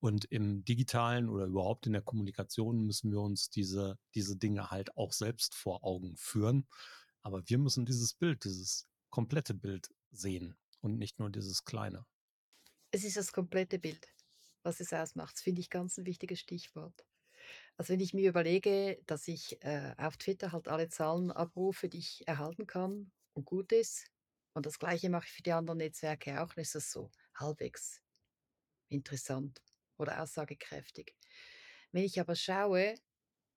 Und 0.00 0.24
im 0.24 0.64
digitalen 0.64 1.28
oder 1.28 1.44
überhaupt 1.46 1.86
in 1.86 1.92
der 1.92 2.02
Kommunikation 2.02 2.80
müssen 2.84 3.12
wir 3.12 3.20
uns 3.20 3.50
diese, 3.50 3.96
diese 4.16 4.36
Dinge 4.36 4.72
halt 4.72 4.96
auch 4.96 5.12
selbst 5.12 5.54
vor 5.54 5.84
Augen 5.84 6.16
führen. 6.16 6.66
Aber 7.22 7.48
wir 7.48 7.58
müssen 7.58 7.86
dieses 7.86 8.12
Bild, 8.14 8.42
dieses 8.44 8.88
komplette 9.08 9.54
Bild 9.54 9.94
sehen 10.10 10.56
und 10.80 10.98
nicht 10.98 11.20
nur 11.20 11.30
dieses 11.30 11.64
kleine. 11.64 12.04
Es 12.90 13.04
ist 13.04 13.16
das 13.16 13.32
komplette 13.32 13.78
Bild, 13.78 14.08
was 14.64 14.80
es 14.80 14.92
ausmacht. 14.92 15.36
Das 15.36 15.42
finde 15.42 15.60
ich 15.60 15.70
ganz 15.70 15.96
ein 15.96 16.06
wichtiges 16.06 16.40
Stichwort. 16.40 17.06
Also 17.76 17.92
wenn 17.92 18.00
ich 18.00 18.14
mir 18.14 18.28
überlege, 18.28 19.00
dass 19.06 19.28
ich 19.28 19.62
äh, 19.62 19.94
auf 19.96 20.16
Twitter 20.16 20.50
halt 20.50 20.66
alle 20.66 20.88
Zahlen 20.88 21.30
abrufe, 21.30 21.88
die 21.88 21.98
ich 21.98 22.26
erhalten 22.26 22.66
kann 22.66 23.12
und 23.34 23.44
gut 23.44 23.72
ist, 23.72 24.06
und 24.54 24.66
das 24.66 24.78
gleiche 24.78 25.10
mache 25.10 25.26
ich 25.26 25.32
für 25.32 25.42
die 25.42 25.52
anderen 25.52 25.78
Netzwerke 25.78 26.42
auch, 26.42 26.54
dann 26.54 26.62
ist 26.62 26.74
das 26.74 26.90
so 26.90 27.10
halbwegs 27.34 28.00
interessant 28.88 29.62
oder 29.98 30.22
aussagekräftig. 30.22 31.16
Wenn 31.92 32.04
ich 32.04 32.20
aber 32.20 32.36
schaue, 32.36 32.94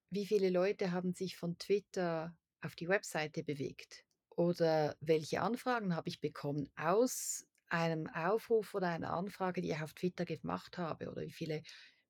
wie 0.10 0.26
viele 0.26 0.50
Leute 0.50 0.92
haben 0.92 1.14
sich 1.14 1.38
von 1.38 1.58
Twitter 1.58 2.38
auf 2.62 2.76
die 2.76 2.88
Webseite 2.88 3.44
bewegt 3.44 4.06
oder 4.30 4.96
welche 5.02 5.42
Anfragen 5.42 5.96
habe 5.96 6.10
ich 6.10 6.20
bekommen 6.22 6.70
aus 6.76 7.46
einem 7.68 8.08
Aufruf 8.08 8.74
oder 8.74 8.90
einer 8.90 9.14
Anfrage, 9.14 9.62
die 9.62 9.72
ich 9.72 9.82
auf 9.82 9.94
Twitter 9.94 10.26
gemacht 10.26 10.78
habe? 10.78 11.10
Oder 11.12 11.24
wie 11.24 11.32
viele 11.32 11.62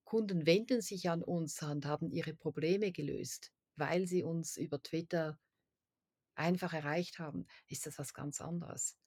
Kunden 0.03 0.45
wenden 0.45 0.81
sich 0.81 1.09
an 1.09 1.23
uns 1.23 1.61
und 1.63 1.85
haben 1.85 2.11
ihre 2.11 2.33
Probleme 2.35 2.91
gelöst, 2.91 3.51
weil 3.75 4.07
sie 4.07 4.23
uns 4.23 4.57
über 4.57 4.81
Twitter 4.81 5.39
einfach 6.37 6.73
erreicht 6.73 7.19
haben? 7.19 7.47
Ist 7.67 7.85
das 7.85 7.97
was 7.99 8.13
ganz 8.13 8.41
anderes? 8.41 8.97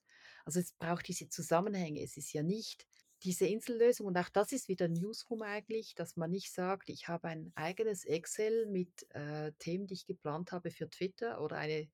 Also 0.45 0.59
es 0.59 0.73
braucht 0.73 1.07
diese 1.07 1.29
Zusammenhänge. 1.29 2.01
Es 2.01 2.17
ist 2.17 2.33
ja 2.33 2.43
nicht 2.43 2.85
diese 3.23 3.45
Insellösung 3.45 4.07
und 4.07 4.17
auch 4.17 4.29
das 4.29 4.51
ist 4.51 4.67
wieder 4.67 4.87
Newsroom 4.87 5.43
eigentlich, 5.43 5.93
dass 5.93 6.15
man 6.15 6.31
nicht 6.31 6.51
sagt, 6.51 6.89
ich 6.89 7.07
habe 7.07 7.27
ein 7.27 7.51
eigenes 7.55 8.03
Excel 8.03 8.65
mit 8.65 9.05
äh, 9.11 9.51
Themen, 9.59 9.85
die 9.85 9.93
ich 9.93 10.05
geplant 10.05 10.51
habe 10.51 10.71
für 10.71 10.89
Twitter 10.89 11.39
oder 11.41 11.57
eine 11.57 11.87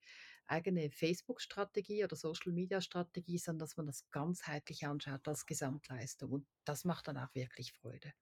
eigene 0.47 0.89
Facebook-Strategie 0.89 2.05
oder 2.05 2.15
Social-Media-Strategie, 2.15 3.37
sondern 3.37 3.67
dass 3.67 3.75
man 3.75 3.85
das 3.85 4.09
ganzheitlich 4.11 4.85
anschaut 4.85 5.27
als 5.27 5.45
Gesamtleistung. 5.45 6.31
Und 6.31 6.47
das 6.63 6.85
macht 6.85 7.09
dann 7.09 7.17
auch 7.17 7.33
wirklich 7.33 7.73
Freude. 7.73 8.13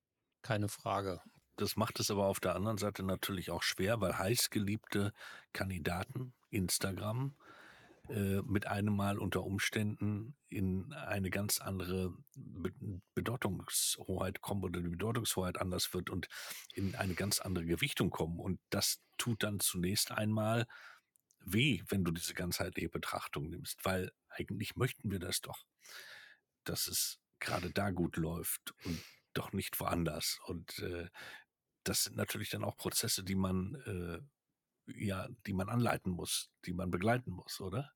Keine 0.42 0.68
Frage. 0.68 1.22
Das 1.58 1.76
macht 1.76 2.00
es 2.00 2.12
aber 2.12 2.26
auf 2.26 2.40
der 2.40 2.56
anderen 2.56 2.78
Seite 2.78 3.04
natürlich 3.04 3.50
auch 3.52 3.64
schwer, 3.64 4.02
weil 4.02 4.18
heißgeliebte 4.18 5.14
Kandidaten, 5.54 6.34
Instagram, 6.50 7.36
äh, 8.10 8.42
mit 8.44 8.68
einem 8.68 8.96
Mal 8.96 9.18
unter 9.18 9.44
Umständen 9.44 10.36
in 10.50 10.94
eine 10.94 11.30
ganz 11.30 11.60
andere 11.60 12.14
Be 12.36 12.72
Bedeutungshoheit 13.16 14.42
kommen 14.42 14.64
oder 14.64 14.82
die 14.82 14.90
Bedeutungshoheit 14.90 15.58
anders 15.60 15.94
wird 15.94 16.10
und 16.10 16.28
in 16.74 16.96
eine 16.96 17.16
ganz 17.16 17.40
andere 17.40 17.66
Gewichtung 17.66 18.10
kommen. 18.10 18.40
Und 18.40 18.60
das 18.70 19.02
tut 19.18 19.42
dann 19.42 19.60
zunächst 19.60 20.12
einmal 20.12 20.68
weh, 21.40 21.82
wenn 21.88 22.04
du 22.04 22.12
diese 22.12 22.34
ganzheitliche 22.34 22.90
Betrachtung 22.90 23.50
nimmst, 23.50 23.86
weil 23.86 24.12
eigentlich 24.30 24.76
möchten 24.76 25.12
wir 25.12 25.20
das 25.20 25.42
doch, 25.42 25.66
dass 26.66 26.88
es 26.88 27.20
gerade 27.40 27.72
da 27.72 27.92
gut 27.92 28.18
läuft 28.18 28.74
und 28.84 29.02
doch 29.34 29.54
nicht 29.54 29.80
woanders. 29.80 30.40
Und 30.46 30.80
äh, 30.80 31.10
das 31.88 32.04
sind 32.04 32.18
natürlich 32.18 32.50
dann 32.50 32.64
auch 32.64 32.78
Prozesse, 32.78 33.24
die 33.24 33.36
man 33.36 33.76
äh, 33.86 34.22
ja, 34.88 35.28
die 35.46 35.54
man 35.54 35.70
anleiten 35.70 36.12
muss, 36.12 36.52
die 36.66 36.74
man 36.74 36.92
begleiten 36.92 37.32
muss, 37.32 37.60
oder? 37.60 37.92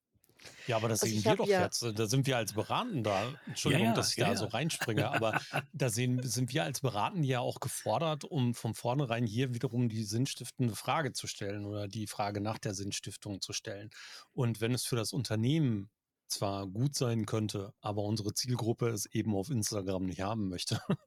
Ja, 0.67 0.77
aber 0.77 0.87
das 0.87 1.03
also 1.03 1.13
sehen 1.13 1.25
wir 1.25 1.35
doch 1.35 1.47
ja 1.47 1.63
jetzt. 1.63 1.83
Da 1.83 2.05
sind 2.07 2.25
wir 2.25 2.37
als 2.37 2.53
Beraten 2.53 3.03
da. 3.03 3.33
Entschuldigung, 3.45 3.87
ja, 3.87 3.91
ja, 3.91 3.95
dass 3.95 4.11
ich 4.11 4.23
da 4.23 4.35
so 4.37 4.45
reinspringe, 4.45 5.09
aber 5.11 5.41
da 5.73 5.89
sehen, 5.89 6.21
sind 6.23 6.53
wir 6.53 6.63
als 6.63 6.79
Beraten 6.79 7.23
ja 7.23 7.41
auch 7.41 7.59
gefordert, 7.59 8.23
um 8.23 8.53
von 8.53 8.73
vornherein 8.73 9.25
hier 9.25 9.53
wiederum 9.53 9.89
die 9.89 10.03
sinnstiftende 10.03 10.75
Frage 10.75 11.11
zu 11.11 11.27
stellen 11.27 11.65
oder 11.65 11.87
die 11.87 12.07
Frage 12.07 12.39
nach 12.39 12.57
der 12.57 12.73
Sinnstiftung 12.73 13.41
zu 13.41 13.51
stellen. 13.51 13.89
Und 14.31 14.61
wenn 14.61 14.73
es 14.73 14.85
für 14.85 14.95
das 14.95 15.11
Unternehmen 15.11 15.89
zwar 16.29 16.67
gut 16.67 16.95
sein 16.95 17.25
könnte, 17.25 17.73
aber 17.81 18.03
unsere 18.03 18.33
Zielgruppe 18.33 18.89
es 18.89 19.05
eben 19.07 19.35
auf 19.35 19.49
Instagram 19.49 20.05
nicht 20.05 20.21
haben 20.21 20.49
möchte, 20.49 20.79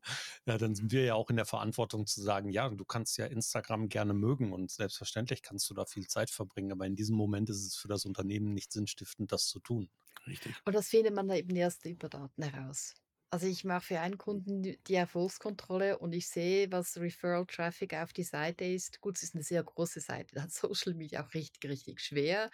ja, 0.47 0.59
dann 0.59 0.75
sind 0.75 0.93
wir 0.93 1.05
ja 1.05 1.15
auch 1.15 1.31
in 1.31 1.37
der 1.37 1.47
Verantwortung 1.47 2.07
zu 2.07 2.23
sagen, 2.23 2.51
ja, 2.51 2.69
du 2.69 2.85
kannst 2.85 3.17
ja 3.19 3.27
Instagram 3.27 3.89
gerne 3.89 4.15
mögen 4.15 4.53
und 4.53 4.71
selbstverständlich 4.71 5.43
kannst 5.43 5.69
du 5.71 5.75
da 5.75 5.85
viel 5.85 6.07
Zeit 6.07 6.31
verbringen, 6.31 6.73
aber 6.73 6.87
in 6.87 6.97
diesem 6.97 7.17
Moment 7.17 7.51
ist 7.51 7.67
es 7.67 7.77
für 7.77 7.89
das 7.89 8.05
Unternehmen 8.05 8.53
nicht 8.53 8.73
sinnstiftend, 8.73 9.33
das 9.33 9.47
zu 9.47 9.61
tun. 9.61 9.91
Richtig. 10.27 10.55
Und 10.65 10.75
das 10.75 10.89
findet 10.89 11.15
man 11.15 11.31
eben 11.31 11.55
erst 11.57 11.85
über 11.87 12.09
Daten 12.09 12.43
heraus. 12.43 12.95
Also 13.33 13.47
ich 13.47 13.65
mache 13.65 13.87
für 13.87 14.01
einen 14.01 14.19
Kunden 14.19 14.63
die 14.63 14.95
Erfolgskontrolle 14.95 15.99
und 15.99 16.13
ich 16.13 16.29
sehe, 16.29 16.71
was 16.71 16.99
Referral 16.99 17.47
Traffic 17.47 17.95
auf 17.95 18.13
die 18.13 18.25
Seite 18.25 18.67
ist. 18.67 19.01
Gut, 19.01 19.17
es 19.17 19.23
ist 19.23 19.35
eine 19.35 19.43
sehr 19.43 19.63
große 19.65 20.01
Seite, 20.01 20.35
da 20.35 20.43
hat 20.43 20.53
Social 20.53 20.93
Media 20.93 21.25
auch 21.25 21.33
richtig, 21.33 21.65
richtig 21.71 22.03
schwer. 22.03 22.51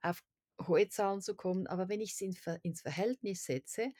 Auf 0.00 0.22
hohe 0.66 0.88
Zahlen 0.88 1.20
zu 1.20 1.34
kommen. 1.34 1.66
Aber 1.66 1.88
wenn 1.88 2.00
ich 2.00 2.12
es 2.12 2.20
in, 2.20 2.36
ins 2.62 2.82
Verhältnis 2.82 3.44
setze, 3.44 3.92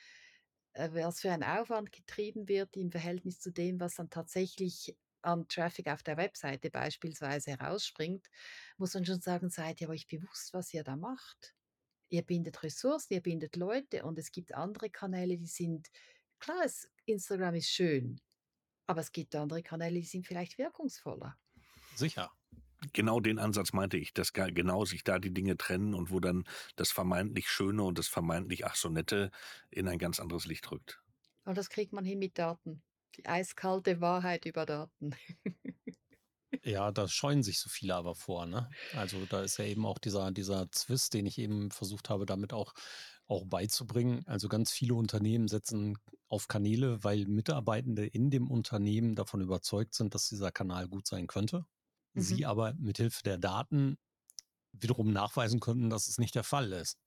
äh, 0.75 0.91
was 0.93 1.21
für 1.21 1.31
ein 1.31 1.43
Aufwand 1.43 1.93
getrieben 1.93 2.49
wird 2.49 2.77
im 2.77 2.91
Verhältnis 2.91 3.41
zu 3.41 3.51
dem, 3.51 3.81
was 3.81 3.97
dann 3.97 4.11
tatsächlich 4.11 4.97
an 5.23 5.49
Traffic 5.49 5.89
auf 5.89 6.03
der 6.03 6.17
Webseite 6.17 6.71
beispielsweise 6.71 7.53
herausspringt, 7.53 8.29
muss 8.77 8.95
man 8.95 9.07
schon 9.07 9.21
sagen, 9.21 9.49
seid 9.49 9.81
ihr 9.81 9.89
euch 9.89 10.07
bewusst, 10.07 10.53
was 10.53 10.75
ihr 10.75 10.85
da 10.85 10.97
macht. 10.97 11.55
Ihr 12.11 12.23
bindet 12.23 12.63
Ressourcen, 12.63 13.15
ihr 13.15 13.23
bindet 13.23 13.57
Leute 13.57 14.05
und 14.05 14.19
es 14.19 14.31
gibt 14.31 14.55
andere 14.55 14.91
Kanäle, 14.91 15.39
die 15.39 15.47
sind, 15.47 15.89
klar, 16.39 16.67
Instagram 17.07 17.55
ist 17.55 17.71
schön, 17.71 18.21
aber 18.87 19.01
es 19.01 19.13
gibt 19.13 19.35
andere 19.35 19.63
Kanäle, 19.63 20.01
die 20.01 20.07
sind 20.07 20.27
vielleicht 20.27 20.59
wirkungsvoller. 20.59 21.39
Sicher 21.97 22.31
genau 22.93 23.21
den 23.21 23.39
Ansatz 23.39 23.73
meinte 23.73 23.97
ich, 23.97 24.13
dass 24.13 24.33
genau 24.33 24.85
sich 24.85 25.05
da 25.05 25.19
die 25.19 25.33
Dinge 25.33 25.57
trennen 25.57 25.95
und 25.95 26.11
wo 26.11 26.21
dann 26.21 26.45
das 26.77 26.91
vermeintlich 26.91 27.49
Schöne 27.49 27.83
und 27.83 27.99
das 27.99 28.09
vermeintlich 28.09 28.67
ach 28.67 28.77
so 28.77 28.89
nette 28.89 29.31
in 29.71 29.89
ein 29.89 29.99
ganz 29.99 30.21
anderes 30.21 30.47
Licht 30.47 30.71
rückt. 30.71 31.03
Und 31.45 31.59
das 31.59 31.69
kriegt 31.69 31.93
man 31.93 32.05
hin 32.05 32.19
mit 32.19 32.39
Daten. 32.39 32.83
Die 33.17 33.27
eiskalte 33.27 34.01
Wahrheit 34.01 34.45
über 34.47 34.67
Daten. 34.67 35.15
Ja, 36.65 36.93
da 36.93 37.09
scheuen 37.09 37.43
sich 37.43 37.59
so 37.59 37.69
viele 37.69 37.95
aber 37.95 38.15
vor, 38.15 38.47
ne? 38.47 38.71
Also 38.95 39.27
da 39.27 39.43
ist 39.43 39.59
ja 39.59 39.65
eben 39.67 39.85
auch 39.85 39.99
dieser, 39.99 40.31
dieser 40.31 40.71
Zwist, 40.71 41.13
den 41.15 41.27
ich 41.27 41.39
eben 41.39 41.71
versucht 41.71 42.09
habe, 42.09 42.27
damit 42.27 42.53
auch, 42.53 42.73
auch 43.27 43.45
beizubringen. 43.45 44.23
Also 44.27 44.49
ganz 44.49 44.73
viele 44.73 44.95
Unternehmen 44.95 45.49
setzen 45.49 45.99
auf 46.29 46.49
Kanäle, 46.49 47.03
weil 47.05 47.27
Mitarbeitende 47.27 48.07
in 48.07 48.31
dem 48.31 48.51
Unternehmen 48.51 49.15
davon 49.15 49.41
überzeugt 49.43 49.95
sind, 49.95 50.15
dass 50.15 50.29
dieser 50.29 50.53
Kanal 50.53 50.89
gut 50.89 51.07
sein 51.07 51.27
könnte 51.27 51.67
mhm. 52.15 52.23
sie 52.23 52.47
aber 52.47 52.75
mithilfe 52.75 53.23
der 53.23 53.39
Daten 53.39 53.99
wiederum 54.73 55.13
nachweisen 55.13 55.61
konnten, 55.61 55.91
dass 55.91 56.09
es 56.09 56.19
nicht 56.19 56.35
der 56.35 56.45
Fall 56.45 56.73
ist. 56.73 56.99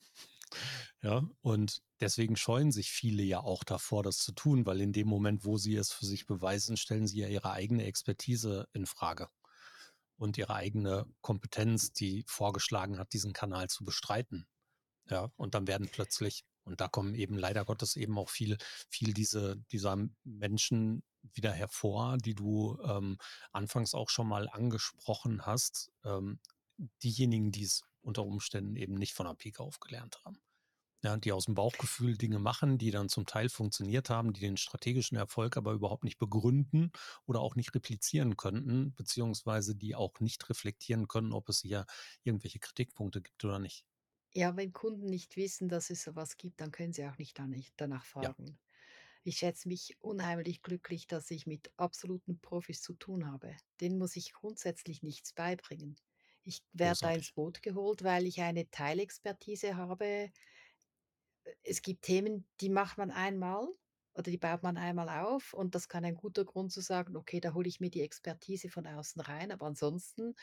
Ja, 1.02 1.24
und 1.42 1.82
deswegen 2.00 2.38
scheuen 2.38 2.72
sich 2.72 2.92
viele 2.92 3.24
ja 3.24 3.42
auch 3.42 3.64
davor, 3.64 4.04
das 4.04 4.18
zu 4.20 4.32
tun, 4.32 4.66
weil 4.66 4.82
in 4.82 4.94
dem 4.94 5.08
Moment, 5.08 5.46
wo 5.46 5.58
sie 5.58 5.76
es 5.76 5.92
für 5.92 6.06
sich 6.06 6.26
beweisen, 6.26 6.78
stellen 6.78 7.08
sie 7.08 7.20
ja 7.20 7.28
ihre 7.28 7.52
eigene 7.52 7.84
Expertise 7.84 8.68
in 8.74 8.86
Frage 8.86 9.28
und 10.18 10.38
ihre 10.38 10.56
eigene 10.56 11.06
Kompetenz, 11.22 11.92
die 11.92 12.24
vorgeschlagen 12.28 12.98
hat, 12.98 13.14
diesen 13.14 13.34
Kanal 13.34 13.68
zu 13.68 13.84
bestreiten. 13.84 14.48
Ja, 15.10 15.32
und 15.36 15.54
dann 15.54 15.68
werden 15.68 15.90
plötzlich, 15.92 16.44
und 16.68 16.82
da 16.82 16.88
kommen 16.88 17.16
eben 17.16 17.38
leider 17.38 17.66
Gottes 17.66 17.96
eben 17.96 18.18
auch 18.18 18.30
viel, 18.30 18.58
viel 18.90 19.14
diese, 19.14 19.58
dieser 19.72 19.98
Menschen 20.24 21.04
wieder 21.34 21.52
hervor, 21.52 22.18
die 22.18 22.36
du 22.36 22.78
ähm, 22.84 23.18
anfangs 23.52 23.94
auch 23.94 24.10
schon 24.10 24.28
mal 24.28 24.50
angesprochen 24.50 25.46
hast. 25.46 25.92
Ähm, 26.04 26.40
diejenigen, 27.04 27.52
die 27.52 27.64
es 27.64 27.84
unter 28.02 28.24
Umständen 28.24 28.76
eben 28.76 28.96
nicht 28.96 29.14
von 29.14 29.26
der 29.26 29.34
Pike 29.34 29.62
auf 29.62 29.80
haben. 30.26 30.40
Ja, 31.04 31.16
die 31.16 31.32
aus 31.32 31.46
dem 31.46 31.54
Bauchgefühl 31.54 32.18
Dinge 32.18 32.40
machen, 32.40 32.80
die 32.80 32.90
dann 32.90 33.08
zum 33.08 33.28
Teil 33.28 33.50
funktioniert 33.50 34.10
haben, 34.10 34.34
die 34.34 34.42
den 34.42 34.58
strategischen 34.58 35.16
Erfolg 35.16 35.56
aber 35.56 35.74
überhaupt 35.74 36.04
nicht 36.04 36.18
begründen 36.18 36.92
oder 37.28 37.40
auch 37.40 37.56
nicht 37.56 37.76
replizieren 37.76 38.36
könnten, 38.36 38.96
beziehungsweise 38.96 39.76
die 39.76 39.94
auch 39.94 40.20
nicht 40.20 40.50
reflektieren 40.50 41.08
können, 41.08 41.34
ob 41.34 41.50
es 41.50 41.60
hier 41.60 41.86
irgendwelche 42.24 42.60
Kritikpunkte 42.60 43.22
gibt 43.22 43.46
oder 43.46 43.60
nicht. 43.60 43.86
Ja, 44.34 44.56
wenn 44.56 44.74
Kunden 44.74 45.08
nicht 45.08 45.36
wissen, 45.38 45.70
dass 45.70 45.90
es 45.90 46.04
so 46.04 46.16
was 46.16 46.38
gibt, 46.38 46.62
dann 46.62 46.72
können 46.72 46.94
sie 46.94 47.06
auch 47.08 47.18
nicht 47.18 47.38
da 47.40 47.48
nicht 47.48 47.74
danach 47.78 48.06
Ja, 48.20 48.34
fragen. 48.36 48.60
Ich 49.24 49.38
schätze 49.38 49.68
mich 49.68 49.98
unheimlich 50.02 50.62
glücklich, 50.64 51.08
dass 51.08 51.32
ich 51.32 51.48
mit 51.48 51.72
absoluten 51.78 52.40
Profis 52.42 52.82
zu 52.82 52.94
tun 52.96 53.28
habe. 53.32 53.58
Denen 53.82 53.98
muss 54.00 54.16
ich 54.16 54.34
grundsätzlich 54.34 55.04
nichts 55.04 55.34
beibringen. 55.34 55.98
Ich 56.44 56.64
werde 56.74 57.00
da 57.02 57.14
ins 57.14 57.30
großartig. 57.30 57.34
Boot 57.34 57.62
geholt, 57.64 58.04
weil 58.04 58.26
ich 58.28 58.42
eine 58.42 58.70
Teilexpertise 58.72 59.78
habe. 59.78 60.32
Es 61.64 61.82
gibt 61.82 62.04
Themen, 62.04 62.48
die 62.62 62.70
macht 62.70 62.98
man 62.98 63.12
einmal 63.12 63.68
oder 64.14 64.32
die 64.32 64.38
baut 64.38 64.64
man 64.64 64.78
einmal 64.78 65.10
auf 65.10 65.54
und 65.54 65.76
das 65.76 65.88
kann 65.88 66.04
ein 66.06 66.16
guter 66.16 66.46
Grund 66.46 66.72
zu 66.72 66.82
sagen: 66.82 67.16
„Okay, 67.16 67.40
da 67.40 67.54
hole 67.54 67.68
ich 67.70 67.80
mir 67.80 67.90
die 67.92 68.02
Expertise 68.02 68.70
von 68.70 68.88
außen 68.88 69.22
rein.“ 69.22 69.52
Aber 69.52 69.66
ansonsten 69.68 70.34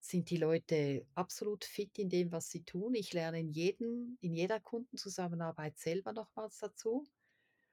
sind 0.00 0.30
die 0.30 0.36
Leute 0.38 1.06
absolut 1.14 1.64
fit 1.64 1.98
in 1.98 2.08
dem, 2.08 2.32
was 2.32 2.50
sie 2.50 2.64
tun. 2.64 2.94
Ich 2.94 3.12
lerne 3.12 3.40
in 3.40 3.50
jedem 3.50 4.18
in 4.20 4.34
jeder 4.34 4.60
Kundenzusammenarbeit 4.60 5.78
selber 5.78 6.12
nochmals 6.12 6.58
dazu. 6.58 7.06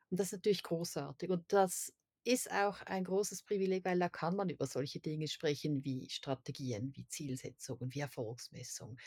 Und 0.10 0.20
das 0.20 0.28
ist 0.28 0.34
natürlich 0.34 0.64
großartig. 0.64 1.30
Und 1.30 1.52
das 1.54 1.94
ist 2.24 2.52
auch 2.52 2.82
ein 2.84 3.04
großes 3.06 3.44
Privileg, 3.44 3.86
weil 3.86 4.00
da 4.00 4.10
kann 4.10 4.36
man 4.36 4.50
über 4.50 4.68
solche 4.68 5.00
Dinge 5.00 5.28
sprechen 5.28 5.84
wie 5.86 6.10
Strategien, 6.10 6.92
wie 6.96 7.08
Zielsetzungen, 7.08 7.94
wie 7.94 8.02
Erfolgsmessung. 8.02 8.98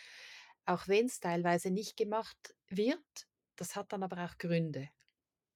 Auch 0.66 0.88
wenn 0.88 1.06
es 1.06 1.20
teilweise 1.20 1.70
nicht 1.70 1.96
gemacht 1.96 2.54
wird, 2.68 3.28
das 3.56 3.76
hat 3.76 3.92
dann 3.92 4.02
aber 4.02 4.24
auch 4.24 4.38
Gründe. 4.38 4.88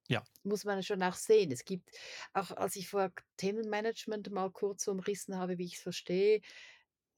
Ja, 0.09 0.25
Muss 0.43 0.65
man 0.65 0.83
schon 0.83 1.03
auch 1.03 1.15
sehen. 1.15 1.51
Es 1.53 1.65
gibt 1.65 1.91
auch 2.35 2.51
als 2.51 2.77
ich 2.77 2.89
vorher 2.89 3.13
Themenmanagement 3.39 4.31
mal 4.31 4.51
kurz 4.51 4.87
umrissen 4.89 5.37
habe, 5.39 5.57
wie 5.59 5.65
ich 5.65 5.77
es 5.77 5.83
verstehe, 5.83 6.41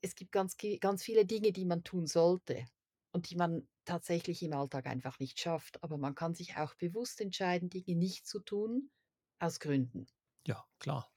es 0.07 0.15
gibt 0.15 0.33
ganz 0.33 0.57
ganz 0.81 1.03
viele 1.03 1.27
Dinge, 1.27 1.53
die 1.53 1.65
man 1.65 1.83
tun 1.83 2.07
sollte 2.07 2.65
und 3.13 3.31
die 3.31 3.37
man 3.37 3.69
tatsächlich 3.85 4.43
im 4.43 4.53
Alltag 4.53 4.87
einfach 4.87 5.19
nicht 5.19 5.39
schafft. 5.41 5.83
Aber 5.83 5.99
man 5.99 6.15
kann 6.15 6.35
sich 6.35 6.57
auch 6.57 6.75
bewusst 6.75 7.21
entscheiden, 7.21 7.71
Dinge 7.71 7.97
nicht 7.97 8.27
zu 8.27 8.41
tun, 8.41 8.91
aus 9.39 9.61
Gründen. 9.61 10.07
ja, 10.47 10.65
klar. 10.79 11.11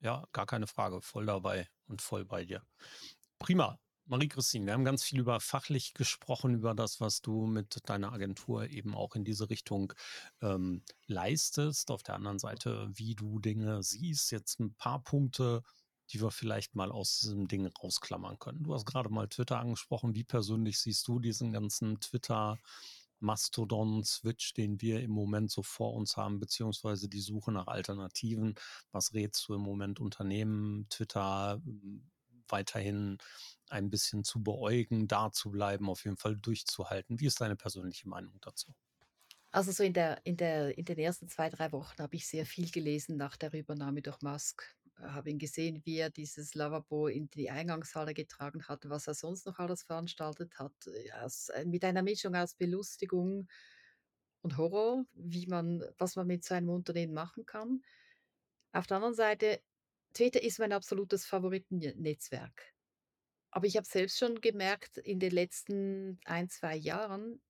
Ja, 0.00 0.28
gar 0.32 0.46
keine 0.46 0.66
Frage. 0.66 1.00
Voll 1.00 1.26
dabei 1.26 1.66
und 1.86 2.02
voll 2.02 2.24
bei 2.26 2.44
dir. 2.44 2.62
Prima. 3.38 3.78
Marie-Christine, 4.06 4.66
wir 4.66 4.74
haben 4.74 4.84
ganz 4.84 5.02
viel 5.02 5.18
über 5.18 5.40
fachlich 5.40 5.94
gesprochen, 5.94 6.52
über 6.52 6.74
das, 6.74 7.00
was 7.00 7.22
du 7.22 7.46
mit 7.46 7.78
deiner 7.88 8.12
Agentur 8.12 8.68
eben 8.68 8.94
auch 8.94 9.16
in 9.16 9.24
diese 9.24 9.48
Richtung 9.48 9.94
ähm, 10.42 10.82
leistest. 11.06 11.90
Auf 11.90 12.02
der 12.02 12.16
anderen 12.16 12.38
Seite, 12.38 12.90
wie 12.92 13.14
du 13.14 13.38
Dinge 13.38 13.82
siehst. 13.82 14.30
Jetzt 14.30 14.60
ein 14.60 14.74
paar 14.74 15.02
Punkte, 15.02 15.62
die 16.10 16.20
wir 16.20 16.30
vielleicht 16.30 16.74
mal 16.74 16.92
aus 16.92 17.20
diesem 17.20 17.48
Ding 17.48 17.66
rausklammern 17.66 18.38
können. 18.38 18.62
Du 18.62 18.74
hast 18.74 18.86
gerade 18.86 19.08
mal 19.10 19.28
Twitter 19.28 19.58
angesprochen. 19.58 20.14
Wie 20.14 20.24
persönlich 20.24 20.78
siehst 20.78 21.06
du 21.08 21.18
diesen 21.18 21.52
ganzen 21.52 22.00
Twitter? 22.00 22.58
Mastodon-Switch, 23.20 24.52
den 24.54 24.80
wir 24.80 25.00
im 25.00 25.10
Moment 25.10 25.50
so 25.50 25.62
vor 25.62 25.94
uns 25.94 26.16
haben, 26.16 26.38
beziehungsweise 26.38 27.08
die 27.08 27.20
Suche 27.20 27.52
nach 27.52 27.66
Alternativen. 27.66 28.54
Was 28.92 29.14
rätst 29.14 29.48
du 29.48 29.54
im 29.54 29.62
Moment 29.62 29.98
Unternehmen, 30.00 30.86
Twitter 30.90 31.60
ähm, 31.66 32.10
weiterhin 32.48 33.18
ein 33.70 33.90
bisschen 33.90 34.24
zu 34.24 34.42
beäugen, 34.42 35.08
da 35.08 35.32
zu 35.32 35.50
bleiben, 35.50 35.88
auf 35.88 36.04
jeden 36.04 36.18
Fall 36.18 36.36
durchzuhalten? 36.36 37.18
Wie 37.20 37.26
ist 37.26 37.40
deine 37.40 37.56
persönliche 37.56 38.08
Meinung 38.08 38.38
dazu? 38.40 38.74
Also, 39.52 39.70
so 39.72 39.84
in 39.84 39.92
der 39.94 40.20
in 40.26 40.36
der 40.36 40.76
in 40.76 40.84
den 40.84 40.98
ersten 40.98 41.28
2 41.28 41.48
3 41.48 41.72
Wochen 41.72 42.02
habe 42.02 42.16
ich 42.16 42.26
sehr 42.26 42.44
viel 42.44 42.70
gelesen 42.70 43.16
nach 43.16 43.36
der 43.36 43.52
Übernahme 43.54 44.02
durch 44.02 44.20
Musk. 44.20 44.76
Habe 44.96 45.30
ihn 45.30 45.38
gesehen, 45.38 45.82
wie 45.84 45.96
er 45.98 46.10
dieses 46.10 46.54
Lavabo 46.54 47.08
in 47.08 47.28
die 47.30 47.50
Eingangshalle 47.50 48.14
getragen 48.14 48.68
hat, 48.68 48.88
was 48.88 49.06
er 49.08 49.14
sonst 49.14 49.46
noch 49.46 49.58
alles 49.58 49.82
veranstaltet 49.82 50.58
hat, 50.58 50.74
aus 51.20 51.48
äh, 51.50 51.64
mit 51.64 51.84
einer 51.84 52.02
Mischung 52.02 52.34
aus 52.36 52.54
Belustigung 52.54 53.48
und 54.42 54.56
Horror, 54.56 55.04
wie 55.14 55.46
man 55.46 55.84
was 55.98 56.16
man 56.16 56.26
mit 56.26 56.44
so 56.44 56.54
einem 56.54 56.70
Unternehmen 56.70 57.14
machen 57.14 57.46
kann. 57.46 57.82
Auf 58.72 58.86
der 58.86 58.98
anderen 58.98 59.14
Seite, 59.14 59.62
Twitter 60.14 60.42
ist 60.42 60.58
mein 60.58 60.72
absolutes 60.72 61.26
Favoritennetzwerk. 61.26 62.74
Aber 63.50 63.66
ich 63.66 63.76
habe 63.76 63.86
selbst 63.86 64.18
schon 64.18 64.40
gemerkt, 64.40 64.98
in 64.98 65.20
den 65.20 65.32
letzten 65.32 66.20
ein 66.24 66.48
2 66.48 66.76
Jahren 66.76 67.40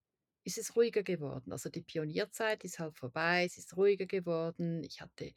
ist 0.44 0.58
es 0.58 0.76
ruhiger 0.76 1.02
geworden. 1.02 1.52
Also, 1.52 1.70
die 1.70 1.82
Pionierzeit 1.82 2.64
ist 2.64 2.78
halt 2.78 2.96
vorbei, 2.96 3.44
es 3.44 3.58
ist 3.58 3.76
ruhiger 3.76 4.06
geworden. 4.06 4.82
Ich 4.84 5.00
hatte 5.00 5.32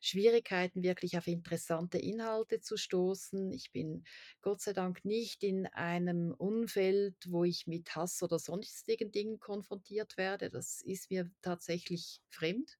Schwierigkeiten, 0.00 0.82
wirklich 0.82 1.16
auf 1.18 1.26
interessante 1.26 1.98
Inhalte 1.98 2.60
zu 2.60 2.76
stoßen. 2.76 3.52
Ich 3.52 3.72
bin 3.72 4.04
Gott 4.42 4.60
sei 4.60 4.72
Dank 4.72 5.04
nicht 5.04 5.42
in 5.44 5.66
einem 5.66 6.32
Umfeld, 6.32 7.16
wo 7.28 7.44
ich 7.44 7.66
mit 7.66 7.94
Hass 7.96 8.22
oder 8.22 8.38
sonstigen 8.38 9.10
Dingen 9.10 9.38
konfrontiert 9.38 10.16
werde. 10.16 10.50
Das 10.50 10.80
ist 10.82 11.10
mir 11.10 11.30
tatsächlich 11.42 12.20
fremd, 12.28 12.78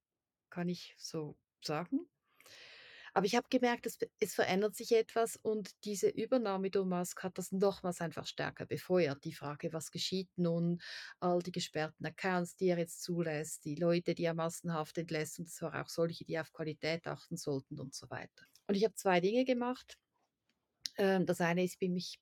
kann 0.50 0.68
ich 0.68 0.94
so 0.98 1.36
sagen. 1.64 2.08
Aber 3.14 3.26
ich 3.26 3.34
habe 3.36 3.46
gemerkt, 3.48 3.86
es 3.86 3.98
es 4.20 4.34
verändert 4.34 4.74
sich 4.76 4.92
etwas 4.92 5.36
und 5.36 5.70
diese 5.84 6.08
Übernahme 6.08 6.70
durch 6.70 6.86
Musk 6.86 7.22
hat 7.22 7.38
das 7.38 7.52
nochmals 7.52 8.00
einfach 8.00 8.26
stärker 8.26 8.66
befeuert. 8.66 9.24
Die 9.24 9.32
Frage: 9.32 9.72
„Was 9.72 9.90
geschieht 9.90 10.30
nun?“ 10.36 10.80
All 11.20 11.40
die 11.42 11.52
gesperrten 11.52 12.04
Accounts, 12.06 12.56
die 12.56 12.68
er 12.68 12.78
jetzt 12.78 13.02
zulässt, 13.02 13.64
die 13.64 13.76
Leute, 13.76 14.14
die 14.14 14.24
er 14.24 14.34
massenhaft 14.34 14.98
entlässt 14.98 15.38
und 15.38 15.48
zwar 15.48 15.80
auch 15.82 15.88
solche, 15.88 16.24
die 16.24 16.38
auf 16.38 16.52
Qualität 16.52 17.06
achten 17.06 17.36
sollten 17.36 17.80
und 17.80 17.94
so 17.94 18.10
weiter. 18.10 18.44
Und 18.66 18.74
ich 18.76 18.84
habe 18.84 18.94
2 18.94 19.20
Dinge 19.20 19.44
gemacht. 19.44 19.96
Ähm, 20.96 21.26
das 21.26 21.40
eine 21.40 21.64
ist, 21.64 21.76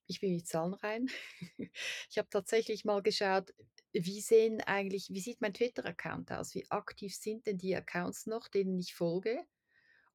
ich 0.06 0.20
bin 0.20 0.32
mit 0.34 0.46
Zahlen 0.46 0.74
rein. 0.74 1.06
Ich 2.10 2.18
habe 2.18 2.28
tatsächlich 2.30 2.84
mal 2.84 3.02
geschaut, 3.02 3.54
wie 3.92 4.20
sehen 4.20 4.60
eigentlich 4.62 5.08
wie 5.10 5.20
sieht 5.20 5.40
mein 5.40 5.54
Twitter-Account 5.54 6.32
aus? 6.32 6.54
Wie 6.54 6.70
aktiv 6.70 7.14
sind 7.14 7.46
denn 7.46 7.58
die 7.58 7.74
Accounts 7.76 8.26
noch, 8.26 8.48
denen 8.48 8.78
ich 8.78 8.94
folge? 8.94 9.44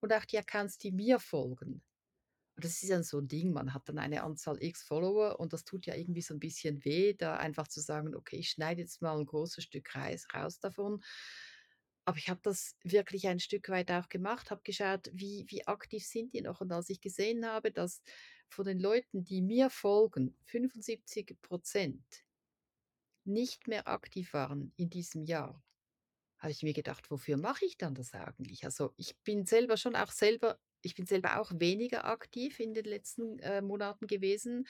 Und 0.01 0.13
auch 0.13 0.25
die 0.25 0.37
Accounts, 0.37 0.77
die 0.77 0.91
mir 0.91 1.19
folgen. 1.19 1.83
Und 2.55 2.65
das 2.65 2.83
ist 2.83 2.89
ja 2.89 3.03
so 3.03 3.19
ein 3.19 3.27
Ding, 3.27 3.53
man 3.53 3.73
hat 3.73 3.89
dann 3.89 3.99
eine 3.99 4.23
Anzahl 4.23 4.61
X 4.63 4.83
Follower 4.83 5.39
und 5.39 5.53
das 5.53 5.63
tut 5.65 5.85
ja 5.87 5.95
irgendwie 5.95 6.21
so 6.21 6.33
ein 6.35 6.39
bisschen 6.39 6.83
weh, 6.85 7.13
da 7.13 7.37
einfach 7.37 7.67
zu 7.67 7.81
sagen: 7.81 8.15
„Okay, 8.15 8.37
ich 8.37 8.49
schneide 8.51 8.81
jetzt 8.81 9.01
mal 9.01 9.17
ein 9.19 9.25
großes 9.27 9.63
Stück 9.65 9.95
Reis 9.95 10.27
raus 10.33 10.59
davon.“ 10.59 11.01
Aber 12.05 12.17
ich 12.17 12.29
habe 12.29 12.39
das 12.41 12.75
wirklich 12.83 13.27
ein 13.27 13.39
Stück 13.39 13.69
weit 13.69 13.91
auch 13.91 14.07
gemacht, 14.09 14.49
habe 14.49 14.61
geschaut, 14.63 15.09
wie 15.13 15.45
wie 15.49 15.67
aktiv 15.67 16.05
sind 16.05 16.33
die 16.33 16.41
noch? 16.41 16.61
Und 16.61 16.71
als 16.71 16.89
ich 16.89 17.01
gesehen 17.01 17.45
habe, 17.45 17.71
dass 17.71 18.01
von 18.49 18.65
den 18.65 18.79
Leuten, 18.79 19.23
die 19.25 19.41
mir 19.41 19.69
folgen, 19.69 20.37
75% 20.45 22.23
nicht 23.25 23.67
mehr 23.67 23.87
aktiv 23.87 24.33
waren 24.33 24.73
in 24.77 24.89
diesem 24.89 25.23
Jahr, 25.23 25.63
habe 26.39 26.51
ich 26.51 26.63
mir 26.63 26.73
gedacht: 26.73 27.09
„Wofür 27.11 27.38
mache 27.38 27.65
ich 27.65 27.77
dann 27.77 27.95
das 27.95 28.13
eigentlich?“ 28.13 28.63
Also, 28.65 28.93
ich 28.97 29.15
bin 29.23 29.45
selber 29.45 29.77
schon 29.77 29.95
auch 29.95 30.11
selber 30.11 30.59
ich 30.83 30.93
bin 30.95 31.07
selber 31.07 31.41
auch 31.41 31.51
weniger 31.55 32.05
aktiv 32.05 32.59
in 32.59 32.73
den 32.75 32.85
letzten, 32.85 33.39
äh, 33.39 33.61
Monaten 33.63 34.05
gewesen. 34.07 34.65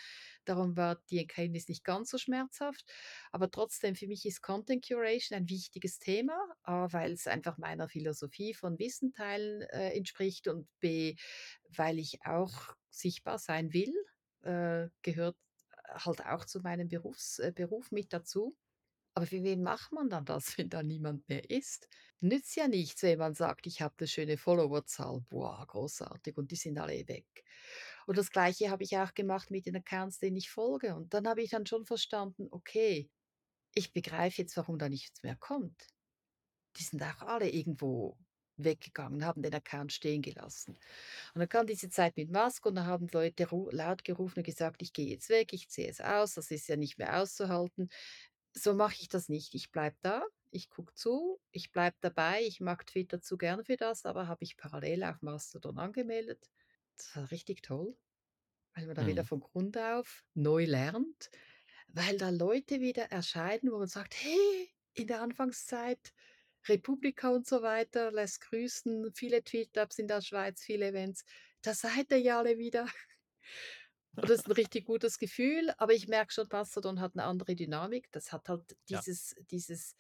Darum 0.46 0.78
war 0.78 1.02
die 1.10 1.20
Erkenntnis 1.20 1.68
nicht 1.68 1.84
ganz 1.84 2.10
so 2.10 2.18
schmerzhaft. 2.18 2.86
Aber 3.32 3.52
trotzdem, 3.52 3.96
für 3.96 4.08
mich 4.08 4.26
ist 4.26 4.42
Content 4.42 4.88
Curation 4.88 5.38
ein 5.38 5.50
wichtiges 5.50 6.00
Thema. 6.00 6.38
A, 6.64 6.88
weil 6.92 7.12
es 7.12 7.28
einfach 7.28 7.58
meiner 7.58 7.90
Philosophie 7.90 8.54
von 8.54 8.80
Wissen 8.80 9.12
teilen, 9.12 9.62
äh, 9.64 9.92
entspricht 9.96 10.48
und 10.48 10.68
B, 10.80 11.16
weil 11.70 12.00
ich 12.00 12.20
auch 12.26 12.76
sichtbar 12.90 13.38
sein 13.40 13.74
will, 13.74 13.94
äh, 14.44 14.90
gehört 15.02 15.38
halt 15.90 16.26
auch 16.26 16.46
zu 16.46 16.60
meinem 16.62 16.88
Berufs 16.90 17.40
äh, 17.40 17.52
Beruf 17.54 17.92
mit 17.92 18.14
dazu. 18.14 18.56
Aber 19.18 19.26
für 19.26 19.44
wen 19.44 19.64
macht 19.64 19.92
man 19.94 20.10
dann 20.10 20.26
das, 20.26 20.58
wenn 20.60 20.70
da 20.70 20.84
niemand 20.84 21.28
mehr 21.30 21.50
ist? 21.50 21.90
Nützt 22.22 22.56
ja 22.56 22.68
nichts, 22.68 23.02
wenn 23.04 23.20
man 23.20 23.34
sagt: 23.34 23.68
„Ich 23.68 23.82
habe 23.82 23.96
'ne 24.02 24.08
schöne 24.08 24.38
Followerzahl. 24.38 25.22
Boah, 25.30 25.66
großartig“, 25.68 26.38
und 26.38 26.52
die 26.52 26.56
sind 26.56 26.78
alle 26.80 27.08
weg. 27.08 27.44
Und 28.08 28.18
das 28.18 28.32
Gleiche 28.32 28.70
habe 28.70 28.84
ich 28.84 28.98
auch 28.98 29.14
gemacht 29.16 29.52
mit 29.52 29.66
den 29.66 29.76
Accounts, 29.78 30.20
denen 30.20 30.38
ich 30.38 30.50
folge. 30.52 30.96
Und 30.96 31.14
dann 31.16 31.28
habe 31.28 31.42
ich 31.44 31.50
dann 31.52 31.66
schon 31.66 31.86
verstanden: 31.86 32.48
„Okay, 32.52 33.10
ich 33.76 33.94
begreife 33.94 34.42
jetzt, 34.44 34.58
warum 34.58 34.80
da 34.80 34.90
nichts 34.90 35.24
mehr 35.24 35.38
kommt.“ 35.38 35.88
Die 36.78 36.84
sind 36.84 37.02
auch 37.04 37.22
alle 37.24 37.50
irgendwo 37.50 38.18
weggegangen, 38.58 39.26
haben 39.26 39.42
den 39.44 39.54
Account 39.54 39.94
stehen 39.94 40.22
gelassen. 40.22 40.74
Und 41.36 41.40
dann 41.40 41.50
kam 41.50 41.68
diese 41.68 41.90
Zeit 41.90 42.18
mit 42.18 42.32
Musk 42.32 42.66
und 42.66 42.76
da 42.76 42.86
haben 42.86 43.08
Leute 43.12 43.48
laut 43.72 44.04
gerufen 44.06 44.40
und 44.40 44.46
gesagt: 44.46 44.82
„Ich 44.84 44.94
gehe 44.94 45.08
jetzt 45.10 45.30
weg, 45.30 45.54
ich 45.54 45.70
ziehe 45.70 45.90
es 45.90 46.02
aus, 46.02 46.36
das 46.36 46.52
ist 46.52 46.68
ja 46.70 46.78
nicht 46.78 46.98
mehr 47.00 47.22
auszuhalten.“ 47.22 47.90
So 48.58 48.74
mache 48.74 48.96
ich 49.02 49.10
das 49.10 49.30
nicht. 49.30 49.56
Ich 49.56 49.72
bleibe 49.72 49.98
da, 50.02 50.24
ich 50.52 50.70
gucke 50.70 50.94
zu, 50.94 51.40
ich 51.52 51.72
bleibe 51.72 51.98
dabei. 52.02 52.44
Ich 52.44 52.60
mag 52.62 52.86
Twitter 52.88 53.22
zu 53.22 53.38
gern 53.38 53.64
für 53.66 53.78
das, 53.78 54.06
aber 54.06 54.28
habe 54.28 54.44
ich 54.44 54.58
parallel 54.58 55.04
auch 55.04 55.22
Mastodon 55.22 55.78
angemeldet. 55.78 56.50
Das 56.98 57.16
war 57.16 57.32
richtig 57.32 57.62
toll, 57.62 57.98
weil 58.76 58.88
man 58.88 58.96
da 58.96 59.06
wieder 59.08 59.24
Mhm. 59.24 59.28
von 59.28 59.40
Grund 59.42 59.78
auf 59.78 60.24
neu 60.36 60.66
lernt, 60.66 61.32
weil 61.90 62.18
da 62.18 62.30
Leute 62.30 62.82
wieder 62.82 63.06
erscheinen, 63.12 63.72
wo 63.72 63.80
man 63.80 63.88
sagt: 63.88 64.16
„Hey, 64.16 64.72
in 64.94 65.08
der 65.08 65.22
Anfangszeit. 65.22 66.14
Republika 66.68 67.30
und 67.30 67.48
so 67.48 67.62
weiter 67.64 68.12
lässt 68.12 68.42
grüßen, 68.42 69.14
viele 69.14 69.44
Tweetups 69.44 70.00
in 70.00 70.08
der 70.08 70.22
Schweiz, 70.22 70.64
viele 70.64 70.88
Events. 70.90 71.26
Da 71.62 71.74
seid 71.74 72.12
ihr 72.12 72.20
ja 72.20 72.40
alle 72.40 72.58
wieder. 72.60 72.88
Und 74.22 74.30
das 74.30 74.40
ist 74.42 74.48
ein 74.48 74.54
richtig 74.54 74.86
gutes 74.86 75.20
Gefühl, 75.20 75.74
aber 75.78 75.94
ich 75.94 76.08
merke 76.08 76.34
schon, 76.34 76.48
Mastodon 76.52 77.00
hat 77.02 77.14
eine 77.16 77.24
andere 77.26 77.56
Dynamik. 77.56 78.12
Das 78.12 78.32
hat 78.32 78.50
halt 78.50 78.78
Ja. 78.90 79.04
dieses 79.04 79.36
dieses, 79.52 79.96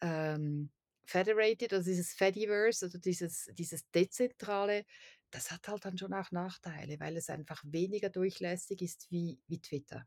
ähm, 0.00 0.70
Federated, 1.06 1.72
also 1.72 1.90
dieses 1.90 2.14
Fediverse, 2.14 2.86
also 2.86 2.98
dieses 2.98 3.50
dieses 3.54 3.90
Dezentrale, 3.90 4.84
das 5.30 5.50
hat 5.50 5.68
halt 5.68 5.84
dann 5.84 5.98
schon 5.98 6.14
auch 6.14 6.30
Nachteile, 6.30 6.98
weil 7.00 7.16
es 7.16 7.28
einfach 7.30 7.62
weniger 7.66 8.08
durchlässig 8.10 8.82
ist 8.82 9.10
wie 9.10 9.40
wie 9.48 9.60
Twitter. 9.60 10.06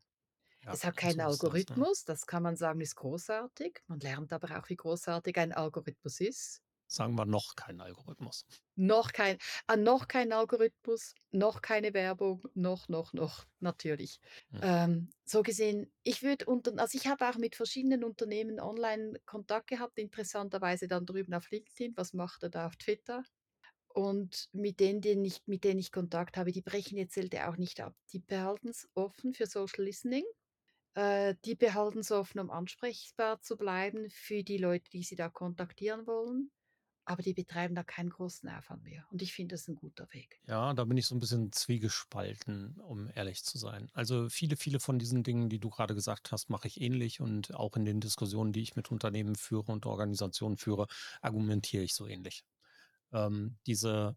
Ja, 0.60 0.74
Es 0.74 0.84
hat 0.84 0.96
keinen 0.96 1.20
ist 1.20 1.44
das, 1.44 1.44
ne? 1.68 1.82
Algorithmus, 1.82 2.04
das 2.04 2.26
kann 2.26 2.42
man 2.44 2.56
sagen, 2.56 2.80
ist 2.80 2.96
großartig. 2.96 3.80
Man 3.88 4.00
lernt 4.00 4.32
aber 4.32 4.58
auch, 4.58 4.68
wie 4.70 4.76
großartig 4.76 5.36
ein 5.38 5.52
Algorithmus 5.52 6.20
ist. 6.20 6.62
Sagen 6.88 7.16
wir 7.16 7.24
noch 7.24 7.56
keinen 7.56 7.80
Algorithmus. 7.80 8.46
Noch 8.76 9.12
kein 9.12 9.38
ah, 9.66 9.76
noch 9.76 10.06
kein 10.06 10.32
Algorithmus, 10.32 11.14
noch 11.32 11.60
keine 11.60 11.94
Werbung, 11.94 12.42
noch, 12.54 12.88
noch, 12.88 13.12
noch, 13.12 13.44
natürlich. 13.58 14.20
Hm. 14.50 14.60
Ähm, 14.62 15.10
so 15.24 15.42
gesehen, 15.42 15.92
ich 16.04 16.22
würde 16.22 16.44
unter 16.44 16.72
also, 16.78 16.96
ich 16.96 17.06
habe 17.06 17.28
auch 17.28 17.36
mit 17.36 17.56
verschiedenen 17.56 18.04
Unternehmen 18.04 18.60
online 18.60 19.18
Kontakt 19.24 19.66
gehabt, 19.68 19.98
interessanterweise 19.98 20.86
dann 20.86 21.06
drüben 21.06 21.34
auf 21.34 21.50
LinkedIn. 21.50 21.96
Was 21.96 22.12
macht 22.12 22.44
er 22.44 22.50
da 22.50 22.66
auf 22.66 22.76
Twitter? 22.76 23.24
Und 23.88 24.48
mit 24.52 24.78
denen, 24.78 25.00
denen 25.00 25.24
ich 25.24 25.40
mit 25.46 25.64
denen 25.64 25.80
ich 25.80 25.90
Kontakt 25.90 26.36
habe, 26.36 26.52
die 26.52 26.62
brechen 26.62 26.98
jetzt 26.98 27.14
Zelte 27.14 27.48
auch 27.48 27.56
nicht 27.56 27.80
ab. 27.80 27.94
Die 28.12 28.20
behalten 28.20 28.68
es 28.68 28.88
offen 28.94 29.32
für 29.32 29.46
Social 29.46 29.84
Listening. 29.84 30.24
Äh, 30.94 31.34
die 31.44 31.54
behalten 31.54 32.00
es 32.00 32.10
offen, 32.10 32.40
um 32.40 32.50
ansprechbar 32.50 33.40
zu 33.42 33.56
bleiben 33.56 34.08
für 34.10 34.42
die 34.42 34.58
Leute, 34.58 34.90
die 34.90 35.02
sie 35.02 35.16
da 35.16 35.28
kontaktieren 35.28 36.06
wollen. 36.06 36.50
Aber 37.06 37.22
die 37.22 37.34
betreiben 37.34 37.74
da 37.74 37.84
keinen 37.84 38.10
großen 38.10 38.48
Aufwand 38.48 38.82
mehr. 38.82 39.06
Und 39.10 39.22
ich 39.22 39.32
finde 39.32 39.54
das 39.54 39.68
ein 39.68 39.76
guter 39.76 40.12
Weg. 40.12 40.40
Ja, 40.46 40.74
da 40.74 40.84
bin 40.84 40.96
ich 40.96 41.06
so 41.06 41.14
ein 41.14 41.20
bisschen 41.20 41.52
zwiegespalten, 41.52 42.78
um 42.80 43.08
ehrlich 43.14 43.44
zu 43.44 43.58
sein. 43.58 43.88
Also 43.92 44.28
viele, 44.28 44.56
viele 44.56 44.80
von 44.80 44.98
diesen 44.98 45.22
Dingen, 45.22 45.48
die 45.48 45.60
du 45.60 45.70
gerade 45.70 45.94
gesagt 45.94 46.32
hast, 46.32 46.50
mache 46.50 46.66
ich 46.66 46.80
ähnlich 46.80 47.20
und 47.20 47.54
auch 47.54 47.76
in 47.76 47.84
den 47.84 48.00
Diskussionen, 48.00 48.52
die 48.52 48.62
ich 48.62 48.74
mit 48.74 48.90
Unternehmen 48.90 49.36
führe 49.36 49.70
und 49.70 49.86
Organisationen 49.86 50.56
führe, 50.56 50.88
argumentiere 51.22 51.84
ich 51.84 51.94
so 51.94 52.08
ähnlich. 52.08 52.44
Ähm, 53.12 53.56
diese, 53.66 54.16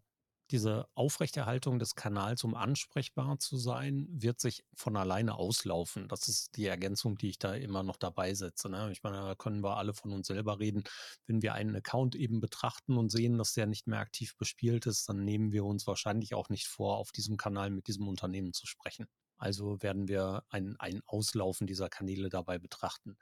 diese 0.50 0.88
Aufrechterhaltung 0.94 1.78
des 1.78 1.94
Kanals, 1.94 2.44
um 2.44 2.54
ansprechbar 2.54 3.38
zu 3.38 3.56
sein, 3.56 4.06
wird 4.10 4.40
sich 4.40 4.64
von 4.74 4.96
alleine 4.96 5.36
auslaufen. 5.36 6.08
Das 6.08 6.28
ist 6.28 6.56
die 6.56 6.66
Ergänzung, 6.66 7.16
die 7.16 7.30
ich 7.30 7.38
da 7.38 7.54
immer 7.54 7.82
noch 7.82 7.96
dabei 7.96 8.34
setze. 8.34 8.68
Ne? 8.68 8.90
Ich 8.92 9.02
meine, 9.02 9.18
da 9.18 9.34
können 9.34 9.62
wir 9.62 9.76
alle 9.76 9.94
von 9.94 10.12
uns 10.12 10.26
selber 10.26 10.58
reden. 10.58 10.84
Wenn 11.26 11.42
wir 11.42 11.54
einen 11.54 11.76
Account 11.76 12.14
eben 12.14 12.40
betrachten 12.40 12.96
und 12.96 13.10
sehen, 13.10 13.38
dass 13.38 13.54
der 13.54 13.66
nicht 13.66 13.86
mehr 13.86 14.00
aktiv 14.00 14.36
bespielt 14.36 14.86
ist, 14.86 15.08
dann 15.08 15.24
nehmen 15.24 15.52
wir 15.52 15.64
uns 15.64 15.86
wahrscheinlich 15.86 16.34
auch 16.34 16.48
nicht 16.48 16.66
vor, 16.66 16.98
auf 16.98 17.12
diesem 17.12 17.36
Kanal 17.36 17.70
mit 17.70 17.86
diesem 17.86 18.08
Unternehmen 18.08 18.52
zu 18.52 18.66
sprechen. 18.66 19.06
Also 19.38 19.82
werden 19.82 20.08
wir 20.08 20.44
ein, 20.50 20.76
ein 20.78 21.00
Auslaufen 21.06 21.66
dieser 21.66 21.88
Kanäle 21.88 22.28
dabei 22.28 22.58
betrachten. 22.58 23.16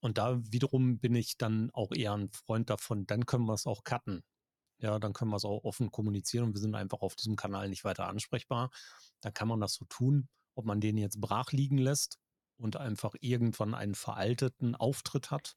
Und 0.00 0.18
da 0.18 0.40
wiederum 0.42 0.98
bin 0.98 1.14
ich 1.14 1.38
dann 1.38 1.70
auch 1.72 1.92
eher 1.92 2.12
ein 2.12 2.30
Freund 2.32 2.68
davon, 2.68 3.06
dann 3.06 3.24
können 3.24 3.46
wir 3.46 3.54
es 3.54 3.66
auch 3.66 3.84
cutten. 3.84 4.22
Ja, 4.82 4.98
dann 4.98 5.12
können 5.12 5.30
wir 5.30 5.36
es 5.36 5.44
auch 5.44 5.62
offen 5.62 5.92
kommunizieren 5.92 6.44
und 6.46 6.54
wir 6.54 6.60
sind 6.60 6.74
einfach 6.74 7.02
auf 7.02 7.14
diesem 7.14 7.36
Kanal 7.36 7.68
nicht 7.68 7.84
weiter 7.84 8.08
ansprechbar. 8.08 8.70
Dann 9.20 9.32
kann 9.32 9.46
man 9.46 9.60
das 9.60 9.74
so 9.74 9.84
tun, 9.84 10.28
ob 10.56 10.64
man 10.64 10.80
den 10.80 10.98
jetzt 10.98 11.20
brach 11.20 11.52
liegen 11.52 11.78
lässt 11.78 12.18
und 12.58 12.76
einfach 12.76 13.14
irgendwann 13.20 13.74
einen 13.74 13.94
veralteten 13.94 14.74
Auftritt 14.74 15.30
hat. 15.30 15.56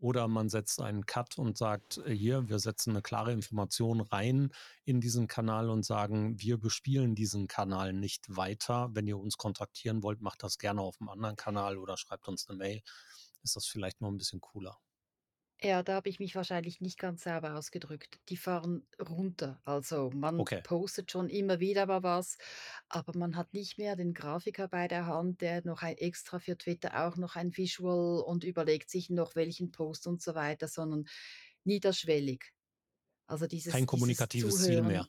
Oder 0.00 0.28
man 0.28 0.48
setzt 0.48 0.80
einen 0.80 1.06
Cut 1.06 1.38
und 1.38 1.56
sagt, 1.56 1.98
äh, 1.98 2.14
hier, 2.14 2.48
wir 2.48 2.58
setzen 2.58 2.90
eine 2.90 3.02
klare 3.02 3.32
Information 3.32 4.00
rein 4.00 4.50
in 4.84 5.00
diesen 5.00 5.28
Kanal 5.28 5.70
und 5.70 5.84
sagen, 5.84 6.40
wir 6.40 6.58
bespielen 6.58 7.14
diesen 7.14 7.48
Kanal 7.48 7.92
nicht 7.92 8.36
weiter. 8.36 8.90
Wenn 8.92 9.06
ihr 9.06 9.18
uns 9.18 9.36
kontaktieren 9.36 10.02
wollt, 10.02 10.20
macht 10.20 10.42
das 10.42 10.58
gerne 10.58 10.82
auf 10.82 11.00
einem 11.00 11.10
anderen 11.10 11.36
Kanal 11.36 11.78
oder 11.78 11.96
schreibt 11.96 12.28
uns 12.28 12.48
eine 12.48 12.58
Mail. 12.58 12.82
Ist 13.42 13.56
das 13.56 13.66
vielleicht 13.66 14.00
noch 14.00 14.08
ein 14.08 14.18
bisschen 14.18 14.40
cooler. 14.40 14.78
Ja, 15.60 15.82
da 15.82 15.94
habe 15.94 16.08
ich 16.08 16.20
mich 16.20 16.36
wahrscheinlich 16.36 16.80
nicht 16.80 16.98
ganz 16.98 17.24
sauber 17.24 17.56
ausgedrückt. 17.56 18.20
Die 18.28 18.36
fahren 18.36 18.86
runter. 19.00 19.60
Also 19.64 20.10
man 20.10 20.46
Okay. 20.46 20.62
postet 20.62 21.10
schon 21.10 21.28
immer 21.28 21.58
wieder 21.58 21.86
mal 21.86 22.02
was, 22.04 22.38
aber 22.88 23.18
man 23.18 23.36
hat 23.36 23.52
nicht 23.54 23.76
mehr 23.76 23.96
den 23.96 24.14
Grafiker 24.14 24.68
bei 24.68 24.86
der 24.86 25.06
Hand, 25.06 25.40
der 25.40 25.64
noch 25.64 25.82
ein 25.82 25.96
extra 25.96 26.38
für 26.38 26.56
Twitter 26.56 27.04
auch 27.08 27.16
noch 27.16 27.34
ein 27.34 27.56
Visual 27.56 28.20
und 28.22 28.44
überlegt 28.44 28.88
sich 28.88 29.10
noch 29.10 29.34
welchen 29.34 29.72
Post 29.72 30.06
und 30.06 30.22
so 30.22 30.34
weiter, 30.36 30.68
sondern 30.68 31.06
niederschwellig. 31.64 32.52
Also 33.26 33.46
dieses, 33.48 33.78
Kein 33.78 33.86
dieses 33.86 34.26
kommunikatives 34.26 34.60
Ziel 34.60 34.82
mehr. 34.82 35.06
Zuhören, 35.06 35.08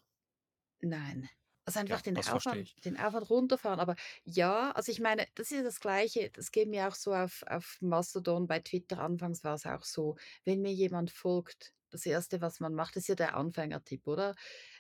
nein. 0.82 1.30
Also 1.70 1.80
einfach 1.80 2.02
Ja, 2.02 2.02
den 2.02 2.26
Aufwand, 2.26 2.86
den 2.86 2.98
Aufwand 2.98 3.30
runterfahren. 3.30 3.80
Aber 3.80 3.96
ja, 4.24 4.72
also 4.72 4.92
ich 4.92 5.00
meine, 5.00 5.28
das 5.36 5.52
ist 5.52 5.66
das 5.66 5.80
Gleiche. 5.80 6.30
Das 6.32 6.52
geht 6.52 6.70
mir 6.70 6.88
auch 6.88 6.96
so 6.96 7.14
auf, 7.14 7.44
auf 7.48 7.78
Mastodon, 7.82 8.48
bei 8.48 8.60
Twitter 8.60 9.00
anfangs 9.00 9.44
war 9.44 9.56
es 9.56 9.66
auch 9.66 9.84
so, 9.84 10.16
wenn 10.46 10.62
mir 10.62 10.74
jemand 10.74 11.12
folgt, 11.12 11.74
das 11.92 12.06
Erste, 12.06 12.40
was 12.42 12.60
man 12.60 12.76
macht, 12.76 12.96
ist 12.98 13.08
ja 13.08 13.16
der 13.16 13.36
Anfängertipp, 13.36 14.08
oder? 14.08 14.36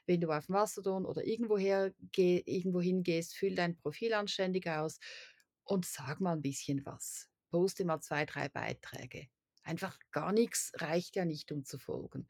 Wenn 0.05 0.21
du 0.21 0.31
auf 0.31 0.47
Mastodon 0.49 1.05
oder 1.05 1.25
irgendwoher 1.25 1.93
geh, 2.11 2.41
irgendwo 2.45 2.81
hingehst, 2.81 3.35
füll 3.35 3.55
dein 3.55 3.75
Profil 3.77 4.13
anständig 4.13 4.67
aus 4.69 4.99
und 5.63 5.85
sag 5.85 6.19
mal 6.21 6.33
ein 6.33 6.41
bisschen 6.41 6.85
was. 6.85 7.29
Poste 7.51 7.85
mal 7.85 7.99
zwei, 8.01 8.25
drei 8.25 8.49
Beiträge. 8.49 9.27
Einfach 9.69 9.99
gar 10.09 10.31
nichts 10.31 10.71
reicht 10.77 11.15
ja 11.15 11.25
nicht, 11.25 11.51
um 11.51 11.63
zu 11.63 11.77
folgen. 11.77 12.27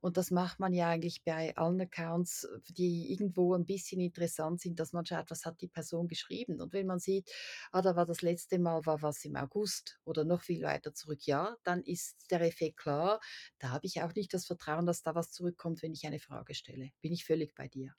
Und 0.00 0.16
das 0.16 0.32
macht 0.32 0.58
man 0.58 0.72
ja 0.72 0.88
eigentlich 0.88 1.22
bei 1.22 1.56
allen 1.56 1.80
Accounts, 1.80 2.48
die 2.66 3.12
irgendwo 3.12 3.54
ein 3.54 3.64
bisschen 3.64 4.00
interessant 4.00 4.60
sind, 4.60 4.80
dass 4.80 4.92
man 4.92 5.06
schaut, 5.06 5.30
was 5.30 5.44
hat 5.44 5.60
die 5.60 5.68
Person 5.68 6.08
geschrieben. 6.08 6.60
Und 6.60 6.72
wenn 6.72 6.88
man 6.88 6.98
sieht, 6.98 7.30
ah, 7.70 7.80
da 7.80 7.94
war 7.94 8.06
das 8.06 8.22
letzte 8.22 8.58
Mal 8.58 8.84
war 8.86 9.02
was 9.02 9.24
im 9.24 9.36
August 9.36 10.00
oder 10.04 10.24
noch 10.24 10.42
viel 10.42 10.62
weiter 10.62 10.92
zurück, 10.92 11.20
ja, 11.26 11.56
dann 11.62 11.84
ist 11.84 12.28
der 12.32 12.40
Effekt 12.40 12.78
klar. 12.78 13.20
Da 13.60 13.68
habe 13.70 13.86
ich 13.86 14.02
auch 14.02 14.12
nicht 14.16 14.34
das 14.34 14.46
Vertrauen, 14.46 14.84
dass 14.84 15.02
da 15.02 15.14
was 15.14 15.30
zurückkommt, 15.30 15.82
wenn 15.82 15.92
ich 15.92 16.04
eine 16.06 16.18
Frage 16.18 16.54
stelle. 16.56 16.90
Bin 17.00 17.12
ich 17.12 17.24
völlig 17.24 17.54
bei 17.54 17.68
dir. 17.68 17.94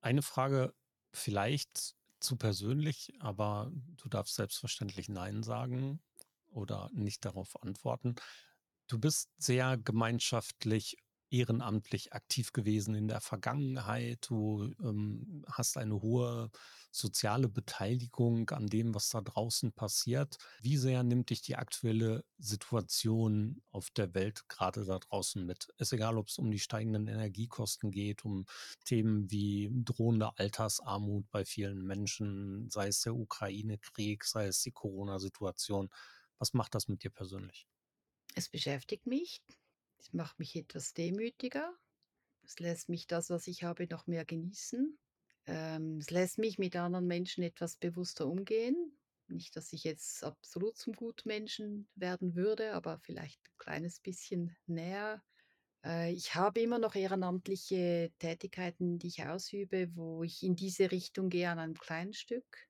Eine 0.00 0.22
Frage 0.22 0.74
vielleicht 1.12 1.94
zu 2.18 2.36
persönlich, 2.36 3.12
aber 3.20 3.70
du 3.96 4.08
darfst 4.08 4.34
selbstverständlich 4.34 5.08
Nein 5.08 5.44
sagen 5.44 6.00
oder 6.52 6.90
nicht 6.92 7.24
darauf 7.24 7.62
antworten. 7.62 8.14
Du 8.88 8.98
bist 8.98 9.30
sehr 9.38 9.78
gemeinschaftlich, 9.78 10.96
ehrenamtlich 11.32 12.12
aktiv 12.12 12.52
gewesen 12.52 12.94
in 12.94 13.08
der 13.08 13.20
Vergangenheit. 13.20 14.26
Du 14.28 14.70
ähm, 14.80 15.44
hast 15.48 15.78
eine 15.78 16.02
hohe 16.02 16.50
soziale 16.90 17.48
Beteiligung 17.48 18.50
an 18.50 18.66
dem, 18.66 18.94
was 18.94 19.08
da 19.08 19.22
draußen 19.22 19.72
passiert. 19.72 20.36
Wie 20.60 20.76
sehr 20.76 21.02
nimmt 21.02 21.30
dich 21.30 21.40
die 21.40 21.56
aktuelle 21.56 22.22
Situation 22.38 23.62
auf 23.70 23.88
der 23.90 24.14
Welt 24.14 24.46
gerade 24.48 24.84
da 24.84 24.98
draußen 24.98 25.44
mit? 25.44 25.68
Ist 25.78 25.94
egal, 25.94 26.18
ob 26.18 26.28
es 26.28 26.36
um 26.36 26.50
die 26.50 26.58
steigenden 26.58 27.08
Energiekosten 27.08 27.90
geht, 27.90 28.26
um 28.26 28.44
Themen 28.84 29.30
wie 29.30 29.70
drohende 29.72 30.36
Altersarmut 30.36 31.30
bei 31.30 31.46
vielen 31.46 31.82
Menschen, 31.82 32.68
sei 32.68 32.88
es 32.88 33.00
der 33.00 33.14
Ukraine-Krieg, 33.14 34.24
sei 34.24 34.48
es 34.48 34.60
die 34.60 34.72
Corona-Situation. 34.72 35.88
Was 36.38 36.54
macht 36.54 36.74
das 36.74 36.88
mit 36.88 37.04
dir 37.04 37.10
persönlich? 37.10 37.66
Es 38.34 38.48
beschäftigt 38.48 39.06
mich. 39.06 39.42
Es 39.98 40.12
macht 40.12 40.38
mich 40.38 40.56
etwas 40.56 40.94
demütiger. 40.94 41.74
Es 42.44 42.58
lässt 42.58 42.88
mich 42.88 43.06
das, 43.06 43.30
was 43.30 43.46
ich 43.46 43.62
habe, 43.62 43.86
noch 43.88 44.06
mehr 44.06 44.24
genießen. 44.24 44.98
Ähm, 45.46 45.98
es 45.98 46.10
lässt 46.10 46.38
mich 46.38 46.58
mit 46.58 46.76
anderen 46.76 47.06
Menschen 47.06 47.42
etwas 47.42 47.76
bewusster 47.76 48.26
umgehen. 48.26 48.98
Nicht, 49.28 49.56
dass 49.56 49.72
ich 49.72 49.84
jetzt 49.84 50.24
absolut 50.24 50.76
zum 50.76 50.94
Gutmenschen 50.94 51.88
werden 51.94 52.34
würde, 52.34 52.74
aber 52.74 52.98
vielleicht 52.98 53.40
ein 53.48 53.58
kleines 53.58 54.00
bisschen 54.00 54.56
näher. 54.66 55.22
Äh, 55.84 56.12
ich 56.12 56.34
habe 56.34 56.60
immer 56.60 56.78
noch 56.78 56.94
ehrenamtliche 56.94 58.12
Tätigkeiten, 58.18 58.98
die 58.98 59.08
ich 59.08 59.24
ausübe, 59.24 59.94
wo 59.94 60.22
ich 60.22 60.42
in 60.42 60.56
diese 60.56 60.90
Richtung 60.90 61.28
gehe 61.28 61.48
an 61.50 61.58
einem 61.58 61.78
kleinen 61.78 62.12
Stück. 62.12 62.68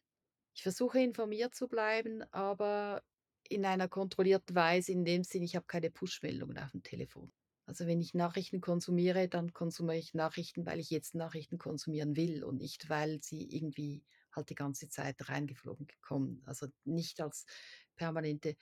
Ich 0.55 0.63
versuche 0.63 1.01
informiert 1.01 1.55
zu 1.55 1.69
bleiben, 1.69 2.23
aber 2.33 3.03
in 3.49 3.65
einer 3.65 3.89
kontrollierten 3.89 4.55
Weise, 4.55 4.93
in 4.93 5.05
dem 5.05 5.25
Sinne, 5.25 5.45
ich 5.45 5.57
habe 5.57 5.67
keine 5.67 5.91
Push-Meldungen 5.91 6.59
auf 6.59 6.71
dem 6.71 6.83
Telefon. 6.83 7.33
Also 7.67 7.87
wenn 7.87 8.01
ich 8.01 8.15
Nachrichten 8.15 8.61
konsumiere, 8.61 9.29
dann 9.29 9.53
konsumiere 9.53 9.99
ich 9.99 10.15
Nachrichten, 10.15 10.67
weil 10.67 10.81
ich 10.81 10.91
jetzt 10.91 11.15
Nachrichten 11.15 11.59
konsumieren 11.59 12.17
will 12.17 12.45
und 12.45 12.59
nicht, 12.59 12.89
weil 12.91 13.23
sie 13.23 13.45
irgendwie 13.45 14.05
halt 14.33 14.51
die 14.51 14.55
ganze 14.55 14.89
Zeit 14.89 15.29
reingeflogen 15.29 15.87
kommen. 16.01 16.43
Also 16.45 16.67
nicht 16.85 17.21
als 17.21 17.47
permanente, 17.95 18.57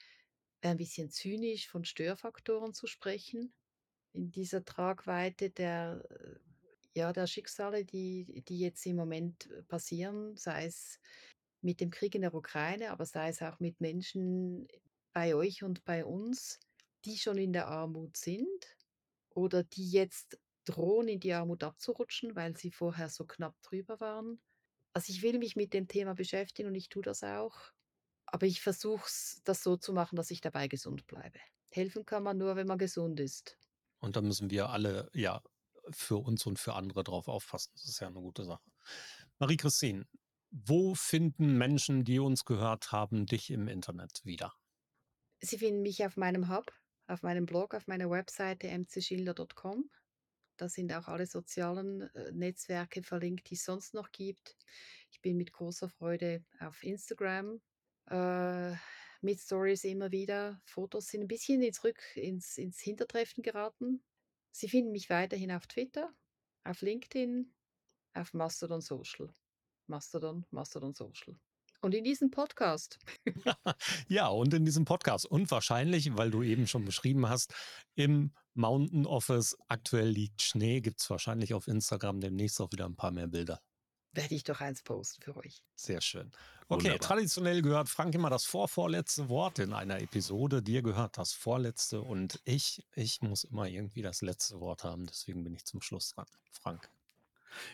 ein 0.61 0.77
bisschen 0.77 1.09
zynisch 1.09 1.67
von 1.67 1.85
Störfaktoren 1.85 2.73
zu 2.73 2.85
sprechen 2.85 3.53
in 4.13 4.31
dieser 4.31 4.63
Tragweite 4.63 5.49
der, 5.49 6.03
äh, 6.09 6.99
ja, 6.99 7.13
der 7.13 7.27
Schicksale, 7.27 7.85
die, 7.85 8.43
die 8.47 8.59
jetzt 8.59 8.85
im 8.85 8.97
Moment 8.97 9.49
äh, 9.49 9.63
passieren, 9.63 10.35
sei 10.35 10.65
es 10.65 10.99
mit 11.63 11.79
dem 11.81 11.91
Krieg 11.91 12.15
in 12.15 12.21
der 12.21 12.33
Ukraine, 12.33 12.91
aber 12.91 13.05
sei 13.05 13.29
es 13.29 13.41
auch 13.41 13.59
mit 13.59 13.81
Menschen 13.81 14.67
bei 15.13 15.35
euch 15.35 15.63
und 15.63 15.83
bei 15.85 16.05
uns. 16.05 16.59
die 17.05 17.17
schon 17.17 17.37
in 17.37 17.53
der 17.53 17.67
Armut 17.67 18.17
sind 18.17 18.77
oder 19.29 19.63
die 19.63 19.89
jetzt 19.91 20.39
drohen, 20.65 21.07
in 21.07 21.19
die 21.19 21.33
Armut 21.33 21.63
abzurutschen, 21.63 22.35
weil 22.35 22.55
sie 22.57 22.71
vorher 22.71 23.09
so 23.09 23.25
knapp 23.25 23.59
drüber 23.63 23.99
waren. 23.99 24.39
Also 24.93 25.11
ich 25.11 25.21
will 25.23 25.39
mich 25.39 25.55
mit 25.55 25.73
dem 25.73 25.87
Thema 25.87 26.13
beschäftigen 26.15 26.67
und 26.69 26.75
ich 26.75 26.89
tue 26.89 27.03
das 27.03 27.23
auch. 27.23 27.57
Aber 28.25 28.45
ich 28.45 28.61
versuche 28.61 29.09
das 29.43 29.63
so 29.63 29.77
zu 29.77 29.93
machen, 29.93 30.15
dass 30.15 30.31
ich 30.31 30.41
dabei 30.41 30.67
gesund 30.67 31.07
bleibe. 31.07 31.39
Helfen 31.71 32.05
kann 32.05 32.23
man 32.23 32.37
nur, 32.37 32.55
wenn 32.55 32.67
man 32.67 32.77
gesund 32.77 33.19
ist. 33.19 33.57
Und 33.99 34.15
da 34.15 34.21
müssen 34.21 34.49
wir 34.49 34.69
alle, 34.69 35.09
ja, 35.13 35.41
für 35.91 36.17
uns 36.17 36.45
und 36.45 36.59
für 36.59 36.73
andere 36.73 37.03
drauf 37.03 37.27
aufpassen. 37.27 37.71
Das 37.73 37.85
ist 37.85 37.99
ja 37.99 38.07
eine 38.07 38.19
gute 38.19 38.45
Sache. 38.45 38.63
Marie-Christine, 39.39 40.05
wo 40.51 40.93
finden 40.95 41.57
Menschen, 41.57 42.03
die 42.03 42.19
uns 42.19 42.45
gehört 42.45 42.91
haben, 42.91 43.25
dich 43.25 43.49
im 43.49 43.67
Internet 43.67 44.21
wieder? 44.23 44.53
Sie 45.39 45.57
finden 45.57 45.81
mich 45.81 46.05
auf 46.05 46.17
meinem 46.17 46.49
Hub, 46.49 46.71
auf 47.07 47.23
meinem 47.23 47.45
Blog, 47.45 47.73
auf 47.73 47.87
meiner 47.87 48.09
Webseite 48.09 48.67
mcschilder.com. 48.67 49.89
Da 50.57 50.69
sind 50.69 50.93
auch 50.93 51.07
alle 51.07 51.25
sozialen 51.25 52.01
äh, 52.13 52.31
Netzwerke 52.33 53.01
verlinkt, 53.01 53.49
die 53.49 53.55
es 53.55 53.63
sonst 53.63 53.93
noch 53.93 54.11
gibt. 54.11 54.55
Ich 55.09 55.21
bin 55.21 55.37
mit 55.37 55.51
großer 55.51 55.89
Freude 55.89 56.45
auf 56.59 56.83
Instagram 56.83 57.59
äh, 58.09 58.75
mit 59.21 59.39
Stories 59.39 59.83
immer 59.85 60.11
wieder. 60.11 60.61
Fotos 60.65 61.07
sind 61.07 61.21
ein 61.21 61.27
bisschen 61.27 61.71
zurück 61.73 61.99
ins, 62.15 62.57
ins 62.57 62.79
Hintertreffen 62.79 63.43
geraten. 63.43 64.03
Sie 64.51 64.67
finden 64.67 64.91
mich 64.91 65.09
weiterhin 65.09 65.51
auf 65.51 65.65
Twitter, 65.67 66.13
auf 66.63 66.81
LinkedIn, 66.81 67.53
auf 68.13 68.33
Mastodon 68.33 68.81
Social. 68.81 69.33
Mastodon, 69.91 70.45
Mastodon 70.51 70.93
Social. 70.93 71.35
Und 71.81 71.93
in 71.93 72.03
diesem 72.03 72.31
Podcast. 72.31 72.97
ja, 74.07 74.27
und 74.27 74.53
in 74.53 74.63
diesem 74.63 74.85
Podcast. 74.85 75.25
Und 75.25 75.51
wahrscheinlich, 75.51 76.15
weil 76.15 76.31
du 76.31 76.43
eben 76.43 76.65
schon 76.65 76.85
beschrieben 76.85 77.27
hast, 77.27 77.53
im 77.95 78.31
Mountain 78.53 79.05
Office 79.05 79.57
aktuell 79.67 80.07
liegt 80.07 80.41
Schnee, 80.41 80.79
gibt 80.79 81.01
es 81.01 81.09
wahrscheinlich 81.09 81.53
auf 81.53 81.67
Instagram 81.67 82.21
demnächst 82.21 82.61
auch 82.61 82.71
wieder 82.71 82.85
ein 82.85 82.95
paar 82.95 83.11
mehr 83.11 83.27
Bilder. 83.27 83.59
Werde 84.13 84.35
ich 84.35 84.43
doch 84.43 84.61
eins 84.61 84.81
posten 84.81 85.21
für 85.21 85.35
euch. 85.35 85.61
Sehr 85.75 86.01
schön. 86.01 86.31
Okay, 86.67 86.85
Wunderbar. 86.85 86.99
traditionell 86.99 87.61
gehört 87.61 87.89
Frank 87.89 88.15
immer 88.15 88.29
das 88.29 88.45
vorvorletzte 88.45 89.27
Wort 89.27 89.59
in 89.59 89.73
einer 89.73 90.01
Episode. 90.01 90.61
Dir 90.61 90.81
gehört 90.81 91.17
das 91.17 91.33
vorletzte 91.33 92.01
und 92.01 92.39
ich, 92.45 92.85
ich 92.95 93.21
muss 93.21 93.43
immer 93.43 93.67
irgendwie 93.67 94.01
das 94.01 94.21
letzte 94.21 94.61
Wort 94.61 94.85
haben. 94.85 95.05
Deswegen 95.05 95.43
bin 95.43 95.53
ich 95.53 95.65
zum 95.65 95.81
Schluss 95.81 96.13
dran. 96.13 96.27
Frank. 96.51 96.89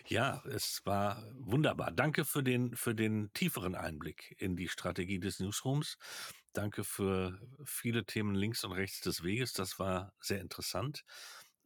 Ja, 0.06 0.42
es 0.46 0.84
war 0.84 1.24
wunderbar. 1.34 1.92
Danke 1.92 2.24
für 2.24 2.42
den, 2.42 2.74
für 2.76 2.94
den 2.94 3.32
tieferen 3.32 3.74
Einblick 3.74 4.34
in 4.38 4.56
die 4.56 4.68
Strategie 4.68 5.18
des 5.20 5.40
Newsrooms. 5.40 5.96
Danke 6.52 6.84
für 6.84 7.38
viele 7.64 8.04
Themen 8.04 8.34
links 8.34 8.64
und 8.64 8.72
rechts 8.72 9.00
des 9.00 9.22
Weges. 9.22 9.52
Das 9.52 9.78
war 9.78 10.14
sehr 10.20 10.40
interessant. 10.40 11.04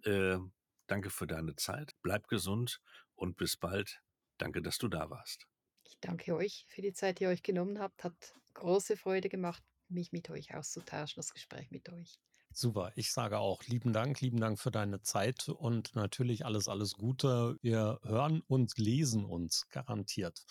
Äh, 0.05 0.39
danke 0.87 1.11
für 1.11 1.27
deine 1.27 1.57
Zeit. 1.57 1.93
Bleib 2.03 2.29
gesund 2.29 2.81
und 3.15 3.37
bis 3.37 3.57
bald. 3.57 4.03
Danke, 4.39 4.63
dass 4.63 4.79
du 4.79 4.89
da 4.89 5.09
warst. 5.11 5.47
Ich 5.85 5.99
danke 6.01 6.35
euch 6.35 6.67
für 6.69 6.83
die 6.83 6.93
Zeit, 6.93 7.19
die 7.21 7.25
ihr 7.25 7.31
euch 7.31 7.43
genommen 7.43 7.79
habt. 7.79 8.05
Hat 8.05 8.35
große 8.55 8.97
Freude 8.97 9.29
gemacht, 9.29 9.63
mich 9.89 10.13
mit 10.13 10.31
euch 10.31 10.55
auszutauschen, 10.55 11.21
das 11.21 11.33
Gespräch 11.33 11.71
mit 11.71 11.89
euch. 11.91 12.19
Super, 12.55 12.93
ich 12.97 13.13
sage 13.13 13.39
auch 13.39 13.63
lieben 13.65 13.93
Dank, 13.93 14.21
lieben 14.21 14.39
Dank 14.39 14.59
für 14.59 14.71
deine 14.71 15.01
Zeit 15.01 15.49
und 15.49 15.95
natürlich 15.95 16.45
alles, 16.45 16.69
alles 16.69 16.95
Gute. 16.95 17.57
Wir 17.63 17.99
hören 18.03 18.43
und 18.47 18.77
lesen 18.77 19.25
uns 19.25 19.69
garantiert 19.71 20.45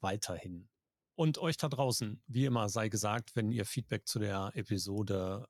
weiterhin. 0.00 0.68
Und 1.16 1.38
euch 1.38 1.56
da 1.56 1.68
draußen, 1.68 2.22
wie 2.28 2.44
immer 2.44 2.68
sei 2.68 2.88
gesagt, 2.88 3.34
wenn 3.34 3.50
ihr 3.50 3.66
Feedback 3.66 4.06
zu 4.06 4.20
der 4.20 4.52
Episode 4.54 5.48